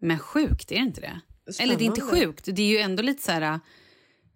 Men 0.00 0.18
sjukt, 0.18 0.72
är 0.72 0.76
det 0.76 0.82
inte 0.82 1.00
det? 1.00 1.20
Eller 1.58 1.76
det 1.76 1.84
är 1.84 1.86
inte 1.86 2.00
Spännande. 2.00 2.26
sjukt, 2.26 2.44
det 2.44 2.62
är 2.62 2.66
ju 2.66 2.78
ändå 2.78 3.02
lite 3.02 3.22
så 3.22 3.32
här... 3.32 3.60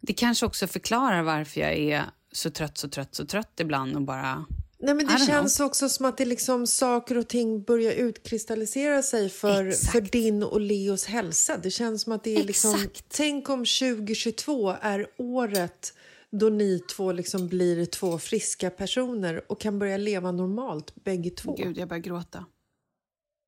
Det 0.00 0.12
kanske 0.12 0.46
också 0.46 0.66
förklarar 0.66 1.22
varför 1.22 1.60
jag 1.60 1.72
är 1.72 2.04
så 2.32 2.50
trött, 2.50 2.78
så 2.78 2.88
trött, 2.88 3.14
så 3.14 3.26
trött 3.26 3.60
ibland 3.60 3.96
och 3.96 4.02
bara... 4.02 4.46
Nej, 4.78 4.94
men 4.94 5.06
det 5.06 5.18
känns 5.26 5.60
också 5.60 5.88
som 5.88 6.06
att 6.06 6.16
det 6.16 6.24
liksom 6.24 6.66
saker 6.66 7.18
och 7.18 7.28
ting 7.28 7.62
börjar 7.62 7.92
utkristallisera 7.92 9.02
sig 9.02 9.28
för, 9.28 9.66
Exakt. 9.66 9.92
för 9.92 10.00
din 10.00 10.42
och 10.42 10.60
Leos 10.60 11.04
hälsa. 11.04 11.56
Det 11.56 11.70
känns 11.70 12.02
som 12.02 12.12
att 12.12 12.24
det 12.24 12.36
är 12.36 12.44
liksom... 12.44 12.74
Exakt. 12.74 13.04
Tänk 13.08 13.50
om 13.50 13.58
2022 13.58 14.74
är 14.80 15.06
året 15.16 15.94
då 16.30 16.48
ni 16.48 16.78
två 16.78 17.12
liksom 17.12 17.48
blir 17.48 17.86
två 17.86 18.18
friska 18.18 18.70
personer 18.70 19.52
och 19.52 19.60
kan 19.60 19.78
börja 19.78 19.96
leva 19.96 20.32
normalt 20.32 20.94
bägge 20.94 21.30
två. 21.30 21.54
Gud, 21.54 21.78
jag 21.78 21.88
börjar 21.88 22.02
gråta. 22.02 22.44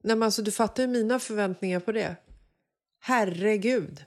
Nej, 0.06 0.16
men 0.16 0.22
alltså, 0.22 0.42
du 0.42 0.50
fattar 0.50 0.82
ju 0.82 0.88
mina 0.88 1.18
förväntningar 1.18 1.80
på 1.80 1.92
det. 1.92 2.16
Herregud. 3.00 4.04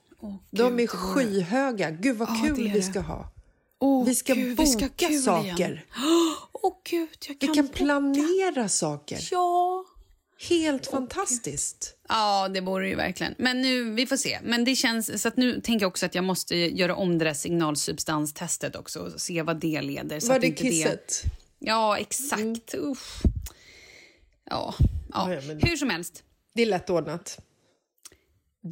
De 0.52 0.62
är 0.62 0.78
Gud, 0.78 0.78
det 0.78 0.78
vore- 0.78 0.88
skyhöga. 0.88 1.90
Gud 1.92 2.18
vad 2.18 2.30
Ja, 2.30 2.36
kul 2.48 2.56
det 2.56 2.62
är 2.62 2.74
vi 2.74 2.80
det. 2.80 2.84
ska 2.84 3.00
ha. 3.00 3.32
Åh, 3.80 4.06
vi 4.06 4.16
ska 4.16 4.34
Gud, 4.34 4.58
boka 4.58 4.64
vi 4.64 4.70
ska 4.72 5.08
kul 5.08 5.22
saker. 5.22 5.86
Åh 6.52 6.74
gud, 6.90 7.10
jag 7.28 7.36
Vi 7.40 7.46
kan, 7.48 7.56
kan 7.56 7.66
boka. 7.66 7.78
planera 7.78 8.70
saker. 8.70 9.20
Ja. 9.32 9.86
Helt 10.50 10.88
fantastiskt. 10.88 11.96
Ja, 12.10 12.48
det 12.50 12.62
vore 12.62 12.90
ju 12.90 12.96
verkligen. 12.96 13.36
Men 13.38 13.62
nu, 13.62 13.92
vi 13.94 14.06
får 14.08 14.18
se. 14.18 14.40
Men 14.44 14.64
det 14.66 14.76
känns, 14.76 15.22
så 15.22 15.28
att 15.28 15.38
nu 15.38 15.62
tänker 15.62 15.84
jag 15.84 15.88
också 15.90 16.06
att 16.06 16.16
jag 16.16 16.24
måste 16.24 16.56
göra 16.56 16.96
om 16.96 17.18
det 17.18 17.26
där 17.26 17.34
signalsubstanstestet 17.34 18.76
också 18.76 19.00
och 19.00 19.22
se 19.22 19.42
vad 19.42 19.60
det 19.60 19.82
leder. 19.82 20.20
Så 20.20 20.28
Var 20.28 20.40
det 20.40 20.52
kisset? 20.52 21.24
Ja, 21.60 21.98
exakt. 21.98 22.74
Uff. 22.74 23.22
Ja, 24.50 24.74
ja. 25.14 25.34
Ja, 25.34 25.34
ja, 25.34 25.42
men- 25.48 25.62
hur 25.62 25.76
som 25.76 25.90
helst. 25.90 26.24
Det 26.54 26.62
är 26.62 26.66
lätt 26.66 26.90
ordnat. 26.90 27.40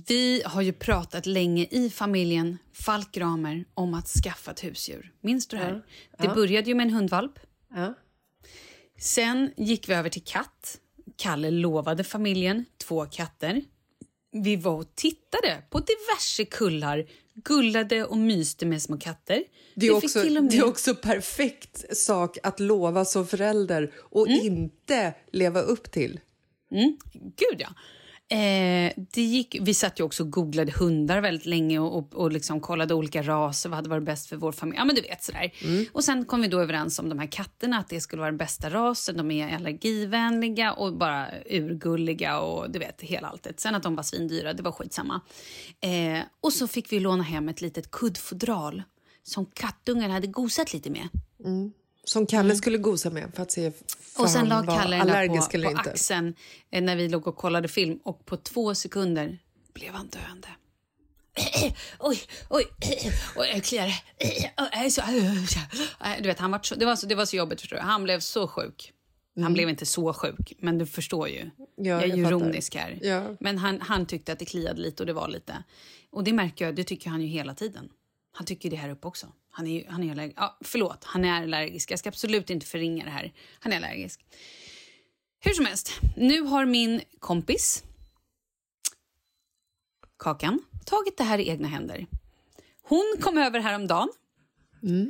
Vi 0.08 0.42
har 0.46 0.62
ju 0.62 0.74
pratat 0.74 1.26
länge 1.26 1.68
i 1.72 1.90
familjen 1.90 2.58
Falk 2.74 3.12
Gramer 3.12 3.66
om 3.74 3.94
att 3.94 4.08
skaffa 4.08 4.52
ett 4.52 4.64
husdjur. 4.64 5.14
Minns 5.22 5.48
du 5.48 5.58
det 5.58 5.64
här? 5.64 5.86
Det 6.20 6.28
började 6.36 6.70
ju 6.70 6.76
med 6.76 6.84
en 6.88 6.94
hundvalp. 6.94 7.40
Ja. 7.76 7.94
Sen 9.00 9.52
gick 9.58 9.90
vi 9.90 9.94
över 9.94 10.10
till 10.10 10.24
katt. 10.24 10.80
Kalle 11.16 11.52
lovade 11.52 12.04
familjen 12.04 12.66
två 12.78 13.06
katter. 13.06 13.62
Vi 14.32 14.56
var 14.56 14.72
och 14.76 14.96
tittade 14.96 15.64
på 15.70 15.80
diverse 15.80 16.46
kullar, 16.46 17.06
gullade 17.36 18.06
och 18.06 18.18
myste 18.18 18.66
med 18.66 18.82
små 18.82 18.98
katter. 18.98 19.44
Det 19.76 19.88
är, 19.88 19.96
också, 19.96 20.20
med- 20.24 20.50
det 20.52 20.58
är 20.58 20.66
också 20.66 20.96
perfekt 20.96 21.98
sak 21.98 22.38
att 22.44 22.60
lova 22.60 23.06
som 23.06 23.28
förälder 23.28 23.92
och 23.98 24.28
Mm. 24.28 24.40
inte 24.46 25.14
leva 25.32 25.62
upp 25.62 25.92
till. 25.92 26.20
Gud, 27.36 27.60
ja. 27.62 27.70
Eh, 28.30 28.94
det 29.14 29.22
gick, 29.22 29.58
vi 29.62 29.74
satt 29.74 30.00
ju 30.00 30.04
också 30.04 30.24
och 30.24 30.32
googlade 30.32 30.72
hundar 30.72 31.22
väldigt 31.22 31.46
länge 31.46 31.80
och, 31.80 31.98
och, 31.98 32.16
och 32.16 32.32
liksom 32.32 32.60
kollade 32.62 32.94
olika 32.94 33.22
raser. 33.22 33.70
Vad 33.70 33.76
hade 33.76 33.90
varit 33.90 34.04
bäst 34.04 34.30
för 34.30 34.36
vår 34.36 34.52
familj? 34.52 34.78
Ja, 34.78 34.86
men 34.86 34.96
du 34.96 35.02
vet 35.02 35.24
sådär. 35.24 35.52
Och 35.94 36.04
sen 36.04 36.26
kom 36.26 36.42
vi 36.42 36.48
då 36.48 36.60
överens 36.60 37.00
om 37.00 37.10
de 37.10 37.20
här 37.20 37.28
katterna, 37.28 37.78
att 37.78 37.90
det 37.90 38.02
skulle 38.02 38.20
vara 38.20 38.32
den 38.32 38.38
bästa 38.38 38.70
rasen. 38.70 39.18
De 39.18 39.32
är 39.32 39.56
allergivänliga 39.56 40.74
och 40.74 40.94
bara 40.98 41.28
urgulliga 41.50 42.40
och 42.40 42.72
du 42.72 42.80
vet, 42.80 43.02
hela 43.02 43.28
alltet. 43.28 43.60
Sen 43.60 43.76
att 43.76 43.84
de 43.84 43.96
var 43.96 44.04
svindyra, 44.04 44.54
det 44.54 44.64
var 44.64 44.72
skitsamma. 44.72 45.22
Eh, 45.82 46.20
och 46.42 46.54
så 46.54 46.68
fick 46.68 46.92
vi 46.92 47.00
låna 47.00 47.24
hem 47.24 47.50
ett 47.50 47.62
litet 47.62 47.92
kuddfodral 47.92 48.84
som 49.24 49.46
kattungarna 49.46 50.14
hade 50.14 50.28
gosat 50.28 50.74
lite 50.74 50.90
med. 50.90 51.08
Som 52.08 52.26
Kalle 52.26 52.56
skulle 52.56 52.78
gosa 52.78 53.10
med 53.10 53.32
för 53.34 53.44
att 53.44 53.52
se 53.52 53.72
Mm. 54.18 54.26
Och 54.26 54.30
sen 54.30 54.50
la 54.50 54.66
Kalle 54.66 54.98
den 54.98 55.38
på, 55.38 55.50
på 55.52 55.58
inte. 55.58 55.92
axeln 55.92 56.34
eh, 56.72 56.84
när 56.84 56.96
vi 56.96 57.10
låg 57.10 57.28
och 57.28 57.36
kollade 57.36 57.68
film 57.68 58.00
och 58.04 58.26
på 58.26 58.38
två 58.38 58.76
sekunder 58.76 59.38
blev 59.74 59.94
han 59.94 60.08
döende. 60.08 60.48
oj, 62.00 62.22
oj, 62.50 62.66
oj, 63.36 63.50
jag 63.54 63.64
kliar. 63.64 64.04
Nej, 66.02 66.22
Du 66.22 66.28
vet, 66.28 66.40
han 66.40 66.52
var 66.52 66.60
så, 66.64 66.76
det, 66.76 66.86
var 66.86 66.96
så, 66.96 67.08
det 67.08 67.16
var 67.16 67.26
så 67.26 67.36
jobbigt, 67.36 67.62
förstår 67.62 67.78
du. 67.78 67.84
Han 67.84 68.04
blev 68.04 68.20
så 68.20 68.48
sjuk. 68.48 68.94
Han 69.42 69.54
blev 69.54 69.70
inte 69.70 69.86
så 69.86 70.14
sjuk, 70.14 70.54
men 70.60 70.78
du 70.78 70.86
förstår 70.86 71.30
ju. 71.30 71.40
Mm. 71.42 71.52
Ja, 71.58 71.66
jag 71.84 72.04
är 72.04 72.08
jag 72.08 72.18
ju 72.18 72.24
fattar. 72.24 72.38
ironisk 72.38 72.76
här. 72.76 73.00
Ja. 73.02 73.36
Men 73.40 73.58
han, 73.58 73.82
han 73.82 74.06
tyckte 74.06 74.32
att 74.34 74.40
det 74.40 74.46
kliade 74.46 74.82
lite 74.82 75.04
och 75.04 75.08
det 75.08 75.14
var 75.14 75.28
lite. 75.28 75.64
Och 76.12 76.24
det 76.24 76.34
märker 76.34 76.66
jag, 76.66 76.76
det 76.76 76.84
tycker 76.84 77.10
han 77.10 77.22
ju 77.22 77.28
hela 77.28 77.54
tiden. 77.54 77.90
Han 78.32 78.46
tycker 78.46 78.70
det 78.70 78.76
här 78.76 78.90
uppe 78.90 79.08
också. 79.08 79.28
Han 79.58 79.68
är, 79.68 79.86
han 79.90 80.04
är 80.04 80.12
allergisk. 80.12 80.38
Ja, 80.40 80.58
förlåt, 80.62 81.04
han 81.04 81.26
är 81.26 81.32
allergisk. 81.32 81.92
Jag 81.92 82.00
ska 82.00 82.10
absolut 82.10 82.50
inte 82.50 82.66
förringa 82.66 83.06
det 83.06 83.12
här. 83.12 83.34
Han 83.60 83.74
är 83.74 83.78
allergisk. 83.78 84.26
Hur 85.40 85.54
som 85.54 85.66
helst, 85.66 85.92
nu 86.18 86.42
har 86.42 86.66
min 86.66 87.02
kompis 87.20 87.84
Kakan 90.20 90.60
tagit 90.86 91.18
det 91.18 91.24
här 91.24 91.40
i 91.40 91.50
egna 91.50 91.68
händer. 91.68 92.08
Hon 92.82 93.16
kom 93.22 93.38
över 93.38 93.60
häromdagen 93.60 94.10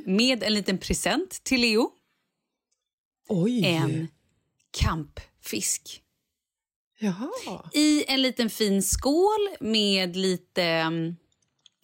med 0.04 0.42
en 0.42 0.54
liten 0.54 0.78
present 0.78 1.44
till 1.44 1.60
Leo. 1.60 1.90
Oj! 3.28 3.64
En 3.64 4.08
kampfisk. 4.70 6.02
Jaha. 6.98 7.70
I 7.72 8.04
en 8.04 8.22
liten 8.22 8.50
fin 8.50 8.82
skål 8.82 9.48
med 9.60 10.16
lite... 10.16 10.92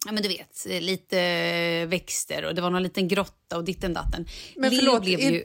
ja, 0.05 0.11
men 0.11 0.23
du 0.23 0.29
vet, 0.29 0.65
lite 0.83 1.85
växter 1.85 2.45
och 2.45 2.55
det 2.55 2.61
var 2.61 2.69
någon 2.69 2.83
liten 2.83 3.07
grotta 3.07 3.57
och 3.57 3.63
ditten 3.63 3.93
datten. 3.93 4.25
Men 4.55 4.71
Leo 4.71 4.79
förlåt, 4.79 5.01
blev 5.03 5.19
är- 5.19 5.31
ju... 5.31 5.43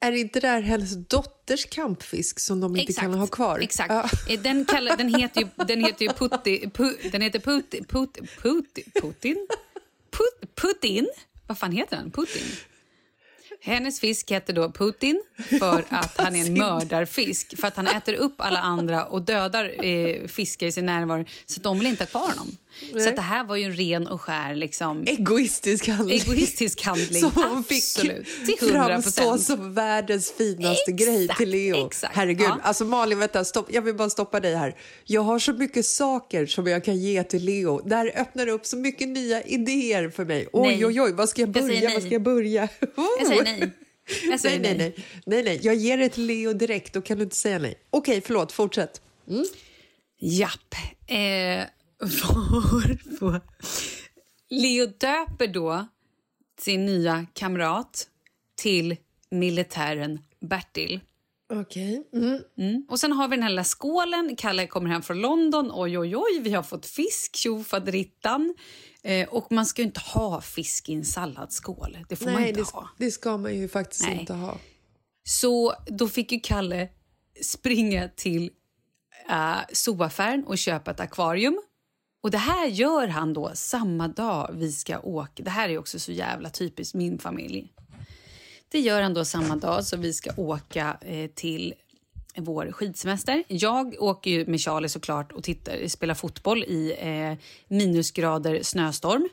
Är 0.00 0.12
inte 0.12 0.40
det 0.40 0.48
här 0.48 0.60
hennes 0.60 0.96
dotters 1.08 1.64
kampfisk 1.66 2.40
som 2.40 2.60
de 2.60 2.76
inte 2.76 2.92
kan 2.92 3.14
ha 3.14 3.26
kvar? 3.26 3.58
Exakt. 3.58 3.90
Ja. 3.90 4.08
Eh, 4.34 4.40
Den, 4.40 4.64
kallar, 4.64 4.96
den 4.96 5.14
heter 5.14 5.40
ju, 5.40 5.46
den 5.66 5.84
heter 5.84 6.04
ju 6.04 6.12
Putti, 6.12 6.70
pu, 6.70 6.92
den 7.12 7.22
heter 7.22 7.38
Putti, 7.38 7.84
Putti, 7.88 8.20
Putti, 8.42 8.84
Putin? 9.00 9.46
Put, 10.10 10.54
Putin? 10.54 11.08
Vad 11.46 11.58
fan 11.58 11.72
heter 11.72 11.96
den? 11.96 12.10
Putin? 12.10 12.42
Hennes 13.66 14.00
fisk 14.00 14.30
heter 14.30 14.52
då 14.52 14.72
Putin 14.72 15.22
för 15.60 15.84
att 15.88 16.12
han 16.16 16.36
är 16.36 16.46
en 16.46 16.58
mördarfisk. 16.58 17.58
För 17.60 17.68
att 17.68 17.76
han 17.76 17.86
äter 17.86 18.14
upp 18.14 18.34
alla 18.38 18.58
andra 18.58 19.04
och 19.04 19.22
dödar 19.22 19.84
eh, 19.86 20.26
fiskar 20.26 20.66
i 20.66 20.72
sin 20.72 20.86
närvaro. 20.86 21.24
Så 21.46 21.60
de 21.60 21.78
vill 21.78 21.88
inte 21.88 22.02
ha 22.02 22.08
kvar 22.08 22.20
honom. 22.28 22.56
Så 23.02 23.08
att 23.08 23.16
det 23.16 23.22
här 23.22 23.44
var 23.44 23.56
ju 23.56 23.64
en 23.64 23.72
ren 23.76 24.06
och 24.06 24.20
skär 24.20 24.54
liksom, 24.54 25.04
Egoistisk 25.06 25.88
handling. 25.88 26.20
egoistisk 26.20 26.82
handling. 26.84 27.20
Som 27.20 27.30
hon 27.34 27.64
fick 27.64 27.84
Absolut. 27.96 28.26
Till 28.58 28.68
100 28.74 28.86
framstå 28.88 29.38
som 29.38 29.74
världens 29.74 30.32
finaste 30.32 30.90
Exakt, 30.90 30.98
grej 30.98 31.28
till 31.28 31.50
Leo. 31.50 31.86
exakt. 31.86 32.16
Herregud. 32.16 32.46
Ja. 32.46 32.58
Alltså 32.62 32.84
Malin, 32.84 33.18
vänta, 33.18 33.44
stopp. 33.44 33.66
jag 33.72 33.82
vill 33.82 33.94
bara 33.94 34.10
stoppa 34.10 34.40
dig 34.40 34.54
här. 34.54 34.76
Jag 35.04 35.22
har 35.22 35.38
så 35.38 35.52
mycket 35.52 35.86
saker 35.86 36.46
som 36.46 36.66
jag 36.66 36.84
kan 36.84 36.96
ge 36.96 37.24
till 37.24 37.44
Leo. 37.44 37.80
Det 37.88 37.96
här 37.96 38.12
öppnar 38.16 38.46
upp 38.46 38.66
så 38.66 38.76
mycket 38.76 39.08
nya 39.08 39.42
idéer 39.42 40.08
för 40.08 40.24
mig. 40.24 40.48
Oj, 40.52 40.66
Nej. 40.68 40.86
oj, 40.86 41.00
oj, 41.00 41.12
vad 41.12 41.28
ska 41.28 41.40
jag 41.42 41.48
Jag 41.48 41.62
börja? 41.62 41.80
nej. 41.80 41.94
Vad 41.94 42.02
ska 42.02 42.12
jag 42.12 42.22
börja? 42.22 42.68
Jag 43.18 43.26
säger 43.26 43.53
nej. 43.60 43.70
Jag 44.30 44.40
säger 44.40 44.60
nej, 44.60 44.76
nej, 44.78 44.94
nej, 44.96 45.04
nej, 45.26 45.42
nej. 45.44 45.60
Jag 45.62 45.74
ger 45.74 45.98
det 45.98 46.08
till 46.08 46.26
Leo 46.26 46.52
direkt, 46.52 46.92
då 46.92 47.02
kan 47.02 47.18
du 47.18 47.24
inte 47.24 47.36
säga 47.36 47.58
nej. 47.58 47.74
Okej, 47.90 48.20
förlåt, 48.20 48.52
fortsätt. 48.52 49.02
Japp. 50.20 50.74
Eh, 51.06 51.16
varpå 52.00 53.40
Leo 54.50 54.86
döper 54.86 55.46
då 55.46 55.86
sin 56.60 56.86
nya 56.86 57.26
kamrat 57.32 58.08
till 58.56 58.96
militären 59.30 60.18
Bertil. 60.40 61.00
Okej. 61.52 62.08
Mm. 62.12 62.40
Mm. 62.58 62.86
Och 62.88 63.00
sen 63.00 63.12
har 63.12 63.28
vi 63.28 63.36
den 63.36 63.42
här 63.42 63.50
lilla 63.50 63.64
skålen. 63.64 64.36
Kalle 64.36 64.66
kommer 64.66 64.90
hem 64.90 65.02
från 65.02 65.20
London. 65.20 65.70
Oj, 65.74 65.98
oj, 65.98 66.16
oj, 66.16 66.40
vi 66.40 66.52
har 66.52 66.62
fått 66.62 66.86
fisk. 66.86 67.36
Tjofaderittan. 67.36 68.54
Eh, 69.04 69.28
och 69.28 69.52
man 69.52 69.66
ska 69.66 69.82
ju 69.82 69.86
inte 69.86 70.00
ha 70.00 70.40
fisk 70.40 70.88
i 70.88 70.94
en 70.94 71.04
salladsskål. 71.04 71.98
Det 72.08 72.16
får 72.16 72.26
man 72.26 72.34
Nej, 72.34 72.48
inte 72.48 72.60
det, 72.60 72.70
ha. 72.72 72.88
det 72.98 73.10
ska 73.10 73.36
man 73.36 73.54
ju 73.54 73.68
faktiskt 73.68 74.02
Nej. 74.02 74.20
inte 74.20 74.32
ha. 74.32 74.58
Så 75.24 75.74
då 75.86 76.08
fick 76.08 76.32
ju 76.32 76.40
Kalle 76.40 76.88
springa 77.42 78.08
till 78.08 78.50
uh, 79.30 79.60
zooaffären 79.72 80.44
och 80.44 80.58
köpa 80.58 80.90
ett 80.90 81.00
akvarium. 81.00 81.60
Och 82.22 82.30
det 82.30 82.38
här 82.38 82.66
gör 82.66 83.08
han 83.08 83.32
då 83.32 83.50
samma 83.54 84.08
dag 84.08 84.50
vi 84.54 84.72
ska 84.72 84.98
åka. 84.98 85.42
Det 85.42 85.50
här 85.50 85.68
är 85.68 85.78
också 85.78 85.98
så 85.98 86.12
jävla 86.12 86.50
typiskt 86.50 86.94
min 86.94 87.18
familj. 87.18 87.72
Det 88.68 88.80
gör 88.80 89.02
han 89.02 89.14
då 89.14 89.24
samma 89.24 89.56
dag 89.56 89.84
som 89.84 90.00
vi 90.00 90.12
ska 90.12 90.30
åka 90.36 90.96
eh, 91.00 91.30
till 91.30 91.74
vår 92.36 92.72
skidsemester. 92.72 93.44
Jag 93.48 93.94
åker 93.98 94.30
ju 94.30 94.46
med 94.46 94.60
Charlie 94.60 94.88
såklart 94.88 95.32
och 95.32 95.42
tittar, 95.42 95.88
spelar 95.88 96.14
fotboll 96.14 96.64
i 96.64 96.94
eh, 96.98 97.38
minusgrader 97.68 98.62
snöstorm. 98.62 99.28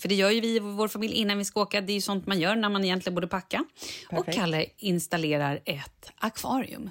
För 0.00 0.08
det 0.08 0.14
gör 0.14 0.30
ju 0.30 0.40
vi 0.40 0.56
i 0.56 0.58
vår 0.58 0.88
familj 0.88 1.14
innan 1.14 1.38
vi 1.38 1.44
ska 1.44 1.60
åka. 1.62 1.80
Det 1.80 1.92
är 1.92 1.94
ju 1.94 2.00
sånt 2.00 2.26
man 2.26 2.40
gör 2.40 2.56
när 2.56 2.68
man 2.68 2.84
egentligen 2.84 3.14
borde 3.14 3.26
packa. 3.26 3.64
Och 4.10 4.26
Kalle 4.32 4.66
installerar 4.78 5.60
ett 5.64 6.12
akvarium. 6.18 6.90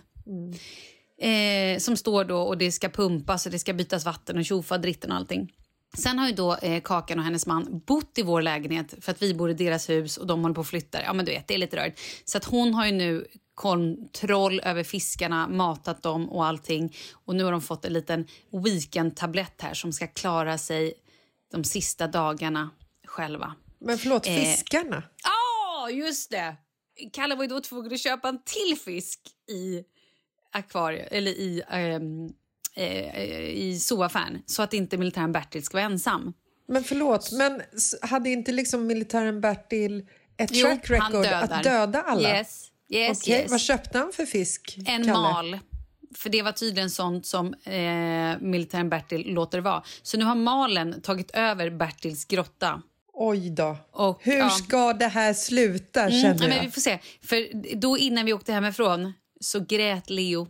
Eh, 1.22 1.80
som 1.80 1.98
står 1.98 2.26
då 2.26 2.42
och 2.42 2.58
det 2.58 2.72
ska 2.72 2.90
pumpas 2.90 3.46
och 3.46 3.52
det 3.52 3.60
ska 3.60 3.74
bytas 3.74 4.06
vatten 4.06 4.38
och 4.38 4.46
tjofa 4.46 4.78
dritten 4.78 5.12
och 5.12 5.18
allting. 5.18 5.52
Sen 5.98 6.20
har 6.20 6.28
ju 6.28 6.34
då 6.34 6.56
eh, 6.56 6.82
Kakan 6.82 7.20
och 7.20 7.26
hennes 7.26 7.46
man 7.46 7.82
bott 7.86 8.18
i 8.18 8.22
vår 8.22 8.42
lägenhet 8.42 8.94
för 9.00 9.12
att 9.12 9.22
vi 9.22 9.34
bor 9.34 9.50
i 9.50 9.54
deras 9.54 9.90
hus 9.90 10.18
och 10.18 10.28
de 10.28 10.42
håller 10.42 10.56
på 10.56 10.62
att 10.62 10.68
flytta. 10.68 11.04
Ja 11.04 11.14
men 11.14 11.26
du 11.26 11.32
vet, 11.32 11.48
det 11.48 11.54
är 11.54 11.58
lite 11.58 11.78
rörigt. 11.78 12.00
Så 12.26 12.38
att 12.38 12.46
hon 12.46 12.74
har 12.74 12.86
ju 12.86 12.92
nu 12.92 13.28
kontroll 13.62 14.60
över 14.64 14.84
fiskarna, 14.84 15.48
matat 15.48 16.04
dem 16.04 16.30
och 16.30 16.46
allting. 16.46 16.96
Och 17.26 17.36
nu 17.36 17.44
har 17.44 17.52
de 17.52 17.62
fått 17.62 17.86
en 17.86 17.94
liten 17.94 18.28
weekend-tablett 18.52 19.62
här 19.62 19.74
som 19.74 19.94
ska 19.94 20.08
klara 20.08 20.58
sig 20.58 20.94
de 21.52 21.64
sista 21.64 22.08
dagarna 22.08 22.70
själva. 23.08 23.56
Men 23.80 23.98
förlåt, 23.98 24.28
Eh, 24.28 24.36
fiskarna? 24.36 25.04
Ja, 25.24 25.90
just 25.90 26.32
det! 26.32 26.56
Kalle 27.14 27.36
var 27.36 27.44
ju 27.44 27.48
då 27.48 27.60
tvungen 27.60 27.94
att 27.94 28.00
köpa 28.00 28.30
en 28.30 28.42
till 28.44 28.78
fisk 28.86 29.20
i 29.52 29.84
akvariet, 30.52 31.08
eller 31.12 31.32
i, 31.32 31.64
ehm, 31.70 32.30
eh, 32.76 33.44
i 33.44 33.80
zooaffären 33.80 34.42
så 34.46 34.62
att 34.62 34.74
inte 34.74 34.98
militären 34.98 35.32
Bertil 35.32 35.64
ska 35.64 35.78
vara 35.78 35.86
ensam. 35.86 36.34
Men 36.68 36.84
förlåt, 36.84 37.32
men 37.32 37.62
hade 38.02 38.30
inte 38.30 38.52
liksom 38.52 38.88
militären 38.88 39.42
Bertil 39.42 40.08
ett 40.38 40.50
Jo, 40.54 40.68
track 40.68 40.90
record 40.90 41.26
att 41.26 41.64
döda 41.64 42.02
alla? 42.02 42.30
Yes, 42.38 42.71
yes, 42.92 43.22
Okej, 43.22 43.34
yes. 43.42 43.52
Vad 43.52 43.62
köpte 43.62 43.98
han 43.98 44.12
för 44.14 44.26
fisk? 44.26 44.78
En 44.86 44.86
Kalle? 45.06 45.12
mal. 45.14 45.60
För 46.16 46.30
det 46.30 46.42
var 46.42 46.52
tydligen 46.52 46.90
sånt 46.90 47.26
som 47.26 47.54
eh, 47.54 48.42
militären 48.42 48.90
Bertil 48.90 49.34
låter 49.34 49.60
vara. 49.60 49.84
Så 50.02 50.18
nu 50.18 50.26
har 50.26 50.36
malen 50.36 51.02
tagit 51.02 51.32
över 51.32 51.70
Bertils 51.70 52.26
grotta. 52.26 52.82
Oj 53.14 53.50
då. 53.50 53.78
Och, 53.92 54.20
Hur 54.24 54.38
ja. 54.38 54.50
ska 54.50 54.94
det 54.94 55.08
här 55.08 55.34
sluta, 55.34 56.02
Mm, 56.02 56.22
känner 56.22 56.36
ja, 56.36 56.42
jag? 56.42 56.50
men 56.50 56.66
vi 56.66 56.72
får 56.72 56.82
se. 56.82 57.00
För 57.22 57.48
då 57.76 57.98
innan 57.98 58.26
vi 58.26 58.34
åkte 58.34 58.54
hemifrån 58.54 59.14
så 59.40 59.60
grät 59.60 60.10
Leo. 60.10 60.48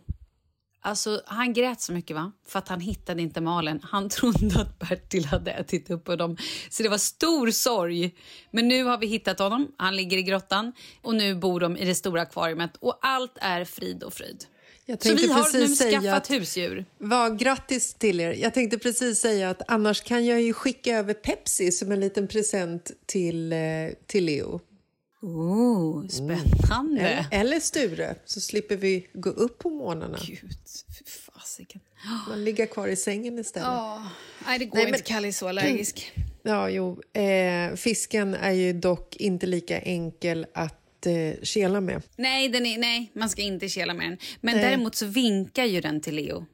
Alltså, 0.84 1.22
han 1.26 1.52
grät 1.52 1.80
så 1.80 1.92
mycket 1.92 2.16
va? 2.16 2.32
för 2.46 2.58
att 2.58 2.68
han 2.68 2.80
hittade 2.80 3.22
inte 3.22 3.40
malen. 3.40 3.80
Han 3.82 4.08
trodde 4.08 4.60
att 4.60 4.78
Bertil 4.78 5.24
hade 5.24 5.50
ätit 5.50 5.90
upp 5.90 6.06
honom. 6.08 6.36
Så 6.70 6.82
det 6.82 6.88
var 6.88 6.98
stor 6.98 7.50
sorg. 7.50 8.14
Men 8.50 8.68
nu 8.68 8.84
har 8.84 8.98
vi 8.98 9.06
hittat 9.06 9.38
honom. 9.38 9.72
Han 9.76 9.96
ligger 9.96 10.16
i 10.18 10.22
grottan 10.22 10.72
och 11.02 11.14
nu 11.14 11.34
bor 11.34 11.60
de 11.60 11.76
i 11.76 11.84
det 11.84 11.94
stora 11.94 12.22
akvariet 12.22 12.76
och 12.80 12.98
allt 13.02 13.38
är 13.40 13.64
frid 13.64 14.02
och 14.02 14.14
fröjd. 14.14 14.44
Så 15.00 15.14
vi 15.14 15.28
har 15.32 15.52
nu 15.58 15.68
skaffat 15.76 16.16
att- 16.16 16.30
husdjur. 16.30 16.84
Vad 16.98 17.38
grattis 17.38 17.94
till 17.94 18.20
er. 18.20 18.32
Jag 18.32 18.54
tänkte 18.54 18.78
precis 18.78 19.20
säga 19.20 19.50
att 19.50 19.62
annars 19.68 20.00
kan 20.00 20.26
jag 20.26 20.42
ju 20.42 20.52
skicka 20.52 20.98
över 20.98 21.14
Pepsi 21.14 21.72
som 21.72 21.92
en 21.92 22.00
liten 22.00 22.28
present 22.28 22.90
till, 23.06 23.52
eh, 23.52 23.58
till 24.06 24.24
Leo. 24.24 24.60
Oh, 25.22 26.06
spännande. 26.08 27.00
Eller, 27.00 27.26
eller 27.30 27.60
Sture, 27.60 28.14
så 28.24 28.40
slipper 28.40 28.76
vi 28.76 29.06
gå 29.14 29.30
upp 29.30 29.58
på 29.58 29.70
morgnarna. 29.70 30.18
Gud, 30.26 30.52
fy 30.98 31.04
fasiken. 31.04 31.80
Man 32.28 32.44
ligger 32.44 32.66
kvar 32.66 32.88
i 32.88 32.96
sängen 32.96 33.38
istället. 33.38 33.66
Ja, 33.68 34.08
nej 34.46 34.58
det 34.58 34.64
går 34.64 34.74
Nej, 34.76 34.86
inte. 34.86 34.98
men- 34.98 35.02
Kalle 35.04 35.28
är 35.28 35.32
så 35.32 35.48
allergisk. 35.48 36.12
Ja, 36.44 36.70
jo. 36.70 37.00
Eh, 37.12 37.74
fisken 37.76 38.34
är 38.34 38.50
ju 38.52 38.72
dock 38.72 39.16
inte 39.16 39.46
lika 39.46 39.78
enkel 39.80 40.46
att 40.54 41.06
eh, 41.06 41.42
kela 41.42 41.80
med. 41.80 42.02
Nej, 42.16 42.48
den 42.48 42.66
är, 42.66 42.78
nej, 42.78 43.10
man 43.14 43.30
ska 43.30 43.42
inte 43.42 43.68
kela 43.68 43.94
med 43.94 44.10
den. 44.10 44.18
Men 44.40 44.54
Nej. 44.56 44.64
däremot 44.64 44.94
så 44.94 45.06
vinkar 45.06 45.64
ju 45.64 45.80
den 45.80 46.00
till 46.00 46.14
Leo. 46.14 46.46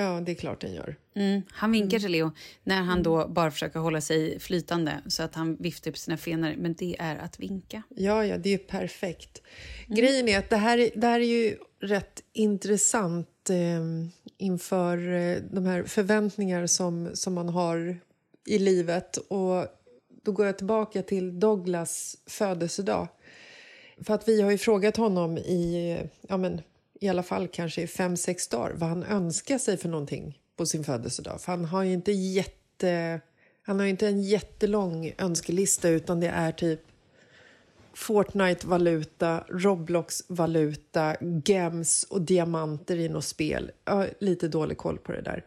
Ja, 0.00 0.20
det 0.20 0.32
är 0.32 0.34
klart 0.34 0.60
den 0.60 0.74
gör. 0.74 0.96
Mm, 1.14 1.42
han 1.50 1.72
vinkar 1.72 1.98
till 1.98 2.10
Leo 2.12 2.30
när 2.64 2.82
han 2.82 3.02
då 3.02 3.28
bara 3.28 3.50
försöker 3.50 3.80
hålla 3.80 4.00
sig 4.00 4.38
flytande 4.40 4.92
så 5.06 5.22
att 5.22 5.34
han 5.34 5.56
viftar 5.56 5.90
upp 5.90 5.96
sina 5.98 6.16
fenor. 6.16 6.54
Men 6.58 6.74
det 6.74 6.96
är 6.98 7.16
att 7.16 7.40
vinka. 7.40 7.82
Ja, 7.88 8.24
ja, 8.26 8.38
det 8.38 8.54
är 8.54 8.58
perfekt. 8.58 9.42
Grejen 9.86 10.28
är 10.28 10.38
att 10.38 10.50
det 10.50 10.56
här, 10.56 10.78
är- 10.78 10.90
det 10.94 11.06
här 11.06 11.20
är 11.20 11.24
ju 11.24 11.56
rätt 11.80 12.22
intressant 12.32 13.50
eh, 13.50 13.82
inför 14.38 15.12
eh, 15.12 15.36
de 15.50 15.66
här 15.66 15.82
förväntningar 15.82 16.66
som, 16.66 17.10
som 17.14 17.34
man 17.34 17.48
har 17.48 17.98
i 18.46 18.58
livet. 18.58 19.16
Och 19.16 19.66
då 20.22 20.32
går 20.32 20.46
jag 20.46 20.56
tillbaka 20.58 21.02
till 21.02 21.40
Douglas 21.40 22.16
födelsedag. 22.26 23.08
För 24.00 24.14
att 24.14 24.28
vi 24.28 24.42
har 24.42 24.50
ju 24.50 24.58
frågat 24.58 24.96
honom 24.96 25.38
i, 25.38 25.98
ja 26.28 26.36
men, 26.36 26.60
i 27.00 27.08
alla 27.08 27.22
fall 27.22 27.48
kanske 27.48 27.82
i 27.82 27.86
fem, 27.86 28.16
sex 28.16 28.48
dagar 28.48 28.74
vad 28.74 28.88
han 28.88 29.02
önskar 29.02 29.58
sig 29.58 29.76
för 29.76 29.88
någonting 29.88 30.38
på 30.56 30.66
sin 30.66 30.84
födelsedag. 30.84 31.40
För 31.40 31.52
han 31.52 31.64
har 31.64 31.82
ju 31.82 31.92
inte 31.92 32.12
jätte... 32.12 33.20
Han 33.62 33.78
har 33.78 33.86
inte 33.86 34.06
en 34.06 34.22
jättelång 34.22 35.12
önskelista 35.18 35.88
utan 35.88 36.20
det 36.20 36.28
är 36.28 36.52
typ 36.52 36.80
Fortnite-valuta, 37.94 39.44
Roblox-valuta, 39.48 41.16
gems 41.44 42.02
och 42.02 42.22
diamanter 42.22 42.96
i 42.96 43.08
något 43.08 43.24
spel. 43.24 43.70
Jag 43.84 43.94
har 43.94 44.10
lite 44.18 44.48
dålig 44.48 44.78
koll 44.78 44.98
på 44.98 45.12
det 45.12 45.20
där. 45.22 45.44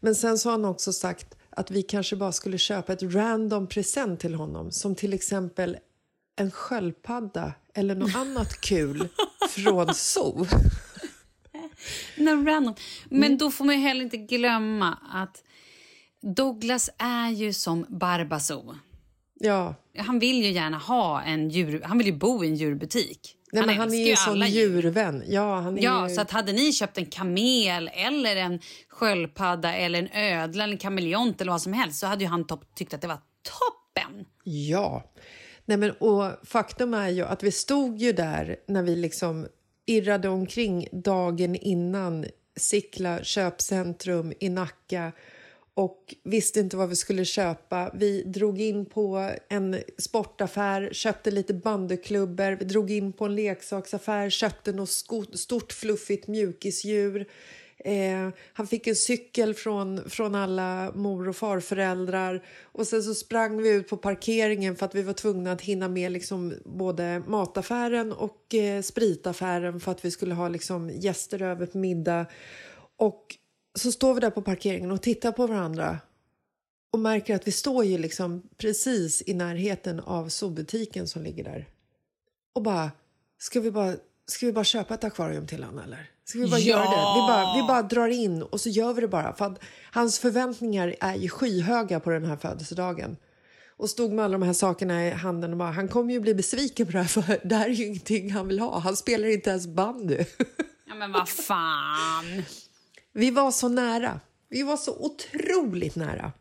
Men 0.00 0.14
sen 0.14 0.38
så 0.38 0.48
har 0.48 0.52
han 0.52 0.64
också 0.64 0.92
sagt 0.92 1.36
att 1.50 1.70
vi 1.70 1.82
kanske 1.82 2.16
bara 2.16 2.32
skulle 2.32 2.58
köpa 2.58 2.92
ett 2.92 3.02
random 3.02 3.66
present 3.66 4.20
till 4.20 4.34
honom. 4.34 4.70
Som 4.70 4.94
till 4.94 5.12
exempel 5.12 5.76
en 6.36 6.50
sköldpadda 6.50 7.52
eller 7.74 7.94
något 7.94 8.16
annat 8.16 8.60
kul 8.60 9.08
från 9.50 9.94
zoo. 9.94 10.46
No, 12.16 12.30
random. 12.46 12.74
Men 13.08 13.24
Mm. 13.24 13.38
då 13.38 13.50
får 13.50 13.64
man 13.64 13.74
ju 13.74 13.80
heller 13.80 14.02
inte 14.04 14.16
glömma 14.16 14.98
att 15.12 15.42
Douglas 16.36 16.90
är 16.98 17.30
ju 17.30 17.52
som 17.52 17.86
Barbazoo. 17.88 18.74
Ja, 19.40 19.74
Han 19.98 20.18
vill 20.18 20.42
ju 20.44 20.50
gärna 20.50 20.78
ha 20.78 21.22
en 21.22 21.50
djur... 21.50 21.82
Han 21.84 21.98
vill 21.98 22.06
ju 22.06 22.12
bo 22.12 22.44
i 22.44 22.46
en 22.48 22.54
djurbutik. 22.54 23.36
Nej, 23.52 23.60
Han 23.60 23.66
men 23.66 23.76
han 23.78 23.94
är 23.94 24.06
ju 24.08 24.16
sån 24.16 24.40
djurvän. 24.48 25.22
Ja, 25.26 25.60
han 25.60 25.78
är 25.78 25.82
Ja, 25.82 26.08
ju... 26.08 26.14
så 26.14 26.20
att 26.20 26.30
hade 26.30 26.52
ni 26.52 26.72
köpt 26.72 26.98
en 26.98 27.06
kamel 27.06 27.90
eller 27.94 28.36
en 28.36 28.60
sköldpadda 28.88 29.74
eller 29.74 29.98
en 29.98 30.08
ödla 30.12 30.64
eller 30.64 30.72
en 30.74 30.78
kameleont 30.78 31.40
eller 31.40 31.52
vad 31.52 31.62
som 31.62 31.72
helst 31.72 31.98
så 32.00 32.06
hade 32.06 32.24
ju 32.24 32.30
han 32.30 32.46
tyckt 32.74 32.94
att 32.94 33.00
det 33.00 33.08
var 33.08 33.18
toppen. 33.42 34.24
Ja. 34.44 35.12
Nej, 35.64 35.76
men, 35.76 35.90
och 35.90 36.32
faktum 36.46 36.94
är 36.94 37.08
ju 37.08 37.24
att 37.24 37.42
vi 37.42 37.52
stod 37.52 37.98
ju 37.98 38.12
där 38.12 38.56
när 38.68 38.82
vi 38.82 38.96
liksom 38.96 39.46
irrade 39.86 40.28
omkring 40.28 40.88
dagen 40.92 41.56
innan 41.56 42.26
Sickla 42.56 43.24
köpcentrum 43.24 44.32
i 44.40 44.48
Nacka 44.48 45.12
och 45.74 46.14
visste 46.22 46.60
inte 46.60 46.76
vad 46.76 46.88
vi 46.88 46.96
skulle 46.96 47.24
köpa. 47.24 47.90
Vi 47.94 48.22
drog 48.22 48.60
in 48.60 48.86
på 48.86 49.30
en 49.48 49.76
sportaffär, 49.98 50.88
köpte 50.92 51.30
lite 51.30 51.54
bandyklubbor. 51.54 52.56
Vi 52.56 52.64
drog 52.64 52.90
in 52.90 53.12
på 53.12 53.24
en 53.24 53.34
leksaksaffär, 53.34 54.30
köpte 54.30 54.72
något 54.72 54.90
stort 55.34 55.72
fluffigt 55.72 56.28
mjukisdjur. 56.28 57.26
Eh, 57.86 58.28
han 58.52 58.66
fick 58.66 58.86
en 58.86 58.96
cykel 58.96 59.54
från, 59.54 60.10
från 60.10 60.34
alla 60.34 60.92
mor 60.94 61.28
och 61.28 61.36
farföräldrar. 61.36 62.44
Och 62.62 62.86
sen 62.86 63.02
så 63.02 63.14
sprang 63.14 63.62
vi 63.62 63.68
ut 63.68 63.88
på 63.88 63.96
parkeringen 63.96 64.76
för 64.76 64.86
att 64.86 64.94
vi 64.94 65.02
var 65.02 65.12
tvungna 65.12 65.52
att 65.52 65.60
hinna 65.60 65.88
med 65.88 66.12
liksom 66.12 66.54
både 66.64 67.22
mataffären 67.26 68.12
och 68.12 68.54
eh, 68.54 68.82
spritaffären 68.82 69.80
för 69.80 69.92
att 69.92 70.04
vi 70.04 70.10
skulle 70.10 70.34
ha 70.34 70.48
liksom 70.48 70.90
gäster 70.90 71.42
över 71.42 71.66
på 71.66 71.78
middag. 71.78 72.26
Och 72.96 73.36
så 73.74 73.92
står 73.92 74.14
vi 74.14 74.20
där 74.20 74.30
på 74.30 74.42
parkeringen 74.42 74.90
och 74.90 75.02
tittar 75.02 75.32
på 75.32 75.46
varandra 75.46 75.98
och 76.92 76.98
märker 76.98 77.34
att 77.34 77.46
vi 77.46 77.52
står 77.52 77.84
ju 77.84 77.98
liksom 77.98 78.42
precis 78.56 79.22
i 79.26 79.34
närheten 79.34 80.00
av 80.00 80.28
zoobutiken 80.28 81.08
som 81.08 81.22
ligger 81.22 81.44
där. 81.44 81.68
Och 82.54 82.62
bara, 82.62 82.90
ska 83.38 83.60
vi 83.60 83.70
bara, 83.70 83.94
ska 84.26 84.46
vi 84.46 84.52
bara 84.52 84.64
köpa 84.64 84.94
ett 84.94 85.04
akvarium 85.04 85.46
till 85.46 85.64
honom 85.64 85.84
eller? 85.84 86.15
Ska 86.28 86.38
vi 86.38 86.46
bara 86.46 86.60
Ja! 86.60 86.66
göra 86.66 86.82
det? 86.82 87.20
Vi 87.20 87.26
bara, 87.26 87.56
vi 87.56 87.62
bara 87.62 87.82
drar 87.82 88.08
in 88.08 88.42
och 88.42 88.60
så 88.60 88.68
gör 88.68 88.92
vi 88.92 89.00
det 89.00 89.08
bara. 89.08 89.32
För 89.34 89.54
hans 89.92 90.18
förväntningar 90.18 90.94
är 91.00 91.14
ju 91.14 91.28
skyhöga 91.28 92.00
på 92.00 92.10
den 92.10 92.24
här 92.24 92.36
födelsedagen. 92.36 93.16
Och 93.76 93.90
stod 93.90 94.12
med 94.12 94.24
alla 94.24 94.38
de 94.38 94.42
här 94.46 94.52
sakerna 94.52 95.06
i 95.06 95.10
handen 95.10 95.52
och 95.52 95.56
bara, 95.58 95.70
han 95.70 95.88
kommer 95.88 96.12
ju 96.12 96.20
bli 96.20 96.34
besviken 96.34 96.86
på 96.86 96.92
det 96.92 96.98
här 96.98 97.04
för 97.08 97.40
det 97.48 97.54
här 97.54 97.68
är 97.68 97.72
ju 97.72 97.86
ingenting 97.86 98.30
han 98.30 98.48
vill 98.48 98.58
ha. 98.60 98.78
Han 98.78 98.96
spelar 98.96 99.28
inte 99.28 99.50
ens 99.50 99.66
bandy. 99.66 100.24
Ja, 100.88 100.94
men 100.94 101.12
vad 101.12 101.28
fan. 101.28 102.42
Vi 103.12 103.30
var 103.30 103.50
så 103.50 103.68
nära. 103.68 104.20
Vi 104.48 104.62
var 104.62 104.76
så 104.76 104.96
otroligt 104.96 105.96
nära. 105.96 106.32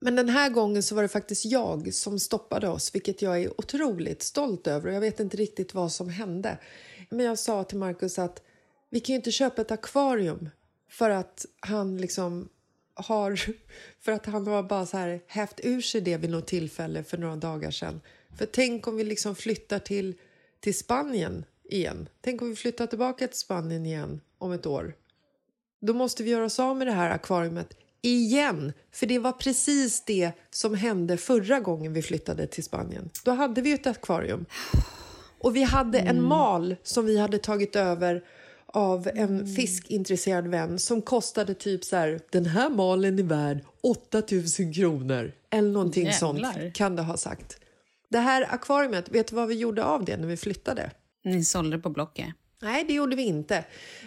Men 0.00 0.16
den 0.16 0.28
här 0.28 0.50
gången 0.50 0.82
så 0.82 0.94
var 0.94 1.02
det 1.02 1.08
faktiskt 1.08 1.44
jag 1.44 1.94
som 1.94 2.18
stoppade 2.18 2.68
oss, 2.68 2.94
vilket 2.94 3.22
jag 3.22 3.42
är 3.42 3.60
otroligt 3.60 4.22
stolt 4.22 4.66
över. 4.66 4.88
Och 4.88 4.94
Jag 4.94 5.00
vet 5.00 5.20
inte 5.20 5.36
riktigt 5.36 5.74
vad 5.74 5.92
som 5.92 6.08
hände. 6.08 6.58
Men 7.10 7.26
jag 7.26 7.38
sa 7.38 7.64
till 7.64 7.78
Markus 7.78 8.18
att 8.18 8.42
vi 8.90 9.00
kan 9.00 9.12
ju 9.12 9.16
inte 9.16 9.30
köpa 9.30 9.62
ett 9.62 9.70
akvarium 9.70 10.48
för 10.88 11.10
att 11.10 11.46
han 11.60 11.96
liksom 11.96 12.48
har, 12.94 13.40
för 14.00 14.12
att 14.12 14.26
han 14.26 14.46
har 14.46 14.62
bara 14.62 14.86
så 14.86 14.96
här 14.96 15.20
hävt 15.26 15.60
ur 15.62 15.80
sig 15.80 16.00
det 16.00 16.16
vid 16.16 16.30
något 16.30 16.46
tillfälle 16.46 17.04
för 17.04 17.18
några 17.18 17.36
dagar 17.36 17.70
sedan. 17.70 18.00
För 18.38 18.46
tänk 18.46 18.86
om 18.86 18.96
vi 18.96 19.04
liksom 19.04 19.34
flyttar 19.34 19.78
till, 19.78 20.14
till 20.60 20.78
Spanien 20.78 21.44
igen. 21.64 22.08
Tänk 22.20 22.42
om 22.42 22.50
vi 22.50 22.56
flyttar 22.56 22.86
tillbaka 22.86 23.28
till 23.28 23.38
Spanien 23.38 23.86
igen 23.86 24.20
om 24.38 24.52
ett 24.52 24.66
år. 24.66 24.94
Då 25.80 25.94
måste 25.94 26.22
vi 26.22 26.30
göra 26.30 26.44
oss 26.44 26.60
av 26.60 26.76
med 26.76 26.86
det 26.86 26.92
här 26.92 27.10
akvariet 27.10 27.76
igen. 28.02 28.72
För 28.92 29.06
det 29.06 29.18
var 29.18 29.32
precis 29.32 30.04
det 30.04 30.32
som 30.50 30.74
hände 30.74 31.16
förra 31.16 31.60
gången 31.60 31.92
vi 31.92 32.02
flyttade 32.02 32.46
till 32.46 32.64
Spanien. 32.64 33.10
Då 33.24 33.30
hade 33.30 33.62
vi 33.62 33.72
ett 33.72 33.86
akvarium. 33.86 34.46
Och 35.38 35.56
vi 35.56 35.62
hade 35.62 35.98
en 35.98 36.22
mal 36.22 36.76
som 36.82 37.06
vi 37.06 37.18
hade 37.18 37.38
tagit 37.38 37.76
över 37.76 38.24
av 38.76 39.10
en 39.14 39.46
fiskintresserad 39.46 40.46
vän 40.46 40.78
som 40.78 41.02
kostade 41.02 41.54
typ 41.54 41.84
så 41.84 41.96
här, 41.96 42.20
den 42.30 42.46
här 42.46 42.70
malen 42.70 43.18
är 43.18 43.22
värd 43.22 43.58
8000 43.80 44.72
kronor. 44.72 45.32
Eller 45.50 45.70
någonting 45.70 46.06
Jävlar. 46.06 46.52
sånt 46.52 46.74
kan 46.74 46.96
det 46.96 47.02
ha 47.02 47.16
sagt. 47.16 47.56
Det 48.08 48.18
här 48.18 48.54
akvariet, 48.54 49.08
vet 49.08 49.26
du 49.26 49.36
vad 49.36 49.48
vi 49.48 49.54
gjorde 49.54 49.84
av 49.84 50.04
det 50.04 50.16
när 50.16 50.26
vi 50.26 50.36
flyttade? 50.36 50.90
Ni 51.24 51.44
sålde 51.44 51.78
på 51.78 51.90
Blocket. 51.90 52.26
Nej, 52.62 52.84
det 52.84 52.94
gjorde 52.94 53.16
vi 53.16 53.22
inte. 53.22 53.64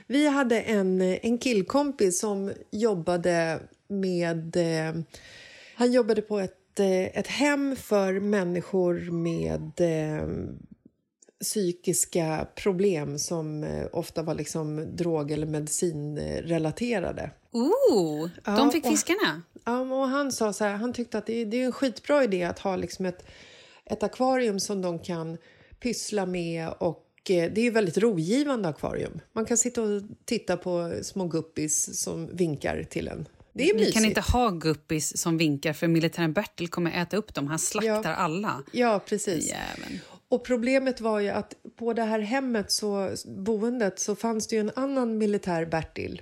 Vi 0.07 0.27
hade 0.27 0.61
en, 0.61 1.01
en 1.01 1.37
killkompis 1.37 2.19
som 2.19 2.51
jobbade 2.71 3.59
med... 3.87 4.55
Eh, 4.55 5.01
han 5.75 5.91
jobbade 5.91 6.21
på 6.21 6.39
ett, 6.39 6.79
eh, 6.79 7.17
ett 7.19 7.27
hem 7.27 7.75
för 7.75 8.19
människor 8.19 9.11
med 9.11 9.71
eh, 9.79 10.27
psykiska 11.41 12.47
problem 12.55 13.19
som 13.19 13.63
eh, 13.63 13.85
ofta 13.93 14.23
var 14.23 14.33
liksom 14.33 14.95
drog 14.95 15.31
eller 15.31 15.47
medicinrelaterade. 15.47 17.31
Ooh, 17.51 18.29
Ja, 18.45 18.55
de 18.55 18.71
fick 18.71 18.85
fiskarna. 18.87 19.41
Ja, 19.65 19.79
och 19.81 20.07
han 20.07 20.31
sa 20.31 20.53
så 20.53 20.63
här, 20.63 20.75
han 20.75 20.93
tyckte 20.93 21.17
att 21.17 21.25
det, 21.25 21.45
det 21.45 21.61
är 21.61 21.65
en 21.65 21.71
skitbra 21.71 22.23
idé 22.23 22.43
att 22.43 22.59
ha 22.59 22.75
liksom 22.75 23.05
ett, 23.05 23.25
ett 23.85 24.03
akvarium 24.03 24.59
som 24.59 24.81
de 24.81 24.99
kan 24.99 25.37
pyssla 25.79 26.25
med 26.25 26.69
och 26.77 27.05
eh, 27.29 27.51
det 27.53 27.61
är 27.61 27.63
ju 27.63 27.71
väldigt 27.71 27.97
rogivande 27.97 28.69
akvarium. 28.69 29.19
Man 29.33 29.45
kan 29.45 29.57
sitta 29.57 29.81
och 29.81 30.01
titta 30.25 30.57
på 30.57 30.93
små 31.03 31.27
guppis 31.27 32.01
som 32.01 32.35
vinkar 32.35 32.83
till 32.83 33.07
en. 33.07 33.27
Det 33.53 33.69
är 33.69 33.73
mysigt. 33.75 33.93
kan 33.93 34.05
inte 34.05 34.21
ha 34.21 34.49
guppis 34.49 35.17
som 35.17 35.37
vinkar 35.37 35.73
för 35.73 35.87
militären 35.87 36.33
Bertil 36.33 36.67
kommer 36.67 37.01
äta 37.01 37.17
upp 37.17 37.33
dem. 37.33 37.47
Han 37.47 37.59
slaktar 37.59 38.09
Ja. 38.11 38.15
alla. 38.15 38.63
Ja, 38.71 38.99
precis. 39.05 39.47
Jäveln. 39.49 39.99
Och 40.29 40.43
problemet 40.43 41.01
var 41.01 41.19
ju 41.19 41.29
att 41.29 41.55
på 41.75 41.93
det 41.93 42.03
här 42.03 42.19
hemmet, 42.19 42.71
så, 42.71 43.09
boendet, 43.25 43.99
så 43.99 44.15
fanns 44.15 44.47
det 44.47 44.55
ju 44.55 44.59
en 44.59 44.71
annan 44.75 45.17
militär 45.17 45.65
Bertil. 45.65 46.21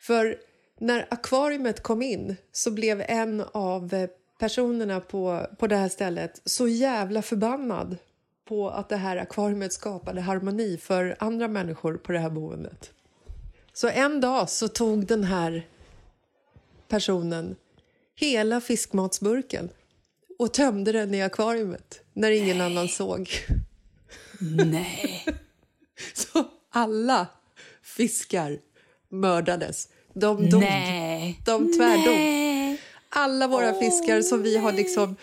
För 0.00 0.38
när 0.78 1.06
akvariet 1.10 1.82
kom 1.82 2.02
in 2.02 2.36
så 2.52 2.70
blev 2.70 3.04
en 3.08 3.44
av 3.52 3.94
eh, 3.94 4.10
personerna 4.38 5.00
på, 5.00 5.46
på 5.58 5.66
det 5.66 5.76
här 5.76 5.88
stället 5.88 6.40
så 6.44 6.68
jävla 6.68 7.22
förbannad 7.22 7.96
på 8.44 8.70
att 8.70 8.88
det 8.88 8.96
här 8.96 9.16
akvariet 9.16 9.72
skapade 9.72 10.20
harmoni 10.20 10.76
för 10.76 11.16
andra 11.18 11.48
människor 11.48 11.96
på 11.96 12.12
det 12.12 12.18
här 12.18 12.30
boendet. 12.30 12.90
Så 13.72 13.88
en 13.88 14.20
dag 14.20 14.50
så 14.50 14.68
tog 14.68 15.06
den 15.06 15.24
här 15.24 15.66
personen 16.88 17.56
hela 18.14 18.60
fiskmatsburken 18.60 19.68
och 20.38 20.52
tömde 20.54 20.92
den 20.92 21.14
i 21.14 21.22
akvariet 21.22 22.00
när 22.12 22.30
ingen 22.30 22.60
annan 22.60 22.88
såg. 22.88 23.30
Nej. 24.66 25.24
Så 26.14 26.44
alla 26.70 27.26
fiskar 27.82 28.58
mördades. 29.08 29.88
De 30.14 30.50
dog. 30.50 30.60
Nej. 30.60 31.40
De 31.46 31.72
tvärdog. 31.78 32.14
Nej. 32.14 32.80
Alla 33.08 33.46
våra 33.48 33.74
fiskar 33.74 34.22
som 34.22 34.42
vi 34.42 34.56
har 34.56 34.72
liksom 34.72 35.16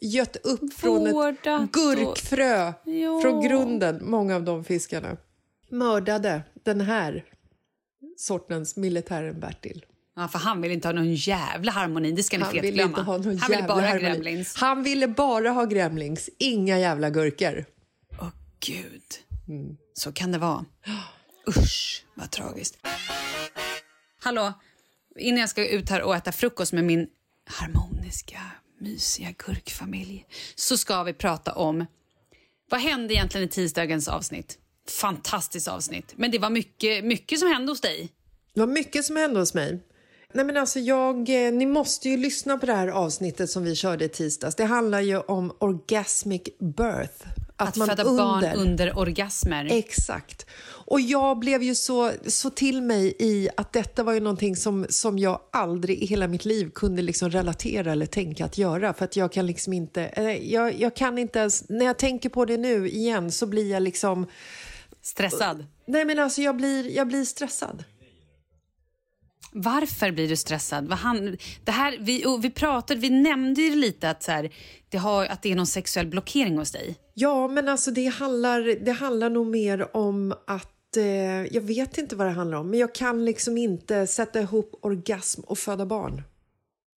gött 0.00 0.36
upp 0.42 0.74
från 0.74 1.12
Vårdat 1.12 1.38
ett 1.46 1.62
och- 1.62 1.72
gurkfrö 1.72 2.72
Ja. 2.84 3.20
från 3.22 3.42
grunden, 3.42 4.00
många 4.10 4.36
av 4.36 4.42
de 4.42 4.64
fiskarna, 4.64 5.16
mördade 5.68 6.42
den 6.62 6.80
här 6.80 7.24
sortens 8.16 8.76
militären 8.76 9.40
Bertil. 9.40 9.84
Ja, 10.16 10.28
för 10.28 10.38
han 10.38 10.60
vill 10.60 10.72
inte 10.72 10.88
ha 10.88 10.92
någon 10.92 11.14
jävla 11.14 11.72
harmoni. 11.72 12.12
Det 12.12 12.22
ska 12.22 12.38
ni 12.38 12.44
Han 12.44 12.52
ville 12.52 12.62
fetglömma. 12.68 12.88
inte 12.88 13.00
ha 13.02 13.16
någon 13.16 13.38
han 13.38 13.50
vill 13.50 13.58
jävla 13.58 13.68
bara 13.74 13.80
ha 13.80 13.88
harmoni. 13.88 14.10
gremlins. 14.10 14.54
Han 14.56 14.82
ville 14.82 15.08
bara 15.08 15.50
ha 15.50 15.64
gremlings, 15.64 16.30
inga 16.38 16.78
jävla 16.78 17.10
gurkor. 17.10 17.64
Åh, 18.20 18.28
gud. 18.66 19.02
Mm. 19.48 19.76
Så 19.94 20.12
kan 20.12 20.32
det 20.32 20.38
vara. 20.38 20.64
Usch, 21.48 22.04
vad 22.14 22.30
tragiskt. 22.30 22.78
Hallå, 24.22 24.52
innan 25.18 25.40
jag 25.40 25.50
ska 25.50 25.68
ut 25.68 25.90
här 25.90 26.02
och 26.02 26.16
äta 26.16 26.32
frukost 26.32 26.72
med 26.72 26.84
min 26.84 27.06
harmoniska, 27.46 28.40
mysiga 28.80 29.28
gurkfamilj 29.46 30.26
så 30.54 30.76
ska 30.76 31.02
vi 31.02 31.12
prata 31.12 31.52
om 31.52 31.86
vad 32.70 32.80
hände 32.80 33.14
egentligen 33.14 33.48
i 33.48 33.50
tisdagens 33.50 34.08
avsnitt. 34.08 34.58
Fantastiskt 35.00 35.68
avsnitt. 35.68 36.12
Men 36.16 36.30
det 36.30 36.38
var 36.38 36.50
mycket, 36.50 37.04
mycket 37.04 37.38
som 37.38 37.48
hände 37.48 37.72
hos 37.72 37.80
dig. 37.80 38.08
Det 38.54 38.60
var 38.60 38.66
mycket 38.66 39.04
som 39.04 39.16
hände 39.16 39.40
hos 39.40 39.54
mig. 39.54 39.80
Nej, 40.34 40.44
men 40.44 40.56
alltså 40.56 40.78
jag, 40.78 41.46
eh, 41.46 41.52
ni 41.52 41.66
måste 41.66 42.08
ju 42.08 42.16
lyssna 42.16 42.58
på 42.58 42.66
det 42.66 42.72
här 42.72 42.88
avsnittet 42.88 43.50
som 43.50 43.64
vi 43.64 43.74
körde 43.74 44.04
i 44.04 44.08
tisdags. 44.08 44.54
Det 44.54 44.64
handlar 44.64 45.00
ju 45.00 45.18
om 45.18 45.52
orgasmic 45.58 46.42
birth. 46.58 47.26
Att, 47.56 47.78
föda 47.78 48.04
barn 48.04 48.44
under 48.56 48.98
orgasmer. 48.98 49.68
Exakt. 49.70 50.46
Och 50.66 51.00
jag 51.00 51.38
blev 51.38 51.62
ju 51.62 51.74
så, 51.74 52.10
så 52.26 52.50
till 52.50 52.82
mig 52.82 53.16
i 53.18 53.48
att 53.56 53.72
detta 53.72 54.02
var 54.02 54.12
ju 54.12 54.20
någonting 54.20 54.56
som, 54.56 54.86
som 54.88 55.18
jag 55.18 55.40
aldrig 55.52 56.02
i 56.02 56.06
hela 56.06 56.28
mitt 56.28 56.44
liv 56.44 56.70
kunde 56.74 57.02
liksom 57.02 57.30
relatera 57.30 57.92
eller 57.92 58.06
tänka 58.06 58.44
att 58.44 58.58
göra. 58.58 58.94
För 58.94 59.04
att 59.04 59.16
jag 59.16 59.32
kan 59.32 59.46
liksom 59.46 59.72
inte, 59.72 60.02
eh, 60.02 60.52
jag, 60.52 60.80
jag 60.80 60.96
kan 60.96 61.18
inte 61.18 61.38
ens, 61.38 61.68
när 61.68 61.84
jag 61.84 61.98
tänker 61.98 62.28
på 62.28 62.44
det 62.44 62.56
nu 62.56 62.88
igen 62.88 63.32
så 63.32 63.46
blir 63.46 63.70
jag 63.70 63.82
liksom, 63.82 64.26
Stressad. 65.02 65.66
nej 65.86 66.04
men 66.04 66.18
alltså 66.18 66.42
jag 66.42 66.56
blir, 66.56 66.96
jag 66.96 67.08
blir 67.08 67.24
stressad. 67.24 67.84
Varför 69.56 70.10
blir 70.10 70.28
du 70.28 70.36
stressad? 70.36 70.88
Vad 70.88 70.98
han, 70.98 71.36
det 71.64 71.72
här, 71.72 71.98
vi, 72.00 72.24
vi 72.42 72.50
pratade, 72.50 73.00
vi 73.00 73.10
nämnde 73.10 73.62
ju 73.62 73.74
lite 73.74 74.10
att, 74.10 74.22
så 74.22 74.30
här, 74.30 74.50
det 74.88 74.98
har, 74.98 75.26
att 75.26 75.42
det 75.42 75.52
är 75.52 75.56
någon 75.56 75.66
sexuell 75.66 76.06
blockering 76.06 76.58
hos 76.58 76.70
dig. 76.70 76.96
Ja, 77.14 77.48
men 77.48 77.68
alltså 77.68 77.90
det 77.90 78.06
handlar, 78.06 78.84
det 78.84 78.92
handlar 78.92 79.30
nog 79.30 79.46
mer 79.46 79.96
om 79.96 80.34
att 80.46 80.96
eh, 80.96 81.04
jag 81.54 81.60
vet 81.60 81.98
inte 81.98 82.16
vad 82.16 82.26
det 82.26 82.32
handlar 82.32 82.58
om, 82.58 82.70
men 82.70 82.80
jag 82.80 82.94
kan 82.94 83.24
liksom 83.24 83.58
inte 83.58 84.06
sätta 84.06 84.40
ihop 84.40 84.78
orgasm 84.82 85.40
och 85.40 85.58
föda 85.58 85.86
barn. 85.86 86.22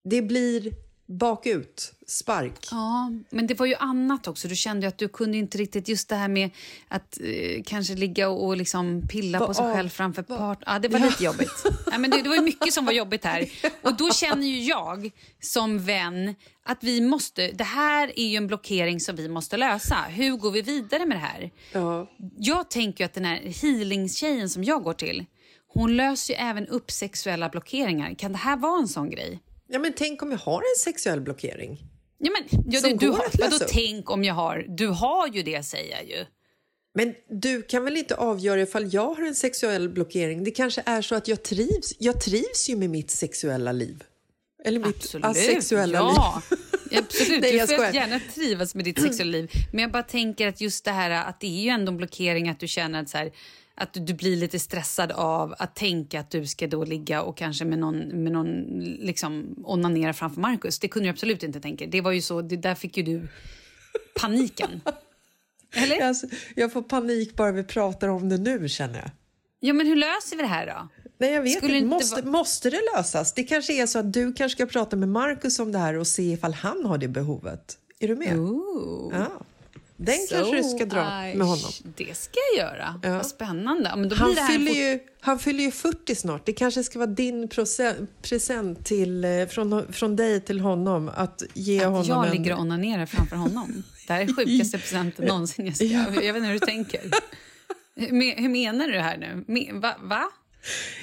Det 0.04 0.22
blir 0.22 0.74
bakut, 1.06 1.94
spark. 2.10 2.68
Ja, 2.72 3.12
men 3.30 3.48
det 3.48 3.60
var 3.60 3.66
ju 3.66 3.76
annat 3.76 4.28
också. 4.28 4.48
Du 4.48 4.56
kände 4.56 4.82
ju 4.86 4.88
att 4.88 4.98
du 4.98 5.08
kunde 5.08 5.38
inte 5.38 5.58
riktigt 5.58 5.88
just 5.88 6.10
det 6.10 6.16
här 6.16 6.28
med 6.28 6.50
att 6.88 7.18
eh, 7.24 7.64
kanske 7.66 7.96
ligga 7.96 8.30
och, 8.30 8.46
och 8.46 8.58
liksom 8.58 9.08
pilla 9.08 9.40
Va- 9.40 9.48
på 9.48 9.54
sig 9.54 9.66
ja, 9.66 9.74
själv 9.74 9.90
framför 9.90 10.26
va- 10.28 10.38
part. 10.38 10.64
Ja, 10.66 10.80
det 10.80 10.88
var 10.88 11.00
Ja. 11.00 11.06
lite 11.06 11.24
jobbigt. 11.24 11.64
Nej, 11.90 12.00
men 12.00 12.10
det, 12.12 12.22
det 12.22 12.30
var 12.30 12.36
ju 12.36 12.42
mycket 12.42 12.74
som 12.74 12.86
var 12.86 12.94
jobbigt 12.94 13.26
här. 13.26 13.50
Och 13.82 13.98
då 13.98 14.10
känner 14.12 14.48
ju 14.48 14.64
jag 14.64 15.10
som 15.42 15.80
vän 15.86 16.36
att 16.66 16.84
vi 16.84 17.02
måste, 17.02 17.48
det 17.52 17.64
här 17.64 18.12
är 18.20 18.28
ju 18.28 18.36
en 18.36 18.48
blockering 18.48 19.00
som 19.00 19.16
vi 19.16 19.30
måste 19.30 19.58
lösa. 19.58 19.96
Hur 20.10 20.38
går 20.38 20.52
vi 20.52 20.62
vidare 20.62 21.06
med 21.06 21.18
det 21.18 21.22
här? 21.22 21.52
Ja. 21.74 22.12
Jag 22.38 22.70
tänker 22.70 23.04
ju 23.04 23.06
att 23.06 23.14
den 23.14 23.26
här 23.26 23.38
healingtjejen 23.62 24.50
som 24.50 24.64
jag 24.64 24.84
går 24.84 24.94
till, 24.94 25.26
hon 25.74 25.96
löser 25.96 26.34
ju 26.34 26.40
även 26.40 26.68
upp 26.68 26.92
sexuella 26.92 27.50
blockeringar. 27.50 28.14
Kan 28.14 28.32
det 28.32 28.38
här 28.38 28.58
vara 28.58 28.80
en 28.80 28.88
sån 28.88 29.10
grej? 29.10 29.40
ja, 29.70 29.80
men 29.80 29.94
tänk 29.98 30.22
om 30.22 30.32
jag 30.32 30.40
har 30.40 30.58
en 30.60 30.80
sexuell 30.84 31.22
blockering? 31.22 31.84
Ja, 32.20 32.32
men, 32.32 32.64
ja, 32.68 32.82
du, 32.82 32.94
du 32.94 33.10
har, 33.10 33.26
vadå 33.40 33.58
tänk 33.70 34.12
om 34.12 34.24
jag 34.24 34.34
har? 34.34 34.66
Du 34.68 34.88
har 34.88 35.28
ju 35.28 35.44
det 35.44 35.64
säger 35.64 35.92
jag 35.92 36.06
ju. 36.10 36.26
Men 36.96 37.14
du 37.30 37.62
kan 37.62 37.84
väl 37.84 37.98
inte 37.98 38.16
avgöra 38.16 38.62
ifall 38.62 38.94
jag 38.94 39.14
har 39.14 39.24
en 39.24 39.36
sexuell 39.36 39.90
blockering? 39.90 40.44
Det 40.44 40.52
kanske 40.52 40.84
är 40.86 41.02
så 41.02 41.16
att 41.16 41.28
jag 41.28 41.44
trivs. 41.44 41.94
Jag 42.00 42.22
trivs 42.22 42.70
ju 42.70 42.76
med 42.76 42.90
mitt 42.90 43.12
sexuella 43.12 43.72
liv. 43.72 44.04
Eller 44.66 44.80
mitt 44.80 44.96
Absolut. 44.96 45.26
asexuella 45.26 45.98
ja. 45.98 46.42
liv. 46.52 46.60
Absolut, 47.00 47.30
Nej, 47.42 47.52
du 47.52 47.58
jag 47.58 47.70
får 47.70 47.76
skojar. 47.76 47.94
gärna 47.94 48.20
trivas 48.36 48.76
med 48.76 48.86
ditt 48.86 49.02
sexuella 49.02 49.32
liv. 49.32 49.52
Men 49.72 49.82
jag 49.82 49.92
bara 49.92 50.04
tänker 50.04 50.48
att 50.48 50.62
just 50.62 50.86
det 50.86 50.92
här 50.92 51.10
att 51.10 51.40
det 51.40 51.48
är 51.48 51.62
ju 51.64 51.70
ändå 51.70 51.92
en 51.92 51.98
blockering 51.98 52.50
att 52.50 52.60
du 52.60 52.68
känner 52.68 53.02
att, 53.02 53.10
så 53.10 53.18
här, 53.18 53.32
att 53.78 53.94
du 53.94 54.14
blir 54.14 54.36
lite 54.36 54.60
stressad 54.60 55.12
av 55.12 55.56
att 55.60 55.76
tänka 55.76 56.20
att 56.20 56.32
du 56.32 56.46
ska 56.48 56.68
då 56.68 56.86
ligga 56.86 57.22
och 57.22 57.38
kanske 57.38 57.66
med 57.66 57.80
någon, 57.80 57.98
med 58.24 58.32
någon 58.32 58.64
liksom 58.82 59.56
onanera 59.66 60.14
framför 60.14 60.42
Markus. 60.42 60.80
Det 60.80 60.88
kunde 60.88 61.08
du 61.08 61.12
absolut 61.12 61.44
inte 61.44 61.60
tänka. 61.60 61.86
Det 61.86 62.02
var 62.02 62.12
ju 62.12 62.22
så, 62.22 62.42
det, 62.42 62.58
där 62.58 62.76
fick 62.76 62.98
ju 62.98 63.04
du 63.04 63.28
paniken. 64.20 64.82
Eller? 65.76 66.02
Alltså, 66.02 66.28
jag 66.56 66.74
får 66.74 66.82
panik 66.82 67.36
bara 67.36 67.52
vi 67.52 67.64
pratar 67.64 68.08
om 68.08 68.30
det 68.30 68.38
nu 68.38 68.70
känner 68.70 69.00
jag. 69.00 69.10
Ja, 69.60 69.74
men 69.74 69.88
hur 69.88 69.96
löser 69.96 70.36
vi 70.36 70.42
det 70.42 70.48
här 70.48 70.68
då? 70.68 70.88
Nej, 71.18 71.34
jag 71.34 71.42
vet 71.42 71.58
Skulle 71.58 71.78
inte. 71.78 71.88
Måste, 71.88 72.22
vara- 72.22 72.32
måste 72.32 72.70
det 72.70 72.82
lösas? 72.96 73.34
Det 73.34 73.44
kanske 73.44 73.74
är 73.82 73.86
så 73.86 74.00
att 74.00 74.14
du 74.14 74.34
kanske 74.34 74.56
ska 74.56 74.66
prata 74.66 74.96
med 74.96 75.10
Markus 75.10 75.60
om 75.60 75.72
det 75.72 75.80
här 75.80 75.98
och 75.98 76.08
se 76.08 76.24
ifall 76.24 76.54
han 76.54 76.86
har 76.86 76.98
det 76.98 77.08
behovet. 77.08 77.78
Är 78.00 78.08
du 78.08 78.16
med? 78.16 78.38
Ooh. 78.38 79.14
Ja. 79.14 79.28
Den 79.98 80.18
kanske 80.30 80.56
du 80.58 80.64
ska 80.64 80.86
dra 80.86 81.28
I- 81.30 81.36
med 81.36 81.48
honom. 81.48 81.72
Det 81.96 82.18
ska 82.18 82.40
jag 82.56 82.66
göra. 82.66 83.00
Ja. 83.04 83.10
Vad 83.14 83.26
spännande. 83.26 83.90
Ja, 83.90 83.96
men 83.96 84.10
då 84.10 84.16
blir 84.16 84.24
Han 84.26 84.36
det 84.36 84.42
här 84.42 84.58
fyller, 84.58 84.72
ju, 84.72 85.00
han 85.20 85.40
fyller 85.40 85.64
ju 85.64 85.72
40 85.72 86.16
snart. 86.16 86.46
Det 86.46 86.54
kanske 86.54 86.84
ska 86.84 87.00
vara 87.00 87.10
din 87.10 87.50
present 88.22 88.86
till, 88.86 89.24
eh, 89.26 89.46
från, 89.48 89.94
från 89.94 90.16
dig 90.16 90.42
till 90.42 90.60
honom 90.60 91.12
att 91.16 91.44
ge 91.54 91.80
Att 91.80 91.86
honom 91.92 92.06
jag 92.08 92.26
en... 92.28 92.32
ligger 92.32 92.54
och 92.54 92.60
onanerar 92.60 93.06
framför 93.06 93.36
honom. 93.36 93.84
Det 94.08 94.14
här 94.14 94.22
är 94.22 94.34
sjukaste 94.34 94.78
presenten 94.78 95.26
någonsin. 95.28 95.66
Jessica. 95.66 95.96
Jag 95.96 96.34
vet 96.34 96.36
inte 96.36 96.40
hur 96.48 96.54
du 96.54 96.66
tänker. 96.66 97.02
Hur, 97.96 98.08
me- 98.08 98.42
hur 98.42 98.50
menar 98.50 98.86
du 98.88 98.92
det 98.94 99.02
här 99.02 99.18
nu? 99.18 99.46
Va? 99.80 99.96
va? 100.02 100.24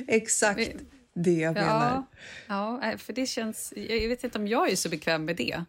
Exakt 0.09 0.71
det 1.15 1.33
jag 1.33 1.55
menar. 1.55 2.03
Ja, 2.47 2.81
ja, 2.91 2.99
för 2.99 3.13
det 3.13 3.27
känns... 3.27 3.73
Jag 3.77 4.09
vet 4.09 4.25
inte 4.25 4.39
om 4.39 4.49
jag 4.49 4.71
är 4.71 4.77
så 4.77 4.89
bekväm 4.89 5.25
med 5.25 5.37
det. 5.37 5.65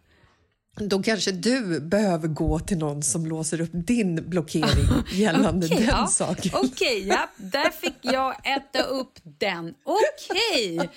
Då 0.78 1.04
kanske 1.04 1.32
du 1.32 1.80
behöver 1.80 2.28
gå 2.28 2.60
till 2.60 2.78
någon 2.78 3.04
som 3.04 3.26
låser 3.26 3.62
upp 3.62 3.70
din 3.74 4.30
blockering 4.30 4.88
gällande 5.12 5.66
Okej, 5.66 5.78
den 5.78 5.88
ja. 5.88 6.08
saken. 6.08 6.52
Okej, 6.56 7.08
ja, 7.08 7.30
där 7.38 7.70
fick 7.70 7.98
jag 8.02 8.56
äta 8.58 8.84
upp 8.84 9.20
den. 9.24 9.74
Okej. 9.84 10.90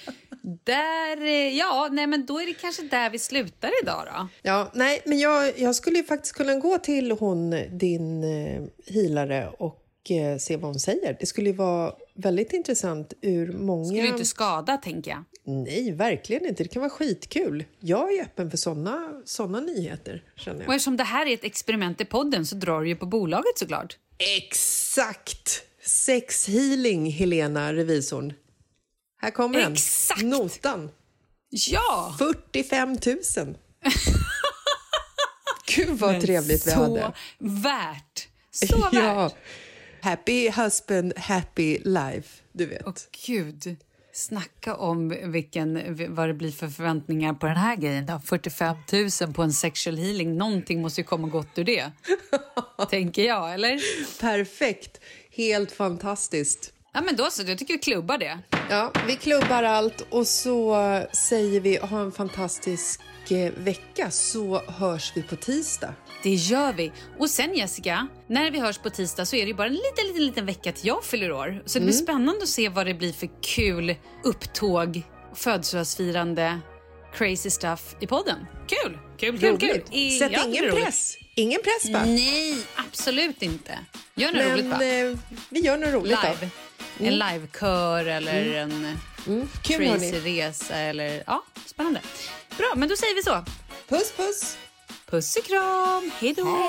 Där, 0.64 1.22
eh, 1.22 1.56
ja, 1.58 1.88
nej 1.92 2.06
men 2.06 2.26
då 2.26 2.40
är 2.40 2.46
det 2.46 2.54
kanske 2.54 2.82
där 2.82 3.10
vi 3.10 3.18
slutar 3.18 3.70
idag 3.82 4.02
då. 4.06 4.28
Ja, 4.42 4.70
nej, 4.74 5.02
men 5.06 5.18
jag, 5.18 5.58
jag 5.58 5.74
skulle 5.74 6.02
faktiskt 6.02 6.34
kunna 6.34 6.54
gå 6.54 6.78
till 6.78 7.12
hon, 7.12 7.50
din 7.70 8.24
eh, 8.24 8.62
healare 8.94 9.48
och 9.58 10.10
eh, 10.10 10.38
se 10.38 10.56
vad 10.56 10.64
hon 10.64 10.80
säger. 10.80 11.16
Det 11.20 11.26
skulle 11.26 11.50
ju 11.50 11.56
vara 11.56 11.92
väldigt 12.14 12.52
intressant 12.52 13.12
ur 13.22 13.52
många... 13.52 13.84
Skulle 13.84 14.08
inte 14.08 14.24
skada, 14.24 14.76
tänker 14.76 15.10
jag. 15.10 15.24
Nej, 15.50 15.92
verkligen 15.92 16.46
inte. 16.46 16.62
Det 16.62 16.68
kan 16.68 16.80
vara 16.82 16.90
skitkul. 16.90 17.64
Jag 17.80 18.12
är 18.12 18.22
öppen 18.22 18.50
för 18.50 18.56
såna, 18.58 19.22
såna 19.24 19.60
nyheter, 19.60 20.22
känner 20.36 20.58
Och 20.58 20.64
jag. 20.64 20.74
eftersom 20.74 20.96
det 20.96 21.04
här 21.04 21.26
är 21.26 21.34
ett 21.34 21.44
experiment 21.44 22.00
i 22.00 22.04
podden 22.04 22.46
så 22.46 22.54
drar 22.56 22.80
du 22.80 22.88
ju 22.88 22.96
på 22.96 23.06
bolaget 23.06 23.58
såklart. 23.58 23.96
Exakt! 24.18 25.62
Sex 25.82 26.48
healing, 26.48 27.10
Helena, 27.10 27.72
revisorn. 27.74 28.32
Här 29.20 29.30
kommer 29.30 29.60
den. 29.60 29.72
Exakt! 29.72 30.22
Notan. 30.22 30.90
Ja! 31.50 32.16
45 32.18 32.90
000. 32.90 32.98
Gud, 35.76 35.88
vad 35.98 36.20
trevligt 36.20 36.66
vi 36.66 36.70
hade. 36.72 37.12
värt. 37.38 38.28
Så 38.50 38.76
värt. 38.80 38.92
Ja. 38.92 39.30
Happy 40.00 40.50
husband, 40.50 41.12
happy 41.18 41.78
life. 41.84 42.42
Du 42.52 42.66
vet. 42.66 42.82
Åh, 42.86 42.92
Gud. 43.26 43.76
Snacka 44.18 44.74
om 44.74 45.14
vilken, 45.32 45.96
vad 46.14 46.28
det 46.28 46.34
blir 46.34 46.50
för 46.50 46.68
förväntningar 46.68 47.34
på 47.34 47.46
den 47.46 47.56
här 47.56 47.76
grejen. 47.76 48.06
Då. 48.06 48.20
45 48.24 48.76
000 49.22 49.34
på 49.34 49.42
en 49.42 49.52
sexual 49.52 49.96
healing. 49.96 50.36
Någonting 50.36 50.82
måste 50.82 51.00
ju 51.00 51.04
komma 51.04 51.28
gott 51.28 51.58
ur 51.58 51.64
det. 51.64 51.90
Tänker 52.90 53.22
jag, 53.22 53.54
eller? 53.54 53.80
Perfekt. 54.20 55.00
Helt 55.30 55.72
fantastiskt. 55.72 56.72
Ja, 56.98 57.02
men 57.04 57.16
då 57.16 57.30
så. 57.30 57.42
Jag 57.46 57.58
tycker 57.58 57.74
vi 57.74 57.78
klubbar 57.78 58.18
det. 58.18 58.38
Ja, 58.70 58.92
vi 59.06 59.16
klubbar 59.16 59.62
allt 59.62 60.06
och 60.10 60.26
så 60.26 60.76
säger 61.12 61.60
vi 61.60 61.76
ha 61.76 62.00
en 62.00 62.12
fantastisk 62.12 63.00
eh, 63.30 63.52
vecka 63.56 64.10
så 64.10 64.62
hörs 64.68 65.12
vi 65.14 65.22
på 65.22 65.36
tisdag. 65.36 65.94
Det 66.22 66.34
gör 66.34 66.72
vi. 66.72 66.92
Och 67.18 67.30
sen 67.30 67.54
Jessica, 67.54 68.06
när 68.28 68.50
vi 68.50 68.58
hörs 68.60 68.78
på 68.78 68.90
tisdag 68.90 69.26
så 69.26 69.36
är 69.36 69.40
det 69.42 69.48
ju 69.48 69.54
bara 69.54 69.66
en 69.66 69.72
liten, 69.72 70.06
liten, 70.08 70.26
liten 70.26 70.46
vecka 70.46 70.72
till 70.72 70.86
jag 70.86 71.04
fyller 71.04 71.32
år. 71.32 71.62
Så 71.66 71.78
det 71.78 71.84
blir 71.84 71.94
spännande 71.94 72.42
att 72.42 72.48
se 72.48 72.68
vad 72.68 72.86
det 72.86 72.94
blir 72.94 73.12
för 73.12 73.28
kul 73.42 73.94
upptåg, 74.24 75.02
födelsedagsfirande, 75.34 76.58
crazy 77.14 77.50
stuff 77.50 77.96
i 78.00 78.06
podden. 78.06 78.38
Kul! 78.68 78.98
Kul, 79.18 79.38
kul, 79.38 79.58
kul! 79.58 79.68
Roligt. 79.70 79.88
I- 79.92 80.18
Sätt 80.18 80.32
ja, 80.34 80.44
ingen 80.46 80.64
roligt. 80.64 80.84
press. 80.84 81.16
Ingen 81.34 81.60
press 81.62 81.92
va? 81.92 82.02
Nej, 82.06 82.56
absolut 82.88 83.42
inte. 83.42 83.78
Gör 84.14 84.32
något 84.32 84.52
roligt 84.52 84.64
Men 84.66 84.78
va? 84.78 84.84
eh, 84.84 85.18
vi 85.50 85.60
gör 85.60 85.76
något 85.76 85.92
roligt 85.94 86.18
Live. 86.24 86.36
då. 86.40 86.67
En 86.98 87.18
livekör 87.18 88.04
eller 88.04 88.54
en 88.54 88.98
Mm. 89.26 89.48
Kul 89.62 89.76
crazy 89.76 90.12
hörni. 90.12 90.40
resa 90.40 90.76
eller... 90.76 91.22
Ja, 91.26 91.42
spännande. 91.66 92.00
Bra, 92.56 92.72
men 92.76 92.88
då 92.88 92.96
säger 92.96 93.14
vi 93.14 93.22
så. 93.22 93.44
Puss 93.88 94.12
puss. 94.16 94.56
Puss 95.10 95.36
och 95.36 95.44
kram, 95.44 96.10
hej 96.20 96.34
då! 96.34 96.68